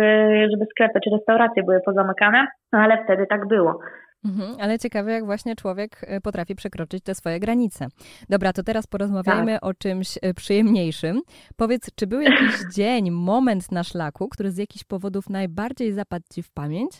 żeby 0.50 0.64
sklepy 0.70 1.00
czy 1.04 1.10
restauracje 1.10 1.62
były 1.62 1.80
pozamykane, 1.84 2.46
no 2.72 2.78
ale 2.78 3.04
wtedy 3.04 3.26
tak 3.26 3.48
było. 3.48 3.78
Mhm, 4.24 4.56
ale 4.60 4.78
ciekawe, 4.78 5.12
jak 5.12 5.24
właśnie 5.24 5.56
człowiek 5.56 5.90
y, 6.02 6.20
potrafi 6.20 6.54
przekroczyć 6.54 7.04
te 7.04 7.14
swoje 7.14 7.40
granice. 7.40 7.86
Dobra, 8.28 8.52
to 8.52 8.62
teraz 8.62 8.86
porozmawiajmy 8.86 9.52
tak. 9.52 9.64
o 9.64 9.74
czymś 9.74 10.16
y, 10.16 10.34
przyjemniejszym. 10.34 11.20
Powiedz, 11.56 11.94
czy 11.94 12.06
był 12.06 12.20
jakiś 12.20 12.54
dzień, 12.76 13.10
moment 13.10 13.72
na 13.72 13.82
szlaku, 13.82 14.28
który 14.28 14.50
z 14.50 14.58
jakichś 14.58 14.84
powodów 14.84 15.30
najbardziej 15.30 15.92
zapadł 15.92 16.24
Ci 16.34 16.42
w 16.42 16.52
pamięć? 16.54 16.92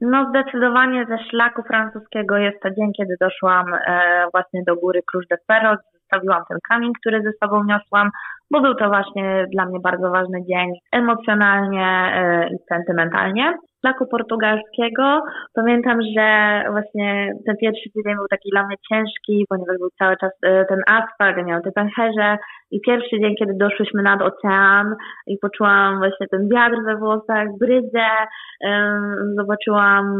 No 0.00 0.26
zdecydowanie 0.30 1.06
ze 1.08 1.18
szlaku 1.30 1.62
francuskiego 1.62 2.36
jest 2.36 2.62
to 2.62 2.70
dzień, 2.70 2.92
kiedy 2.98 3.14
doszłam 3.20 3.74
e, 3.74 4.26
właśnie 4.32 4.62
do 4.66 4.76
góry 4.76 5.02
Cruz 5.10 5.28
de 5.28 5.36
Ferro, 5.46 5.76
zostawiłam 5.94 6.42
ten 6.48 6.58
kamień, 6.68 6.92
który 7.00 7.22
ze 7.22 7.32
sobą 7.32 7.64
niosłam, 7.64 8.10
bo 8.50 8.60
był 8.60 8.74
to 8.74 8.88
właśnie 8.88 9.46
dla 9.52 9.66
mnie 9.66 9.80
bardzo 9.80 10.10
ważny 10.10 10.44
dzień 10.44 10.72
emocjonalnie 10.92 11.86
e, 11.86 12.48
i 12.48 12.56
sentymentalnie 12.68 13.54
szlaku 13.86 14.06
portugalskiego. 14.06 15.22
Pamiętam, 15.54 15.98
że 16.16 16.62
właśnie 16.70 17.32
ten 17.46 17.56
pierwszy 17.56 17.90
tydzień 17.94 18.14
był 18.14 18.28
taki 18.28 18.50
dla 18.50 18.66
mnie 18.66 18.76
ciężki, 18.90 19.44
ponieważ 19.48 19.78
był 19.78 19.90
cały 19.98 20.16
czas 20.16 20.32
e, 20.42 20.64
ten 20.64 20.80
asfalt, 20.86 21.46
miał 21.46 21.62
te 21.62 21.72
pęcherze 21.72 22.38
i 22.70 22.80
pierwszy 22.80 23.20
dzień, 23.20 23.34
kiedy 23.38 23.54
doszłyśmy 23.54 24.02
nad 24.02 24.22
ocean 24.22 24.94
i 25.26 25.38
poczułam 25.38 25.98
właśnie 25.98 26.26
ten 26.28 26.48
wiatr 26.48 26.76
we 26.84 26.96
włosach, 26.96 27.48
brydzę, 27.60 28.06
zobaczyłam 29.36 30.14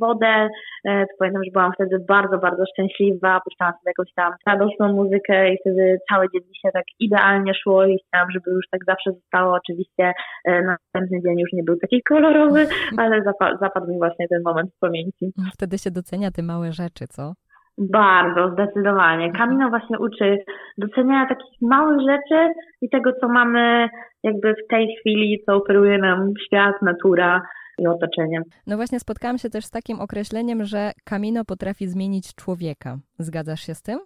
wodę, 0.00 0.48
e, 0.84 1.06
to 1.06 1.12
pamiętam, 1.18 1.44
że 1.44 1.50
byłam 1.52 1.72
wtedy 1.72 2.04
bardzo, 2.08 2.38
bardzo 2.38 2.64
szczęśliwa, 2.72 3.40
puszczałam 3.44 3.72
sobie 3.72 3.92
jakąś 3.96 4.12
tam 4.14 4.32
radosną 4.46 4.92
muzykę 4.92 5.52
i 5.52 5.58
wtedy 5.60 5.98
cały 6.12 6.26
dzień 6.34 6.42
mi 6.48 6.56
się 6.56 6.68
tak 6.72 6.84
idealnie 7.00 7.54
szło 7.54 7.84
i 7.84 7.98
chciałam, 8.06 8.30
żeby 8.30 8.50
już 8.50 8.64
tak 8.70 8.80
zawsze 8.86 9.12
zostało. 9.12 9.54
Oczywiście 9.54 10.12
e, 10.44 10.62
następny 10.62 11.22
dzień 11.22 11.38
już 11.38 11.52
nie 11.52 11.62
był 11.62 11.76
taki 11.76 12.02
kolorowy, 12.02 12.66
ale 12.96 13.22
zapadł, 13.60 13.92
mi 13.92 13.98
właśnie 13.98 14.28
ten 14.28 14.42
moment 14.42 14.70
w 14.74 14.78
pamięci. 14.78 15.32
Wtedy 15.52 15.78
się 15.78 15.90
docenia 15.90 16.30
te 16.30 16.42
małe 16.42 16.72
rzeczy, 16.72 17.06
co? 17.08 17.32
Bardzo, 17.78 18.50
zdecydowanie. 18.52 19.24
Mhm. 19.24 19.32
Kamino 19.32 19.68
właśnie 19.68 19.98
uczy 19.98 20.38
doceniania 20.78 21.26
takich 21.28 21.60
małych 21.62 22.00
rzeczy 22.00 22.54
i 22.80 22.88
tego, 22.90 23.12
co 23.20 23.28
mamy 23.28 23.88
jakby 24.22 24.54
w 24.54 24.68
tej 24.70 24.96
chwili, 25.00 25.42
co 25.46 25.56
oferuje 25.56 25.98
nam 25.98 26.32
świat, 26.46 26.82
natura 26.82 27.42
i 27.78 27.86
otoczenie. 27.86 28.42
No 28.66 28.76
właśnie 28.76 29.00
spotkałam 29.00 29.38
się 29.38 29.50
też 29.50 29.64
z 29.64 29.70
takim 29.70 30.00
określeniem, 30.00 30.64
że 30.64 30.92
Kamino 31.04 31.44
potrafi 31.44 31.86
zmienić 31.86 32.34
człowieka. 32.34 32.96
Zgadzasz 33.18 33.60
się 33.60 33.74
z 33.74 33.82
tym? 33.82 33.98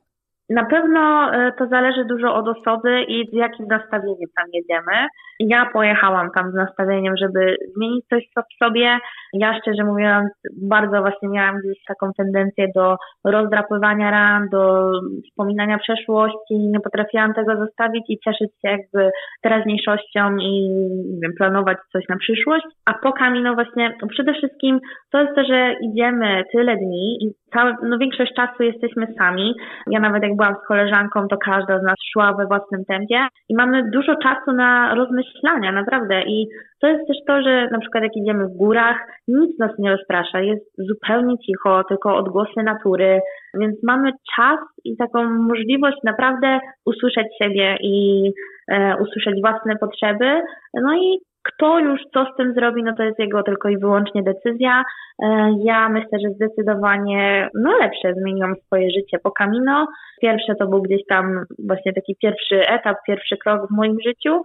Na 0.51 0.65
pewno 0.65 1.33
e, 1.35 1.53
to 1.59 1.67
zależy 1.67 2.05
dużo 2.05 2.35
od 2.35 2.49
osoby 2.49 3.03
i 3.03 3.29
z 3.31 3.33
jakim 3.33 3.67
nastawieniem 3.67 4.29
tam 4.37 4.47
jedziemy. 4.53 5.07
Ja 5.41 5.71
pojechałam 5.73 6.31
tam 6.35 6.51
z 6.51 6.55
nastawieniem, 6.55 7.17
żeby 7.17 7.57
zmienić 7.77 8.05
coś 8.09 8.25
w 8.35 8.65
sobie. 8.65 8.99
Ja 9.33 9.59
szczerze 9.61 9.85
mówiąc, 9.85 10.29
bardzo 10.63 11.01
właśnie 11.01 11.29
miałam 11.29 11.57
gdzieś 11.59 11.85
taką 11.89 12.11
tendencję 12.17 12.67
do 12.75 12.97
rozdrapywania 13.25 14.11
ran, 14.11 14.49
do 14.49 14.93
wspominania 15.31 15.79
przeszłości. 15.79 16.55
Nie 16.59 16.81
potrafiłam 16.81 17.35
tego 17.35 17.57
zostawić 17.57 18.05
i 18.09 18.19
cieszyć 18.19 18.51
się 18.51 18.69
jakby 18.69 19.11
teraźniejszością 19.43 20.37
i 20.37 20.79
wiem, 21.23 21.33
planować 21.39 21.79
coś 21.93 22.09
na 22.09 22.17
przyszłość. 22.17 22.67
A 22.87 22.95
po 22.95 23.13
Kamino 23.13 23.55
właśnie 23.55 23.97
przede 24.11 24.35
wszystkim 24.35 24.81
to 25.13 25.21
jest 25.21 25.35
to, 25.35 25.45
że 25.45 25.75
idziemy 25.83 26.43
tyle 26.53 26.77
dni 26.77 27.19
i 27.21 27.42
całe, 27.55 27.77
no 27.83 27.99
większość 27.99 28.33
czasu 28.35 28.63
jesteśmy 28.63 29.07
sami. 29.19 29.55
Ja 29.91 30.01
nawet 30.01 30.23
jak 30.23 30.37
byłam 30.37 30.55
z 30.65 30.67
koleżanką, 30.69 31.29
to 31.29 31.37
każda 31.37 31.79
z 31.79 31.83
nas 31.83 31.97
szła 32.13 32.33
we 32.33 32.47
własnym 32.47 32.85
tempie 32.85 33.27
i 33.49 33.55
mamy 33.57 33.91
dużo 33.91 34.17
czasu 34.17 34.53
na 34.53 34.95
rozmyślania, 34.95 35.73
naprawdę. 35.73 36.23
I 36.23 36.47
to 36.81 36.87
jest 36.89 37.07
też 37.09 37.17
to, 37.27 37.43
że 37.43 37.69
na 37.73 37.79
przykład 37.79 38.03
jak 38.03 38.17
idziemy 38.17 38.47
w 38.47 38.57
górach, 38.57 38.97
nic 39.29 39.59
nas 39.59 39.71
nie 39.79 39.91
rozprasza, 39.91 40.41
jest 40.41 40.65
zupełnie 40.79 41.39
cicho, 41.39 41.85
tylko 41.89 42.17
odgłosy 42.17 42.63
natury, 42.63 43.21
więc 43.61 43.83
mamy 43.83 44.11
czas 44.37 44.59
i 44.85 44.97
taką 44.97 45.25
możliwość 45.25 45.97
naprawdę 46.05 46.61
usłyszeć 46.87 47.27
siebie 47.43 47.77
i 47.81 48.25
e, 48.69 48.97
usłyszeć 48.97 49.41
własne 49.41 49.77
potrzeby. 49.77 50.43
No 50.75 50.95
i 50.95 51.19
kto 51.43 51.79
już 51.79 52.01
co 52.15 52.25
z 52.25 52.37
tym 52.37 52.55
zrobi, 52.55 52.83
no 52.83 52.93
to 52.97 53.03
jest 53.03 53.19
jego 53.19 53.43
tylko 53.43 53.69
i 53.69 53.79
wyłącznie 53.79 54.23
decyzja. 54.23 54.83
E, 55.23 55.51
ja 55.65 55.89
myślę, 55.89 56.19
że 56.23 56.35
zdecydowanie 56.35 57.49
no 57.55 57.79
lepsze 57.79 58.15
zmieniłam 58.15 58.55
swoje 58.67 58.91
życie 58.91 59.19
po 59.23 59.31
Camino. 59.31 59.87
Pierwsze 60.21 60.55
to 60.55 60.67
był 60.67 60.83
gdzieś 60.83 61.01
tam 61.09 61.45
właśnie 61.67 61.93
taki 61.93 62.17
pierwszy 62.23 62.69
etap, 62.69 62.97
pierwszy 63.07 63.37
krok 63.37 63.69
w 63.69 63.77
moim 63.77 63.97
życiu, 64.07 64.43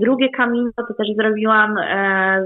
Drugie 0.00 0.28
Camino 0.30 0.70
to 0.76 0.94
też 0.94 1.08
zrobiłam 1.16 1.76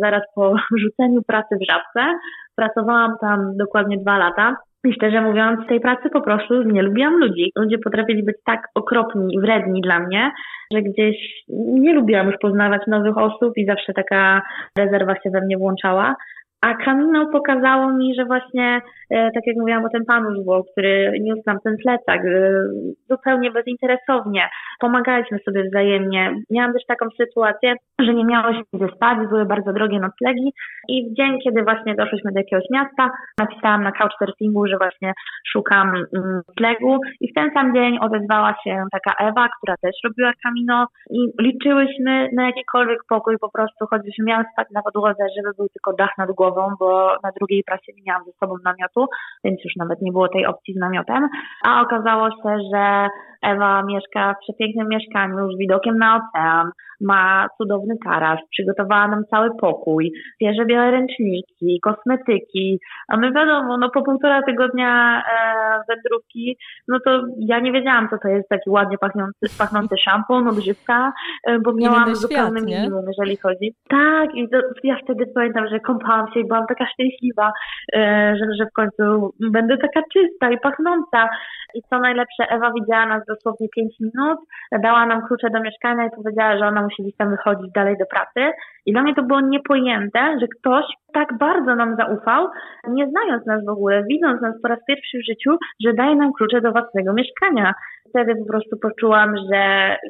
zaraz 0.00 0.22
po 0.34 0.54
rzuceniu 0.84 1.22
pracy 1.22 1.56
w 1.56 1.66
Żabce. 1.70 2.18
Pracowałam 2.56 3.14
tam 3.20 3.56
dokładnie 3.56 3.98
dwa 3.98 4.18
lata. 4.18 4.56
I 4.84 4.92
szczerze 4.92 5.20
mówiąc, 5.20 5.60
tej 5.68 5.80
pracy 5.80 6.10
po 6.12 6.20
prostu 6.20 6.62
nie 6.62 6.82
lubiłam 6.82 7.16
ludzi. 7.16 7.52
Ludzie 7.56 7.78
potrafili 7.78 8.22
być 8.24 8.36
tak 8.46 8.60
okropni 8.74 9.34
i 9.34 9.40
wredni 9.40 9.80
dla 9.80 10.00
mnie, 10.00 10.30
że 10.72 10.82
gdzieś 10.82 11.16
nie 11.48 11.94
lubiłam 11.94 12.26
już 12.26 12.36
poznawać 12.42 12.82
nowych 12.86 13.18
osób 13.18 13.52
i 13.56 13.66
zawsze 13.66 13.92
taka 13.92 14.42
rezerwa 14.78 15.14
się 15.14 15.30
we 15.30 15.40
mnie 15.40 15.58
włączała. 15.58 16.14
A 16.60 16.74
Camino 16.74 17.26
pokazało 17.32 17.92
mi, 17.92 18.14
że 18.14 18.24
właśnie, 18.24 18.80
e, 19.10 19.30
tak 19.34 19.46
jak 19.46 19.56
mówiłam 19.56 19.84
o 19.84 19.88
tym 19.88 20.04
panu 20.04 20.42
z 20.42 20.72
który 20.72 21.12
niósł 21.20 21.42
nam 21.46 21.58
ten 21.64 21.76
plecak 21.76 22.20
e, 22.24 22.62
zupełnie 23.10 23.50
bezinteresownie, 23.50 24.48
pomagaliśmy 24.80 25.38
sobie 25.38 25.64
wzajemnie. 25.64 26.34
Miałam 26.50 26.72
też 26.72 26.82
taką 26.86 27.06
sytuację, 27.16 27.74
że 28.00 28.14
nie 28.14 28.24
miało 28.24 28.52
gdzie 28.74 28.88
spać, 28.96 29.18
były 29.28 29.44
bardzo 29.44 29.72
drogie 29.72 30.00
noclegi 30.00 30.52
i 30.88 31.10
w 31.10 31.14
dzień, 31.16 31.38
kiedy 31.44 31.62
właśnie 31.62 31.94
doszliśmy 31.94 32.32
do 32.32 32.38
jakiegoś 32.38 32.64
miasta, 32.70 33.10
napisałam 33.38 33.82
na 33.82 33.92
couchsurfingu, 33.92 34.66
że 34.66 34.78
właśnie 34.78 35.12
szukam 35.52 35.88
mm, 35.88 36.40
noclegu 36.48 36.98
i 37.20 37.30
w 37.30 37.34
ten 37.34 37.50
sam 37.54 37.74
dzień 37.74 37.98
odezwała 38.00 38.54
się 38.64 38.84
taka 38.92 39.28
Ewa, 39.28 39.48
która 39.58 39.74
też 39.82 39.96
robiła 40.04 40.32
Camino 40.42 40.86
i 41.10 41.18
liczyłyśmy 41.40 42.28
na 42.32 42.46
jakikolwiek 42.46 42.98
pokój 43.08 43.38
po 43.40 43.50
prostu, 43.50 43.86
choćbyśmy 43.90 44.24
miały 44.24 44.44
spać 44.52 44.68
na 44.70 44.82
podłodze, 44.82 45.24
żeby 45.36 45.54
był 45.56 45.68
tylko 45.68 45.92
dach 45.92 46.18
nad 46.18 46.30
głową 46.30 46.47
głową, 46.50 46.74
bo 46.78 47.16
na 47.22 47.30
drugiej 47.38 47.64
prasie 47.64 47.92
nie 47.96 48.02
miałam 48.06 48.24
ze 48.24 48.32
sobą 48.32 48.54
namiotu, 48.64 49.06
więc 49.44 49.64
już 49.64 49.76
nawet 49.76 50.02
nie 50.02 50.12
było 50.12 50.28
tej 50.28 50.46
opcji 50.46 50.74
z 50.74 50.76
namiotem. 50.76 51.28
A 51.64 51.82
okazało 51.82 52.30
się, 52.30 52.58
że 52.74 53.08
Ewa 53.42 53.82
mieszka 53.82 54.34
w 54.34 54.40
przepięknym 54.40 54.88
mieszkaniu 54.88 55.52
z 55.52 55.58
widokiem 55.58 55.98
na 55.98 56.16
ocean, 56.16 56.70
ma 57.00 57.46
cudowny 57.58 57.94
taras, 58.04 58.38
przygotowała 58.50 59.08
nam 59.08 59.24
cały 59.30 59.50
pokój, 59.60 60.12
bierze 60.40 60.66
białe 60.66 60.90
ręczniki, 60.90 61.80
kosmetyki, 61.82 62.80
a 63.08 63.16
my 63.16 63.32
wiadomo, 63.32 63.78
no 63.78 63.90
po 63.90 64.02
półtora 64.02 64.42
tygodnia 64.42 65.22
e, 65.22 65.80
wędrówki, 65.88 66.56
no 66.88 66.98
to 67.04 67.22
ja 67.38 67.60
nie 67.60 67.72
wiedziałam, 67.72 68.08
co 68.10 68.18
to 68.22 68.28
jest 68.28 68.48
taki 68.48 68.70
ładnie 68.70 68.98
pachnący, 68.98 69.58
pachnący 69.58 69.96
szampon, 70.04 70.48
odżywka, 70.48 71.12
e, 71.46 71.58
bo 71.58 71.72
miałam 71.72 72.14
zupełnie 72.14 72.60
minimum, 72.62 73.04
jeżeli 73.06 73.36
chodzi. 73.36 73.74
Tak, 73.88 74.34
i 74.34 74.48
ja 74.84 74.96
wtedy 75.04 75.26
pamiętam, 75.34 75.68
że 75.68 75.80
kąpałam 75.80 76.32
się 76.32 76.40
i 76.40 76.46
byłam 76.46 76.66
taka 76.66 76.86
szczęśliwa, 76.92 77.52
e, 77.94 78.34
że, 78.38 78.44
że 78.58 78.66
w 78.66 78.72
końcu 78.72 79.34
będę 79.40 79.76
taka 79.76 80.00
czysta 80.12 80.50
i 80.50 80.58
pachnąca. 80.58 81.28
I 81.74 81.82
co 81.82 81.98
najlepsze, 81.98 82.44
Ewa 82.48 82.72
widziała 82.72 83.06
nas 83.06 83.22
dosłownie 83.28 83.68
5 83.68 84.00
minut, 84.00 84.38
dała 84.82 85.06
nam 85.06 85.26
klucze 85.26 85.50
do 85.50 85.60
mieszkania 85.60 86.06
i 86.06 86.10
powiedziała, 86.10 86.58
że 86.58 86.66
ona 86.66 86.87
musi 86.88 87.02
gdzieś 87.02 87.16
tam 87.16 87.30
wychodzić 87.30 87.72
dalej 87.72 87.96
do 87.98 88.06
pracy. 88.06 88.52
I 88.86 88.92
dla 88.92 89.02
mnie 89.02 89.14
to 89.14 89.22
było 89.22 89.40
niepojęte, 89.40 90.38
że 90.40 90.46
ktoś 90.48 90.84
tak 91.12 91.38
bardzo 91.38 91.74
nam 91.74 91.96
zaufał, 91.96 92.48
nie 92.88 93.08
znając 93.10 93.46
nas 93.46 93.64
w 93.64 93.68
ogóle, 93.68 94.04
widząc 94.04 94.42
nas 94.42 94.54
po 94.62 94.68
raz 94.68 94.78
pierwszy 94.88 95.18
w 95.18 95.26
życiu, 95.26 95.50
że 95.84 95.94
daje 95.94 96.16
nam 96.16 96.32
klucze 96.32 96.60
do 96.60 96.72
własnego 96.72 97.12
mieszkania. 97.12 97.74
Wtedy 98.08 98.36
po 98.36 98.44
prostu 98.44 98.76
poczułam, 98.82 99.36
że 99.36 99.60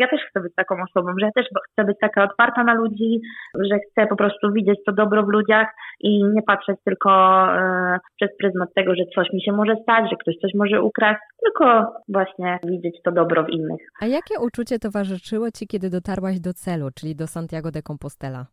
ja 0.01 0.09
też 0.09 0.21
chcę 0.31 0.41
być 0.41 0.55
taką 0.55 0.75
osobą, 0.83 1.13
że 1.21 1.27
ja 1.27 1.33
też 1.33 1.47
chcę 1.73 1.85
być 1.85 1.97
taka 2.01 2.25
otwarta 2.25 2.65
na 2.65 2.75
ludzi, 2.75 3.21
że 3.55 3.79
chcę 3.79 4.07
po 4.07 4.17
prostu 4.17 4.53
widzieć 4.53 4.79
to 4.87 4.93
dobro 4.93 5.23
w 5.23 5.29
ludziach 5.29 5.69
i 6.01 6.25
nie 6.25 6.43
patrzeć 6.43 6.77
tylko 6.85 7.11
e, 7.55 7.99
przez 8.17 8.37
pryzmat 8.39 8.69
tego, 8.75 8.95
że 8.95 9.05
coś 9.15 9.33
mi 9.33 9.43
się 9.43 9.53
może 9.53 9.77
stać, 9.83 10.11
że 10.11 10.17
ktoś 10.17 10.35
coś 10.37 10.55
może 10.55 10.83
ukraść, 10.83 11.21
tylko 11.45 11.93
właśnie 12.09 12.59
widzieć 12.65 13.03
to 13.05 13.13
dobro 13.13 13.45
w 13.45 13.51
innych. 13.51 13.81
A 14.01 14.07
jakie 14.07 14.41
uczucie 14.41 14.79
towarzyszyło 14.79 15.51
Ci, 15.51 15.67
kiedy 15.67 15.91
dotarłaś 15.91 16.41
do 16.41 16.53
celu, 16.53 16.89
czyli 17.01 17.17
do 17.17 17.27
Santiago 17.27 17.71
de 17.71 17.83
Compostela? 17.83 18.47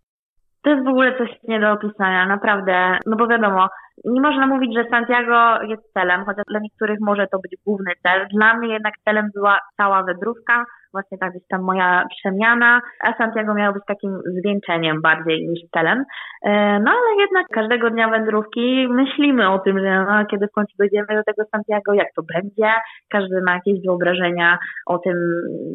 To 0.64 0.70
jest 0.70 0.86
w 0.86 0.90
ogóle 0.90 1.18
coś 1.18 1.30
nie 1.48 1.60
do 1.60 1.72
opisania, 1.72 2.26
naprawdę. 2.26 2.98
No 3.06 3.16
bo 3.16 3.28
wiadomo, 3.28 3.68
nie 4.06 4.22
można 4.22 4.48
mówić, 4.48 4.74
że 4.78 4.90
Santiago 4.90 5.64
jest 5.64 5.94
celem, 5.94 6.26
chociaż 6.26 6.44
dla 6.48 6.60
niektórych 6.60 7.00
może 7.02 7.28
to 7.28 7.40
być 7.40 7.56
główny 7.66 7.92
cel. 8.04 8.28
Dla 8.34 8.58
mnie 8.58 8.74
jednak 8.74 8.94
celem 9.06 9.30
była 9.36 9.60
cała 9.78 10.04
wędrówka, 10.04 10.66
właśnie 10.96 11.18
tak 11.18 11.32
gdzieś 11.32 11.48
tam 11.48 11.62
moja 11.62 12.04
przemiana, 12.18 12.82
a 13.04 13.14
Santiago 13.14 13.54
miało 13.54 13.74
być 13.74 13.84
takim 13.88 14.12
zwieńczeniem 14.40 15.02
bardziej 15.02 15.48
niż 15.48 15.60
celem. 15.74 16.04
E, 16.46 16.80
no 16.80 16.92
ale 16.92 17.22
jednak 17.22 17.48
każdego 17.54 17.90
dnia 17.90 18.10
wędrówki 18.10 18.88
myślimy 18.90 19.50
o 19.50 19.60
tym, 19.60 19.80
że 19.80 20.06
no, 20.10 20.26
kiedy 20.26 20.48
w 20.48 20.52
końcu 20.52 20.74
dojdziemy 20.80 21.08
do 21.10 21.24
tego 21.24 21.44
Santiago, 21.52 21.94
jak 21.94 22.08
to 22.16 22.22
będzie. 22.34 22.74
Każdy 23.10 23.42
ma 23.42 23.54
jakieś 23.54 23.82
wyobrażenia 23.86 24.58
o 24.86 24.98
tym, 24.98 25.18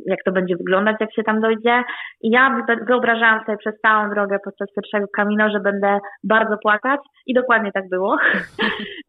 jak 0.07 0.19
to 0.25 0.33
będzie 0.33 0.57
wyglądać, 0.57 0.97
jak 1.01 1.15
się 1.15 1.23
tam 1.23 1.41
dojdzie. 1.41 1.83
I 2.23 2.31
ja 2.31 2.63
wyobrażałam 2.89 3.45
sobie 3.45 3.59
przez 3.59 3.81
całą 3.81 4.11
drogę 4.11 4.39
podczas 4.45 4.69
pierwszego 4.75 5.07
kamino, 5.17 5.51
że 5.51 5.61
będę 5.61 5.99
bardzo 6.25 6.57
płakać 6.63 7.01
i 7.27 7.35
dokładnie 7.35 7.73
tak 7.73 7.89
było. 7.89 8.10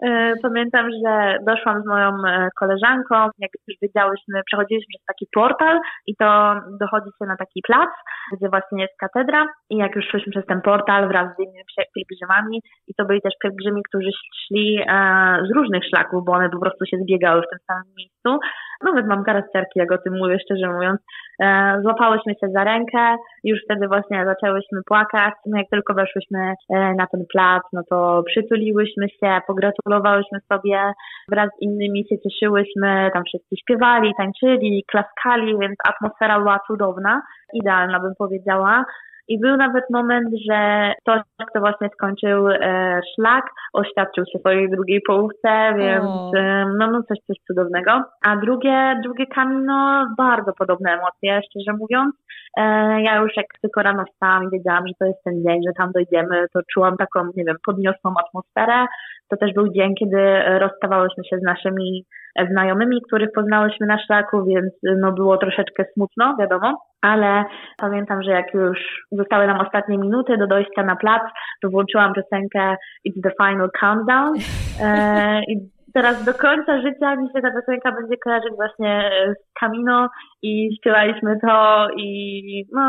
E, 0.07 0.33
pamiętam, 0.41 0.89
że 1.05 1.37
doszłam 1.47 1.81
z 1.83 1.85
moją 1.85 2.09
e, 2.09 2.49
koleżanką, 2.59 3.15
jak 3.39 3.51
już 3.67 3.77
wiedziałyśmy, 3.81 4.41
przechodziliśmy 4.45 4.87
przez 4.89 5.05
taki 5.05 5.27
portal 5.33 5.79
i 6.07 6.15
to 6.15 6.55
dochodzi 6.79 7.09
się 7.19 7.25
na 7.25 7.37
taki 7.37 7.61
plac, 7.67 7.89
gdzie 8.33 8.49
właśnie 8.49 8.81
jest 8.81 8.97
katedra 8.99 9.45
i 9.69 9.77
jak 9.77 9.95
już 9.95 10.05
szliśmy 10.05 10.31
przez 10.31 10.45
ten 10.45 10.61
portal 10.61 11.07
wraz 11.07 11.35
z 11.35 11.39
innymi 11.39 11.63
pielgrzymami 11.95 12.61
i 12.87 12.93
to 12.93 13.05
byli 13.05 13.21
też 13.21 13.33
pielgrzymi, 13.43 13.81
którzy 13.89 14.09
szli 14.41 14.79
e, 14.79 14.85
z 15.47 15.55
różnych 15.55 15.83
szlaków, 15.89 16.25
bo 16.25 16.31
one 16.31 16.49
po 16.49 16.59
prostu 16.59 16.85
się 16.85 16.97
zbiegały 16.97 17.41
w 17.41 17.49
tym 17.49 17.59
samym 17.67 17.93
miejscu. 17.97 18.20
Nawet 18.83 19.07
mam 19.07 19.23
karakterki, 19.23 19.79
jak 19.79 19.91
o 19.91 19.97
tym 19.97 20.17
mówię, 20.17 20.37
szczerze 20.39 20.73
mówiąc. 20.73 20.99
E, 21.41 21.77
złapałyśmy 21.81 22.33
się 22.33 22.47
za 22.53 22.63
rękę, 22.63 23.15
już 23.43 23.59
wtedy 23.65 23.87
właśnie 23.87 24.25
zaczęłyśmy 24.25 24.79
płakać. 24.85 25.33
No 25.45 25.57
jak 25.57 25.69
tylko 25.69 25.93
weszłyśmy 25.93 26.39
e, 26.39 26.93
na 26.93 27.07
ten 27.07 27.23
plac, 27.33 27.63
no 27.73 27.81
to 27.89 28.23
przytuliłyśmy 28.25 29.09
się, 29.09 29.39
pogratulowałyśmy 29.47 30.39
sobie, 30.53 30.93
wraz 31.31 31.49
z 31.49 31.61
innymi 31.61 32.05
się 32.09 32.15
cieszyłyśmy, 32.19 33.09
tam 33.13 33.23
wszyscy 33.23 33.55
śpiewali, 33.61 34.13
tańczyli, 34.17 34.83
klaskali, 34.91 35.59
więc 35.59 35.75
atmosfera 35.83 36.39
była 36.39 36.59
cudowna, 36.67 37.21
idealna 37.53 37.99
bym 37.99 38.13
powiedziała. 38.17 38.85
I 39.31 39.39
był 39.39 39.57
nawet 39.57 39.83
moment, 39.89 40.29
że 40.49 40.91
ktoś, 41.01 41.21
kto 41.49 41.59
właśnie 41.59 41.89
skończył 41.93 42.49
e, 42.49 43.01
szlak, 43.15 43.45
oświadczył 43.73 44.23
się 44.25 44.39
swojej 44.39 44.69
drugiej 44.69 45.01
połówce, 45.07 45.73
więc 45.77 46.05
e, 46.37 46.65
no, 46.77 46.91
no 46.91 47.03
coś, 47.03 47.17
coś 47.27 47.37
cudownego. 47.47 47.91
A 48.25 48.35
drugie, 48.35 48.99
drugie 49.03 49.25
kamino, 49.27 50.07
bardzo 50.17 50.53
podobne 50.53 50.91
emocje, 50.91 51.41
szczerze 51.49 51.77
mówiąc. 51.77 52.15
E, 52.57 52.63
ja 53.01 53.15
już 53.15 53.31
jak 53.37 53.45
tylko 53.61 53.81
rano 53.81 54.05
wstałam 54.05 54.43
i 54.43 54.49
wiedziałam, 54.49 54.87
że 54.87 54.93
to 54.99 55.05
jest 55.05 55.23
ten 55.23 55.43
dzień, 55.43 55.61
że 55.67 55.73
tam 55.77 55.91
dojdziemy, 55.91 56.45
to 56.53 56.59
czułam 56.73 56.97
taką, 56.97 57.25
nie 57.35 57.43
wiem, 57.45 57.57
podniosłą 57.65 58.13
atmosferę. 58.27 58.85
To 59.29 59.37
też 59.37 59.53
był 59.53 59.73
dzień, 59.73 59.95
kiedy 59.95 60.19
rozstawałyśmy 60.59 61.23
się 61.25 61.39
z 61.39 61.43
naszymi 61.43 62.05
znajomymi, 62.51 63.01
których 63.07 63.29
poznałyśmy 63.35 63.87
na 63.87 64.05
szlaku, 64.05 64.45
więc 64.45 64.73
no 64.97 65.11
było 65.11 65.37
troszeczkę 65.37 65.85
smutno, 65.93 66.35
wiadomo, 66.39 66.81
ale 67.01 67.43
pamiętam, 67.77 68.23
że 68.23 68.31
jak 68.31 68.53
już 68.53 68.79
zostały 69.11 69.47
nam 69.47 69.61
ostatnie 69.61 69.97
minuty 69.97 70.37
do 70.37 70.47
dojścia 70.47 70.83
na 70.83 70.95
plac, 70.95 71.21
to 71.61 71.69
włączyłam 71.69 72.13
piosenkę 72.13 72.75
It's 73.07 73.21
the 73.23 73.31
Final 73.41 73.69
Countdown 73.79 74.33
e, 74.81 75.41
i 75.47 75.80
teraz 75.93 76.25
do 76.25 76.33
końca 76.33 76.81
życia 76.81 77.15
mi 77.15 77.27
się 77.27 77.41
ta 77.41 77.51
piosenka 77.51 77.91
będzie 77.91 78.17
kojarzyć 78.17 78.53
właśnie 78.55 79.11
z 79.39 79.59
Camino 79.59 80.09
i 80.41 80.69
śpiewaliśmy 80.77 81.39
to 81.47 81.87
i 81.97 82.65
no 82.71 82.83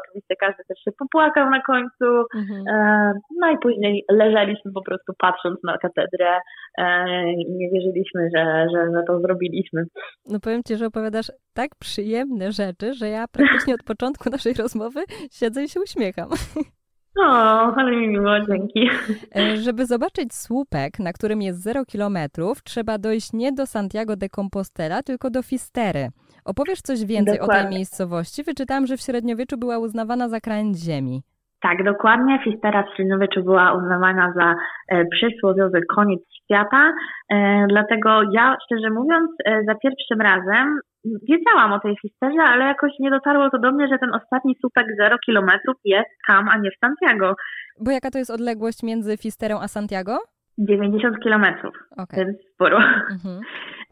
oczywiście 0.00 0.36
każdy 0.40 0.62
też 0.68 0.78
się 0.84 0.90
popłakał 0.98 1.50
na 1.50 1.60
końcu. 1.62 2.06
Mhm. 2.34 2.64
E, 2.68 3.12
no 3.40 3.50
i 3.50 3.58
później 3.58 4.04
leżeliśmy 4.10 4.72
po 4.72 4.82
prostu 4.82 5.12
patrząc 5.18 5.64
na 5.64 5.78
katedrę 5.78 6.38
e, 6.78 7.32
i 7.32 7.50
nie 7.50 7.70
wierzyliśmy, 7.70 8.28
że, 8.36 8.66
że, 8.72 8.90
że 8.94 9.02
to 9.06 9.20
zrobiliśmy. 9.20 9.84
No 10.26 10.40
powiem 10.40 10.62
Ci, 10.62 10.76
że 10.76 10.86
opowiadasz 10.86 11.32
tak 11.54 11.68
przyjemne 11.78 12.52
rzeczy, 12.52 12.94
że 12.94 13.08
ja 13.08 13.28
praktycznie 13.28 13.74
od 13.74 13.82
początku 13.82 14.30
naszej 14.30 14.54
rozmowy 14.54 15.00
siedzę 15.32 15.64
i 15.64 15.68
się 15.68 15.80
uśmiecham. 15.80 16.28
O, 17.18 17.74
ale 17.76 17.90
mi 17.96 18.08
miło, 18.08 18.40
dzięki. 18.40 18.90
E, 19.36 19.56
żeby 19.56 19.86
zobaczyć 19.86 20.34
słupek, 20.34 20.98
na 20.98 21.12
którym 21.12 21.42
jest 21.42 21.62
0 21.62 21.84
kilometrów, 21.84 22.62
trzeba 22.62 22.98
dojść 22.98 23.32
nie 23.32 23.52
do 23.52 23.66
Santiago 23.66 24.16
de 24.16 24.28
Compostela, 24.28 25.02
tylko 25.02 25.30
do 25.30 25.42
Fistery. 25.42 26.08
Opowiesz 26.44 26.82
coś 26.82 27.04
więcej 27.04 27.38
dokładnie. 27.38 27.60
o 27.60 27.68
tej 27.68 27.76
miejscowości? 27.76 28.42
Wyczytałam, 28.42 28.86
że 28.86 28.96
w 28.96 29.00
średniowieczu 29.00 29.56
była 29.56 29.78
uznawana 29.78 30.28
za 30.28 30.40
krań 30.40 30.74
ziemi. 30.74 31.22
Tak, 31.62 31.84
dokładnie. 31.84 32.38
Fistera 32.44 32.82
w 32.82 32.96
średniowieczu 32.96 33.42
była 33.42 33.72
uznawana 33.72 34.32
za 34.36 34.54
e, 34.88 35.04
przysłowiowy 35.06 35.80
koniec 35.94 36.20
świata. 36.44 36.92
E, 37.30 37.66
dlatego 37.68 38.22
ja, 38.32 38.56
szczerze 38.64 38.90
mówiąc, 38.90 39.30
e, 39.44 39.64
za 39.64 39.74
pierwszym 39.74 40.20
razem 40.20 40.78
wiedziałam 41.04 41.72
o 41.72 41.80
tej 41.80 41.96
Fisterze, 42.02 42.42
ale 42.42 42.64
jakoś 42.64 42.90
nie 43.00 43.10
dotarło 43.10 43.50
to 43.50 43.58
do 43.58 43.72
mnie, 43.72 43.88
że 43.88 43.98
ten 43.98 44.14
ostatni 44.14 44.56
słupek 44.60 44.86
0 44.98 45.16
kilometrów 45.26 45.76
jest 45.84 46.10
tam, 46.28 46.48
a 46.48 46.58
nie 46.58 46.70
w 46.70 46.78
Santiago. 46.84 47.34
Bo 47.80 47.90
jaka 47.90 48.10
to 48.10 48.18
jest 48.18 48.30
odległość 48.30 48.82
między 48.82 49.16
Fisterą 49.16 49.60
a 49.60 49.68
Santiago? 49.68 50.18
90 50.58 51.18
kilometrów, 51.22 51.74
okay. 51.96 52.24
więc 52.24 52.36
sporo. 52.54 52.76
Mhm. 53.16 53.40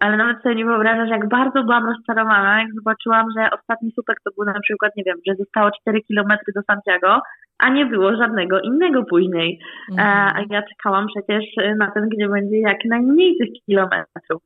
Ale 0.01 0.17
nawet 0.17 0.43
sobie 0.43 0.55
nie 0.55 0.65
wyobrażasz, 0.65 1.11
jak 1.11 1.29
bardzo 1.29 1.63
byłam 1.63 1.87
rozczarowana, 1.87 2.61
jak 2.61 2.75
zobaczyłam, 2.75 3.27
że 3.37 3.51
ostatni 3.61 3.93
słupek 3.93 4.17
to 4.25 4.31
był 4.37 4.45
na 4.45 4.61
przykład, 4.61 4.93
nie 4.97 5.05
wiem, 5.05 5.17
że 5.27 5.35
zostało 5.35 5.71
4 5.81 6.01
kilometry 6.03 6.53
do 6.57 6.63
Santiago, 6.63 7.21
a 7.59 7.69
nie 7.69 7.87
było 7.87 8.17
żadnego 8.17 8.61
innego 8.61 9.05
później. 9.05 9.59
Mhm. 9.91 10.09
E, 10.09 10.35
a 10.37 10.41
ja 10.51 10.63
czekałam 10.63 11.07
przecież 11.07 11.45
na 11.79 11.91
ten, 11.91 12.09
gdzie 12.09 12.29
będzie 12.29 12.59
jak 12.59 12.79
najmniej 12.85 13.37
tych 13.39 13.49
kilometrów. 13.67 14.43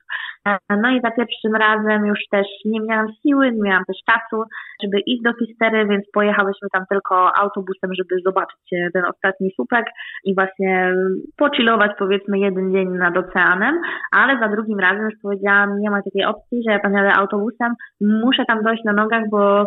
No 0.82 0.90
i 0.90 1.00
za 1.00 1.10
pierwszym 1.10 1.54
razem 1.54 2.06
już 2.06 2.18
też 2.30 2.46
nie 2.64 2.80
miałam 2.80 3.06
siły, 3.22 3.52
nie 3.52 3.62
miałam 3.62 3.84
też 3.84 3.96
czasu, 4.10 4.42
żeby 4.82 5.00
iść 5.06 5.22
do 5.22 5.32
Fistery, 5.32 5.86
więc 5.86 6.04
pojechałyśmy 6.12 6.68
tam 6.72 6.84
tylko 6.90 7.38
autobusem, 7.38 7.90
żeby 7.94 8.22
zobaczyć 8.24 8.60
ten 8.94 9.04
ostatni 9.04 9.50
słupek 9.54 9.86
i 10.24 10.34
właśnie 10.34 10.92
pochillować 11.36 11.90
powiedzmy 11.98 12.38
jeden 12.38 12.72
dzień 12.72 12.88
nad 12.88 13.16
oceanem, 13.16 13.80
ale 14.12 14.38
za 14.38 14.48
drugim 14.48 14.80
razem 14.80 15.04
już 15.04 15.14
powiedziałam, 15.22 15.80
nie 15.80 15.90
ma 15.90 16.02
takiej 16.02 16.24
opcji, 16.24 16.62
że 16.66 16.72
ja 16.72 16.78
tam 16.78 16.92
jadę 16.92 17.12
autobusem, 17.12 17.72
muszę 18.00 18.44
tam 18.48 18.62
dojść 18.62 18.84
na 18.84 18.92
nogach, 18.92 19.22
bo 19.30 19.66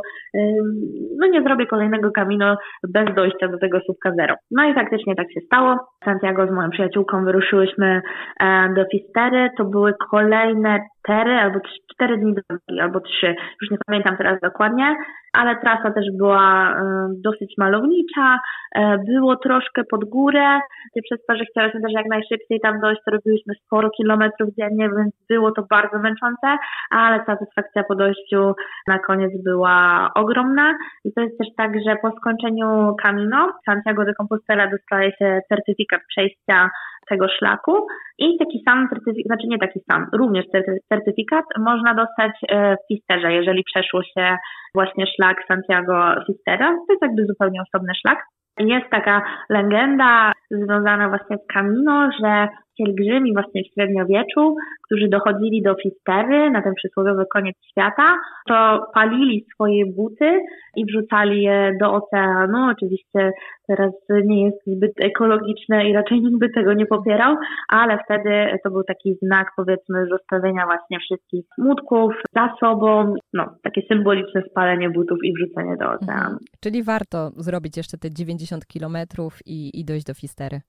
no 1.20 1.28
nie 1.28 1.42
zrobię 1.42 1.66
kolejnego 1.66 2.12
kamino 2.12 2.58
bez 2.94 3.16
dojścia 3.16 3.48
do 3.48 3.58
tego 3.58 3.80
słupka 3.86 4.12
zero. 4.20 4.36
No 4.52 4.64
i 4.64 4.74
faktycznie 4.74 5.16
tak 5.16 5.28
się 5.34 5.40
stało. 5.46 5.76
Santiago 6.06 6.48
z 6.48 6.52
moją 6.52 6.70
przyjaciółką 6.70 7.26
wyruszyłyśmy 7.26 8.02
e, 8.40 8.74
do 8.76 8.86
Fistery, 8.92 9.50
to 9.58 9.66
były 9.66 9.94
kolejne 10.12 10.67
cztery 11.00 11.34
albo 11.34 11.60
cztery 11.94 12.18
dni 12.18 12.34
drogi, 12.34 12.82
albo 12.82 13.00
trzy, 13.00 13.36
już 13.62 13.72
nie 13.72 13.78
pamiętam 13.86 14.18
teraz 14.18 14.42
dokładnie, 14.42 14.96
ale 15.38 15.56
trasa 15.56 15.92
też 15.92 16.06
była 16.18 16.72
y, 16.72 16.76
dosyć 17.24 17.54
malownicza, 17.58 18.40
y, 18.78 18.82
było 19.06 19.36
troszkę 19.36 19.84
pod 19.92 20.06
górę, 20.06 20.60
przez 21.04 21.26
to, 21.26 21.36
że 21.36 21.46
chciałyśmy 21.46 21.82
też 21.82 21.92
jak 21.92 22.06
najszybciej 22.10 22.60
tam 22.60 22.80
dojść, 22.80 23.02
to 23.06 23.12
robiliśmy 23.12 23.54
sporo 23.66 23.90
kilometrów 23.90 24.50
dziennie, 24.60 24.90
więc 24.98 25.14
było 25.30 25.52
to 25.52 25.64
bardzo 25.70 26.00
męczące, 26.00 26.58
ale 26.90 27.26
satysfakcja 27.26 27.84
po 27.84 27.96
dojściu 27.96 28.54
na 28.88 29.00
koniec 29.00 29.32
była 29.44 30.10
ogromna. 30.16 30.74
I 31.06 31.14
to 31.14 31.22
jest 31.22 31.38
też 31.38 31.48
tak, 31.58 31.72
że 31.88 31.96
po 32.02 32.12
skończeniu 32.12 32.96
Camino 33.04 33.52
Santiago 33.66 34.06
de 34.06 34.14
Compostela 34.14 34.68
dostaje 34.68 35.12
się 35.12 35.40
certyfikat 35.50 36.02
przejścia 36.10 36.70
tego 37.10 37.28
szlaku 37.40 37.88
i 38.18 38.38
taki 38.38 38.62
sam 38.68 38.90
certyfikat, 38.90 39.28
znaczy 39.28 39.48
nie 39.48 39.60
taki 39.60 39.80
sam, 39.92 40.08
również 40.14 40.46
certyfikat 40.90 41.46
można 41.58 41.94
dostać 41.96 42.32
e, 42.50 42.76
w 42.76 42.88
Fisterze, 42.88 43.34
jeżeli 43.34 43.64
przeszło 43.64 44.04
się 44.04 44.38
właśnie 44.74 45.06
szlak 45.16 45.27
Santiago 45.48 46.16
Fistera. 46.28 46.68
To 46.68 46.94
jest 46.94 47.02
jakby 47.02 47.26
zupełnie 47.26 47.62
osobny 47.62 47.94
szlak. 48.02 48.20
Jest 48.60 48.90
taka 48.90 49.22
legenda 49.50 50.32
związana 50.52 51.10
właśnie 51.10 51.38
z 51.38 51.54
Camino, 51.54 52.10
że 52.24 52.48
pielgrzymi 52.78 53.34
właśnie 53.34 53.64
w 53.64 53.74
średniowieczu, 53.74 54.56
którzy 54.86 55.08
dochodzili 55.08 55.62
do 55.62 55.76
Fistery 55.76 56.52
na 56.52 56.62
ten 56.62 56.74
przysłowiowy 56.74 57.26
koniec 57.34 57.56
świata, 57.72 58.16
to 58.48 58.86
palili 58.94 59.46
swoje 59.54 59.86
buty 59.86 60.40
i 60.76 60.86
wrzucali 60.86 61.44
je 61.44 61.78
do 61.80 61.94
oceanu. 61.94 62.58
Oczywiście 62.72 63.32
teraz 63.68 63.92
nie 64.26 64.46
jest 64.46 64.58
zbyt 64.68 64.92
ekologiczne 65.02 65.90
i 65.90 65.94
raczej 65.94 66.22
nikt 66.22 66.40
by 66.40 66.50
tego 66.50 66.74
nie 66.74 66.86
popierał, 66.86 67.36
ale 67.70 68.00
wtedy 68.06 68.60
to 68.64 68.70
był 68.72 68.84
taki 68.84 69.18
znak 69.22 69.48
powiedzmy 69.56 70.08
zostawienia 70.08 70.66
właśnie 70.66 71.00
wszystkich 71.00 71.46
smutków 71.56 72.14
za 72.36 72.54
sobą, 72.60 73.14
no 73.34 73.46
takie 73.64 73.82
symboliczne 73.88 74.42
spalenie 74.52 74.90
butów 74.90 75.18
i 75.24 75.34
wrzucenie 75.34 75.78
do 75.78 75.86
oceanu. 75.86 76.22
Mhm. 76.22 76.38
Czyli 76.60 76.84
warto 76.84 77.30
zrobić 77.30 77.78
jeszcze 77.78 77.98
te 77.98 78.12
90 78.12 78.66
kilometrów 78.66 79.40
i, 79.46 79.80
i 79.80 79.86
dojść 79.86 80.06
do 80.06 80.14
Fistery. 80.14 80.62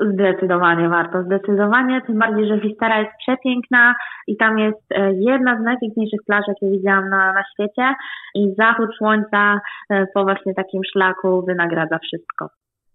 Zdecydowanie 0.00 0.88
warto, 0.88 1.22
zdecydowanie, 1.22 2.02
tym 2.06 2.18
bardziej, 2.18 2.48
że 2.48 2.60
Wistara 2.60 2.98
jest 2.98 3.12
przepiękna 3.18 3.94
i 4.26 4.36
tam 4.36 4.58
jest 4.58 4.92
e, 4.92 5.12
jedna 5.12 5.60
z 5.60 5.64
najpiękniejszych 5.64 6.20
plaż, 6.26 6.44
jakie 6.48 6.70
widziałam 6.70 7.08
na, 7.08 7.32
na 7.32 7.42
świecie 7.52 7.94
i 8.34 8.54
zachód 8.58 8.90
słońca 8.98 9.60
e, 9.90 10.06
po 10.14 10.22
właśnie 10.22 10.54
takim 10.54 10.80
szlaku 10.92 11.42
wynagradza 11.46 11.98
wszystko. 11.98 12.48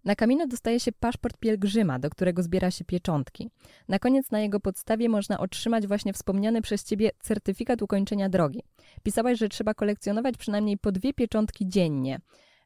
Na 0.05 0.15
Camino 0.15 0.47
dostaje 0.47 0.79
się 0.79 0.91
paszport 0.91 1.37
pielgrzyma, 1.37 1.99
do 1.99 2.09
którego 2.09 2.43
zbiera 2.43 2.71
się 2.71 2.85
pieczątki. 2.85 3.49
Na 3.89 3.99
koniec 3.99 4.31
na 4.31 4.39
jego 4.39 4.59
podstawie 4.59 5.09
można 5.09 5.39
otrzymać 5.39 5.87
właśnie 5.87 6.13
wspomniany 6.13 6.61
przez 6.61 6.83
ciebie 6.83 7.09
certyfikat 7.19 7.81
ukończenia 7.81 8.29
drogi. 8.29 8.63
Pisałaś, 9.03 9.37
że 9.39 9.49
trzeba 9.49 9.73
kolekcjonować 9.73 10.37
przynajmniej 10.37 10.77
po 10.77 10.91
dwie 10.91 11.13
pieczątki 11.13 11.67
dziennie. 11.67 12.17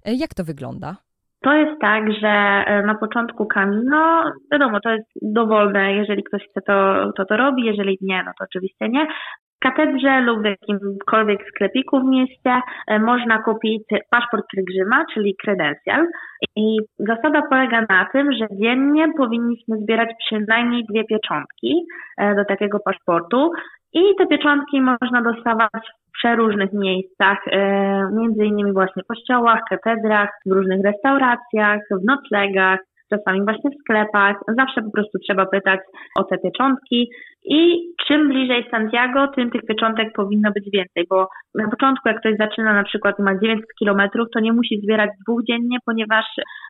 E, 0.05 0.13
jak 0.13 0.33
to 0.33 0.43
wygląda? 0.43 1.06
To 1.41 1.53
jest 1.53 1.81
tak, 1.81 2.11
że 2.21 2.27
e, 2.27 2.83
na 2.85 2.95
początku 2.95 3.45
Camino, 3.45 4.23
wiadomo, 4.51 4.79
to 4.79 4.89
jest 4.89 5.09
dowolne, 5.21 5.93
jeżeli 5.93 6.23
ktoś 6.23 6.41
chce 6.49 6.61
to, 6.61 7.09
to 7.17 7.25
to 7.25 7.37
robi, 7.37 7.65
jeżeli 7.65 7.97
nie, 8.01 8.23
no 8.25 8.31
to 8.39 8.45
oczywiście 8.45 8.89
nie. 8.89 9.07
W 9.67 9.69
katedrze 9.69 10.21
lub 10.21 10.41
w 10.41 10.45
jakimkolwiek 10.45 11.39
sklepiku 11.49 11.99
w 11.99 12.05
mieście 12.05 12.61
e, 12.87 12.99
można 12.99 13.43
kupić 13.43 13.83
paszport 14.09 14.45
pielgrzyma, 14.55 15.05
czyli 15.13 15.35
kredencjal. 15.35 16.07
I 16.55 16.77
zasada 16.99 17.41
polega 17.49 17.85
na 17.89 18.07
tym, 18.11 18.33
że 18.33 18.47
dziennie 18.51 19.07
powinniśmy 19.17 19.77
zbierać 19.77 20.09
przynajmniej 20.25 20.85
dwie 20.89 21.03
pieczątki 21.03 21.85
e, 22.17 22.35
do 22.35 22.45
takiego 22.45 22.79
paszportu. 22.79 23.51
I 23.93 24.01
te 24.17 24.27
pieczątki 24.27 24.81
można 24.81 25.21
dostawać 25.21 25.83
przeróżnych 26.17 26.73
miejscach, 26.73 27.37
e, 27.47 27.61
między 28.13 28.45
innymi 28.45 28.73
właśnie 28.73 29.03
w 29.03 29.07
kościołach, 29.07 29.59
katedrach, 29.69 30.29
w 30.45 30.51
różnych 30.51 30.81
restauracjach, 30.85 31.81
w 31.91 32.05
noclegach, 32.05 32.79
czasami 33.09 33.43
właśnie 33.43 33.69
w 33.69 33.79
sklepach. 33.81 34.35
Zawsze 34.57 34.81
po 34.81 34.91
prostu 34.91 35.19
trzeba 35.19 35.45
pytać 35.45 35.79
o 36.19 36.23
te 36.23 36.37
pieczątki 36.37 37.09
i 37.49 37.93
czym 38.07 38.29
bliżej 38.29 38.65
Santiago, 38.71 39.27
tym 39.27 39.51
tych 39.51 39.61
pieczątek 39.61 40.13
powinno 40.15 40.51
być 40.51 40.69
więcej, 40.73 41.05
bo 41.09 41.27
na 41.55 41.69
początku 41.69 42.09
jak 42.09 42.19
ktoś 42.19 42.37
zaczyna 42.37 42.73
na 42.73 42.83
przykład 42.83 43.19
ma 43.19 43.39
900 43.39 43.65
kilometrów, 43.79 44.27
to 44.33 44.39
nie 44.39 44.53
musi 44.53 44.81
zbierać 44.83 45.09
dwóch 45.21 45.43
dziennie, 45.43 45.77
ponieważ 45.85 46.25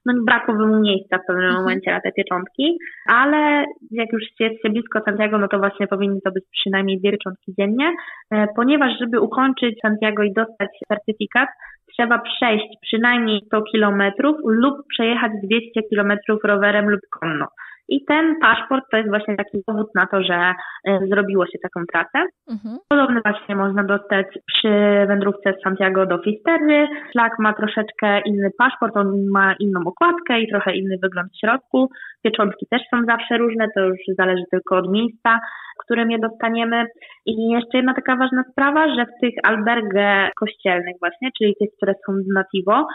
no, 0.06 0.14
brakło 0.26 0.56
mu 0.56 0.80
miejsca 0.82 1.18
w 1.18 1.26
pewnym 1.28 1.46
mhm. 1.46 1.64
momencie 1.64 1.92
na 1.92 2.02
te 2.02 2.12
pieczątki, 2.12 2.78
ale 3.06 3.66
jak 3.92 4.14
już 4.14 4.24
jest 4.40 4.62
się 4.62 4.70
blisko 4.70 5.00
Santiago, 5.06 5.38
no 5.38 5.48
to 5.48 5.58
właśnie 5.60 5.88
powinny 5.88 6.20
to 6.26 6.32
być 6.32 6.44
przynajmniej 6.52 7.00
dwie 7.00 7.12
pieczątki 7.12 7.54
dziennie, 7.60 7.92
e, 8.32 8.48
ponieważ 8.56 8.92
żeby 9.00 9.20
ukończyć 9.20 9.80
Santiago 9.82 10.24
i 10.24 10.34
dostać 10.34 10.70
certyfikat, 10.88 11.50
trzeba 11.94 12.20
przejść 12.20 12.68
przynajmniej 12.82 13.42
100 13.46 13.62
kilometrów 13.62 14.38
lub 14.46 14.76
przejechać 14.90 15.32
200 15.44 15.84
kilometrów 15.90 16.40
rowerem 16.44 16.90
lub 16.90 17.02
konno. 17.20 17.48
I 17.90 18.06
ten 18.06 18.36
paszport 18.42 18.86
to 18.92 18.98
jest 18.98 19.10
właśnie 19.10 19.36
taki 19.36 19.58
dowód 19.68 19.88
na 19.96 20.08
to, 20.08 20.24
że 20.24 20.54
y, 20.90 21.08
zrobiło 21.08 21.46
się 21.46 21.60
taką 21.64 21.86
trasę. 21.94 22.28
Mhm. 22.52 22.78
Podobny 22.90 23.22
właśnie 23.22 23.56
można 23.56 23.84
dostać 23.84 24.28
przy 24.48 24.70
wędrówce 25.08 25.54
z 25.54 25.64
Santiago 25.64 26.06
do 26.06 26.18
Fistery. 26.18 26.88
Szlak 27.12 27.40
ma 27.40 27.54
troszeczkę 27.54 28.22
inny 28.26 28.50
paszport, 28.58 28.98
on 28.98 29.28
ma 29.32 29.54
inną 29.60 29.80
okładkę 29.86 30.40
i 30.40 30.50
trochę 30.50 30.76
inny 30.76 30.98
wygląd 31.04 31.32
w 31.32 31.40
środku. 31.40 31.90
Pieczątki 32.24 32.66
też 32.70 32.82
są 32.92 33.06
zawsze 33.06 33.38
różne, 33.38 33.68
to 33.76 33.82
już 33.82 33.98
zależy 34.18 34.44
tylko 34.52 34.78
od 34.78 34.92
miejsca, 34.92 35.40
w 35.80 35.84
którym 35.84 36.12
je 36.12 36.20
dostaniemy. 36.20 36.86
I 37.26 37.50
jeszcze 37.50 37.78
jedna 37.78 37.94
taka 37.94 38.16
ważna 38.16 38.44
sprawa, 38.52 38.96
że 38.96 39.06
w 39.06 39.22
tych 39.22 39.34
albergach 39.44 40.32
kościelnych 40.40 40.96
właśnie, 41.00 41.30
czyli 41.38 41.56
tych, 41.60 41.70
które 41.78 41.94
są 42.06 42.14
z 42.14 42.28
Nativo, 42.34 42.88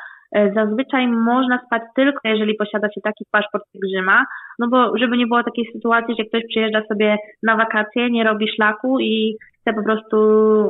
zazwyczaj 0.55 1.09
można 1.09 1.61
spać 1.67 1.83
tylko, 1.97 2.21
jeżeli 2.25 2.55
posiada 2.55 2.89
się 2.89 3.01
taki 3.01 3.25
paszport 3.31 3.65
pielgrzyma, 3.73 4.25
no 4.59 4.69
bo 4.69 4.99
żeby 4.99 5.17
nie 5.17 5.27
było 5.27 5.43
takiej 5.43 5.65
sytuacji, 5.73 6.15
że 6.19 6.25
ktoś 6.25 6.43
przyjeżdża 6.49 6.83
sobie 6.89 7.17
na 7.43 7.57
wakacje, 7.57 8.11
nie 8.11 8.25
robi 8.25 8.49
szlaku 8.55 9.01
i 9.01 9.37
chce 9.61 9.75
po 9.75 9.83
prostu 9.83 10.17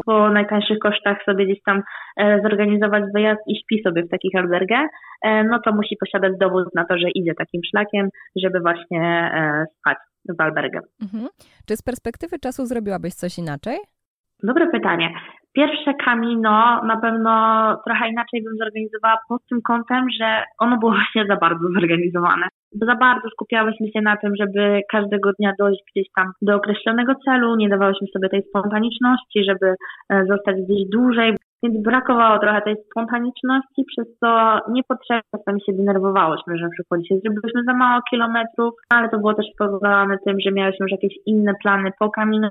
po 0.06 0.30
najtańszych 0.30 0.78
kosztach 0.78 1.18
sobie 1.24 1.46
gdzieś 1.46 1.62
tam 1.62 1.82
e, 2.16 2.40
zorganizować 2.42 3.04
wyjazd 3.14 3.40
i 3.46 3.56
śpi 3.56 3.82
sobie 3.82 4.02
w 4.02 4.10
takich 4.10 4.34
albergach, 4.34 4.90
e, 5.22 5.44
no 5.44 5.60
to 5.64 5.72
musi 5.72 5.96
posiadać 6.00 6.32
dowód 6.40 6.64
na 6.74 6.84
to, 6.84 6.98
że 6.98 7.10
idzie 7.10 7.34
takim 7.34 7.60
szlakiem, 7.70 8.08
żeby 8.36 8.60
właśnie 8.60 9.30
spać 9.78 9.98
w 10.38 10.40
albergę. 10.40 10.80
Mhm. 11.02 11.28
Czy 11.66 11.76
z 11.76 11.82
perspektywy 11.82 12.38
czasu 12.38 12.66
zrobiłabyś 12.66 13.14
coś 13.14 13.38
inaczej? 13.38 13.78
Dobre 14.42 14.66
pytanie. 14.66 15.14
Pierwsze 15.54 15.94
Camino 16.04 16.82
na 16.84 16.96
pewno 17.02 17.32
trochę 17.86 18.08
inaczej 18.08 18.42
bym 18.42 18.56
zorganizowała 18.58 19.18
pod 19.28 19.42
tym 19.50 19.62
kątem, 19.62 20.06
że 20.20 20.42
ono 20.58 20.78
było 20.78 20.92
właśnie 20.92 21.26
za 21.26 21.36
bardzo 21.36 21.66
zorganizowane. 21.74 22.46
Za 22.72 22.94
bardzo 22.94 23.28
skupiałyśmy 23.28 23.86
się 23.92 24.00
na 24.00 24.16
tym, 24.16 24.32
żeby 24.40 24.80
każdego 24.90 25.30
dnia 25.38 25.52
dojść 25.58 25.82
gdzieś 25.90 26.06
tam 26.16 26.32
do 26.42 26.56
określonego 26.56 27.12
celu, 27.24 27.56
nie 27.56 27.68
dawałyśmy 27.68 28.06
sobie 28.12 28.28
tej 28.28 28.42
spontaniczności, 28.42 29.44
żeby 29.44 29.74
e, 30.10 30.26
zostać 30.26 30.56
gdzieś 30.56 30.88
dłużej, 30.92 31.36
więc 31.62 31.82
brakowało 31.82 32.38
trochę 32.38 32.62
tej 32.62 32.76
spontaniczności, 32.90 33.84
przez 33.84 34.18
co 34.20 34.58
niepotrzebnie 34.70 35.22
czasami 35.36 35.60
się 35.60 35.72
denerwowałyśmy, 35.72 36.56
że 36.56 36.64
na 36.64 36.70
przykład 36.70 37.00
dzisiaj 37.00 37.20
zrobiliśmy 37.20 37.62
za 37.64 37.74
mało 37.74 38.02
kilometrów, 38.10 38.74
ale 38.94 39.08
to 39.08 39.18
było 39.18 39.34
też 39.34 39.46
spowodowane 39.54 40.18
tym, 40.26 40.40
że 40.40 40.52
miałyśmy 40.52 40.84
już 40.84 40.92
jakieś 40.92 41.14
inne 41.26 41.52
plany 41.62 41.90
po 41.98 42.10
Camino. 42.10 42.50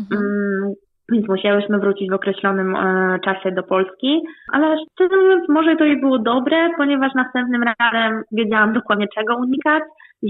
Mhm. 0.00 0.74
Więc 1.12 1.28
musiałyśmy 1.34 1.78
wrócić 1.78 2.10
w 2.10 2.14
określonym 2.14 2.76
e, 2.76 3.18
czasie 3.24 3.52
do 3.52 3.62
Polski. 3.62 4.22
Ale 4.52 4.76
szczerze 4.92 5.16
mówiąc, 5.16 5.48
może 5.48 5.76
to 5.76 5.84
i 5.84 6.00
było 6.00 6.18
dobre, 6.18 6.70
ponieważ 6.76 7.14
następnym 7.14 7.62
razem 7.80 8.22
wiedziałam 8.32 8.72
dokładnie 8.72 9.06
czego 9.16 9.36
unikać 9.36 9.82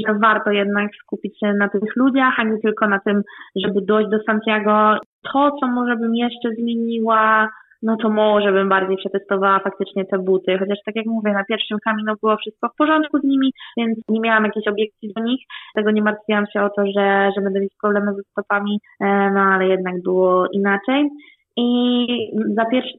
że 0.06 0.14
warto 0.14 0.50
jednak 0.50 0.90
skupić 1.02 1.40
się 1.40 1.52
na 1.52 1.68
tych 1.68 1.96
ludziach, 1.96 2.34
a 2.38 2.44
nie 2.44 2.58
tylko 2.58 2.88
na 2.88 2.98
tym, 2.98 3.22
żeby 3.56 3.80
dojść 3.82 4.10
do 4.10 4.18
Santiago. 4.26 4.96
To, 5.32 5.56
co 5.60 5.66
może 5.66 5.96
bym 5.96 6.14
jeszcze 6.14 6.50
zmieniła, 6.58 7.48
no 7.84 7.96
to 7.96 8.10
może 8.10 8.52
bym 8.52 8.68
bardziej 8.68 8.96
przetestowała 8.96 9.58
faktycznie 9.60 10.04
te 10.04 10.18
buty, 10.18 10.58
chociaż 10.58 10.78
tak 10.86 10.96
jak 10.96 11.06
mówię, 11.06 11.32
na 11.32 11.44
pierwszym 11.44 11.78
kamino 11.84 12.14
było 12.22 12.36
wszystko 12.36 12.68
w 12.68 12.76
porządku 12.76 13.18
z 13.18 13.24
nimi, 13.24 13.52
więc 13.76 13.98
nie 14.08 14.20
miałam 14.20 14.44
jakiejś 14.44 14.68
obiekcji 14.68 15.12
do 15.16 15.22
nich, 15.22 15.40
tego 15.74 15.90
nie 15.90 16.02
martwiłam 16.02 16.44
się 16.52 16.62
o 16.62 16.70
to, 16.70 16.86
że, 16.86 17.30
że 17.36 17.42
będę 17.42 17.60
mieć 17.60 17.72
problemy 17.82 18.14
ze 18.14 18.22
stopami, 18.22 18.80
e, 19.00 19.30
no 19.30 19.40
ale 19.40 19.68
jednak 19.68 20.02
było 20.02 20.46
inaczej. 20.52 21.08
I 21.56 22.06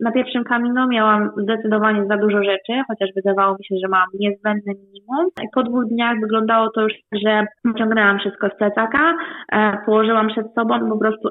na 0.01 0.11
pierwszym 0.11 0.43
kamino 0.43 0.87
miałam 0.87 1.31
zdecydowanie 1.37 2.05
za 2.05 2.17
dużo 2.17 2.43
rzeczy, 2.43 2.73
chociaż 2.87 3.09
wydawało 3.15 3.55
mi 3.59 3.65
się, 3.65 3.75
że 3.83 3.87
mam 3.87 4.07
niezbędne 4.19 4.73
minimum. 4.73 5.25
Po 5.55 5.63
dwóch 5.63 5.85
dniach 5.85 6.19
wyglądało 6.21 6.69
to 6.75 6.81
już, 6.81 6.93
że 7.23 7.45
ciągnęłam 7.77 8.19
wszystko 8.19 8.47
z 8.49 8.57
plecaka, 8.57 9.13
e, 9.51 9.77
położyłam 9.85 10.27
przed 10.27 10.53
sobą, 10.53 10.89
po 10.89 10.97
prostu 10.97 11.29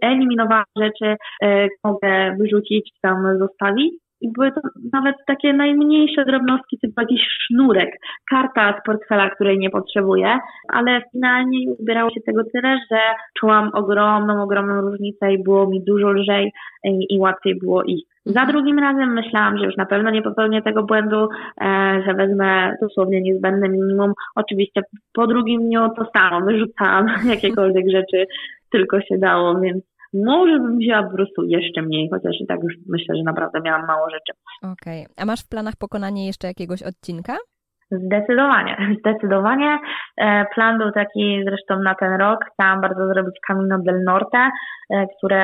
eliminowałam 0.00 0.64
rzeczy, 0.76 1.16
e, 1.42 1.68
mogę 1.84 2.36
wyrzucić, 2.38 2.90
tam 3.02 3.38
zostawić 3.38 4.07
i 4.20 4.32
były 4.32 4.52
to 4.52 4.60
nawet 4.92 5.16
takie 5.26 5.52
najmniejsze 5.52 6.24
drobnostki, 6.24 6.78
typu 6.78 7.00
jakiś 7.00 7.20
sznurek, 7.20 7.90
karta 8.30 8.80
z 8.80 8.86
portfela, 8.86 9.30
której 9.30 9.58
nie 9.58 9.70
potrzebuję, 9.70 10.38
ale 10.68 11.02
finalnie 11.12 11.58
zbierało 11.80 12.10
się 12.10 12.20
tego 12.26 12.42
tyle, 12.54 12.78
że 12.90 12.98
czułam 13.40 13.70
ogromną, 13.74 14.42
ogromną 14.42 14.80
różnicę 14.80 15.32
i 15.32 15.42
było 15.42 15.66
mi 15.66 15.84
dużo 15.84 16.12
lżej 16.12 16.52
i, 16.84 17.14
i 17.14 17.18
łatwiej 17.18 17.58
było 17.58 17.82
iść. 17.82 18.04
Za 18.26 18.46
drugim 18.46 18.78
razem 18.78 19.14
myślałam, 19.14 19.58
że 19.58 19.64
już 19.64 19.76
na 19.76 19.86
pewno 19.86 20.10
nie 20.10 20.22
popełnię 20.22 20.62
tego 20.62 20.82
błędu, 20.82 21.28
e, 21.60 22.02
że 22.06 22.14
wezmę 22.14 22.76
dosłownie 22.82 23.20
niezbędne 23.20 23.68
minimum. 23.68 24.12
Oczywiście 24.36 24.80
po 25.12 25.26
drugim 25.26 25.60
dniu 25.60 25.88
to 25.96 26.10
samo, 26.16 26.46
wyrzucałam 26.46 27.06
jakiekolwiek 27.34 27.84
rzeczy, 27.90 28.26
tylko 28.72 29.00
się 29.00 29.18
dało, 29.18 29.60
więc 29.60 29.84
może 30.14 30.58
bym 30.58 30.78
wzięła 30.78 31.02
po 31.02 31.14
prostu 31.14 31.44
jeszcze 31.44 31.82
mniej, 31.82 32.08
chociaż 32.12 32.40
i 32.40 32.46
tak 32.46 32.62
już 32.62 32.74
myślę, 32.88 33.16
że 33.16 33.22
naprawdę 33.22 33.60
miałam 33.60 33.86
mało 33.86 34.10
rzeczy. 34.10 34.32
Okej. 34.62 35.02
Okay. 35.02 35.14
A 35.16 35.24
masz 35.24 35.40
w 35.44 35.48
planach 35.48 35.74
pokonanie 35.76 36.26
jeszcze 36.26 36.48
jakiegoś 36.48 36.82
odcinka? 36.82 37.36
Zdecydowanie, 37.90 38.76
zdecydowanie. 39.00 39.78
E, 40.16 40.44
plan 40.54 40.78
był 40.78 40.92
taki 40.92 41.44
zresztą 41.48 41.82
na 41.82 41.94
ten 41.94 42.12
rok. 42.20 42.38
Chciałam 42.52 42.80
bardzo 42.80 43.06
zrobić 43.06 43.34
Camino 43.46 43.78
del 43.78 44.02
Norte, 44.04 44.38
e, 44.38 45.06
które 45.16 45.42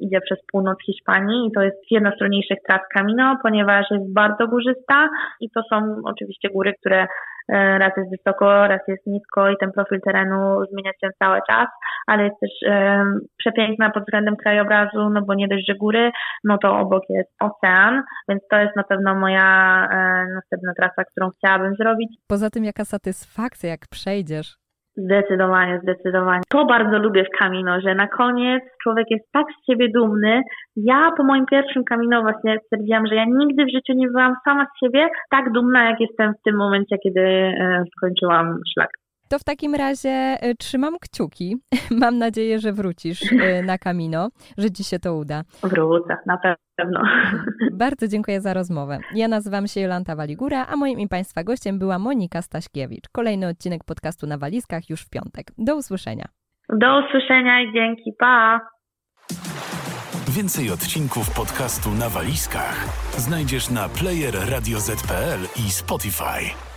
idzie 0.00 0.20
przez 0.20 0.38
północ 0.52 0.78
Hiszpanii 0.86 1.46
i 1.46 1.52
to 1.52 1.62
jest 1.62 1.78
jedna 1.90 2.10
z 2.10 2.18
trudniejszych 2.18 2.58
tras 2.68 2.80
Camino, 2.96 3.36
ponieważ 3.42 3.86
jest 3.90 4.14
bardzo 4.14 4.46
górzysta 4.46 5.08
i 5.40 5.50
to 5.50 5.62
są 5.70 5.96
oczywiście 6.04 6.48
góry, 6.48 6.72
które 6.80 7.06
raz 7.52 7.92
jest 7.96 8.10
wysoko, 8.10 8.66
raz 8.68 8.80
jest 8.88 9.06
nisko 9.06 9.50
i 9.50 9.56
ten 9.60 9.72
profil 9.72 10.00
terenu 10.00 10.64
zmienia 10.72 10.90
się 11.00 11.08
cały 11.18 11.40
czas, 11.50 11.68
ale 12.06 12.24
jest 12.24 12.40
też 12.40 12.50
e, 12.66 13.04
przepiękna 13.36 13.90
pod 13.90 14.02
względem 14.02 14.36
krajobrazu, 14.36 15.10
no 15.10 15.22
bo 15.22 15.34
nie 15.34 15.48
dość, 15.48 15.66
że 15.68 15.74
góry, 15.74 16.10
no 16.44 16.58
to 16.58 16.78
obok 16.78 17.02
jest 17.08 17.30
ocean, 17.40 18.02
więc 18.28 18.42
to 18.50 18.56
jest 18.56 18.76
na 18.76 18.84
pewno 18.84 19.14
moja 19.14 19.88
e, 19.92 20.26
następna 20.34 20.72
trasa, 20.76 21.04
którą 21.04 21.30
chciałabym 21.30 21.74
zrobić. 21.74 22.10
Poza 22.28 22.50
tym 22.50 22.64
jaka 22.64 22.84
satysfakcja, 22.84 23.70
jak 23.70 23.80
przejdziesz. 23.90 24.59
Zdecydowanie, 24.96 25.80
zdecydowanie. 25.82 26.42
To 26.48 26.64
bardzo 26.64 26.98
lubię 26.98 27.24
w 27.24 27.38
Camino, 27.38 27.80
że 27.80 27.94
na 27.94 28.08
koniec 28.08 28.62
człowiek 28.82 29.06
jest 29.10 29.32
tak 29.32 29.46
z 29.62 29.66
siebie 29.66 29.88
dumny. 29.94 30.42
Ja 30.76 31.10
po 31.16 31.24
moim 31.24 31.46
pierwszym 31.46 31.84
Camino 31.84 32.22
właśnie 32.22 32.58
stwierdziłam, 32.64 33.06
że 33.06 33.14
ja 33.14 33.24
nigdy 33.24 33.64
w 33.64 33.72
życiu 33.74 33.92
nie 33.94 34.08
byłam 34.08 34.34
sama 34.44 34.66
z 34.66 34.84
siebie 34.84 35.08
tak 35.30 35.52
dumna, 35.52 35.90
jak 35.90 36.00
jestem 36.00 36.32
w 36.32 36.42
tym 36.44 36.56
momencie, 36.56 36.96
kiedy 36.98 37.20
e, 37.20 37.84
skończyłam 37.96 38.58
szlak. 38.72 38.99
To 39.30 39.38
w 39.38 39.44
takim 39.44 39.74
razie 39.74 40.10
e, 40.10 40.54
trzymam 40.54 40.98
kciuki. 41.00 41.56
Mam 42.00 42.18
nadzieję, 42.18 42.58
że 42.58 42.72
wrócisz 42.72 43.32
e, 43.32 43.62
na 43.62 43.78
Camino, 43.78 44.28
że 44.58 44.70
ci 44.70 44.84
się 44.84 44.98
to 44.98 45.14
uda. 45.14 45.42
Wrócę, 45.62 46.16
na 46.26 46.38
pewno. 46.76 47.00
Bardzo 47.84 48.08
dziękuję 48.08 48.40
za 48.40 48.54
rozmowę. 48.54 48.98
Ja 49.14 49.28
nazywam 49.28 49.66
się 49.66 49.80
Jolanta 49.80 50.16
Waligura, 50.16 50.66
a 50.66 50.76
moim 50.76 51.00
i 51.00 51.08
Państwa 51.08 51.44
gościem 51.44 51.78
była 51.78 51.98
Monika 51.98 52.42
Staśkiewicz. 52.42 53.08
Kolejny 53.12 53.48
odcinek 53.48 53.84
podcastu 53.84 54.26
na 54.26 54.38
walizkach 54.38 54.90
już 54.90 55.00
w 55.00 55.10
piątek. 55.10 55.46
Do 55.58 55.76
usłyszenia. 55.76 56.24
Do 56.68 56.98
usłyszenia 56.98 57.62
i 57.62 57.72
dzięki. 57.72 58.12
Pa! 58.18 58.60
Więcej 60.36 60.70
odcinków 60.70 61.34
podcastu 61.36 61.90
na 61.90 62.08
walizkach 62.08 62.86
znajdziesz 63.18 63.70
na 63.70 63.88
player 63.88 64.34
i 65.56 65.70
Spotify. 65.70 66.69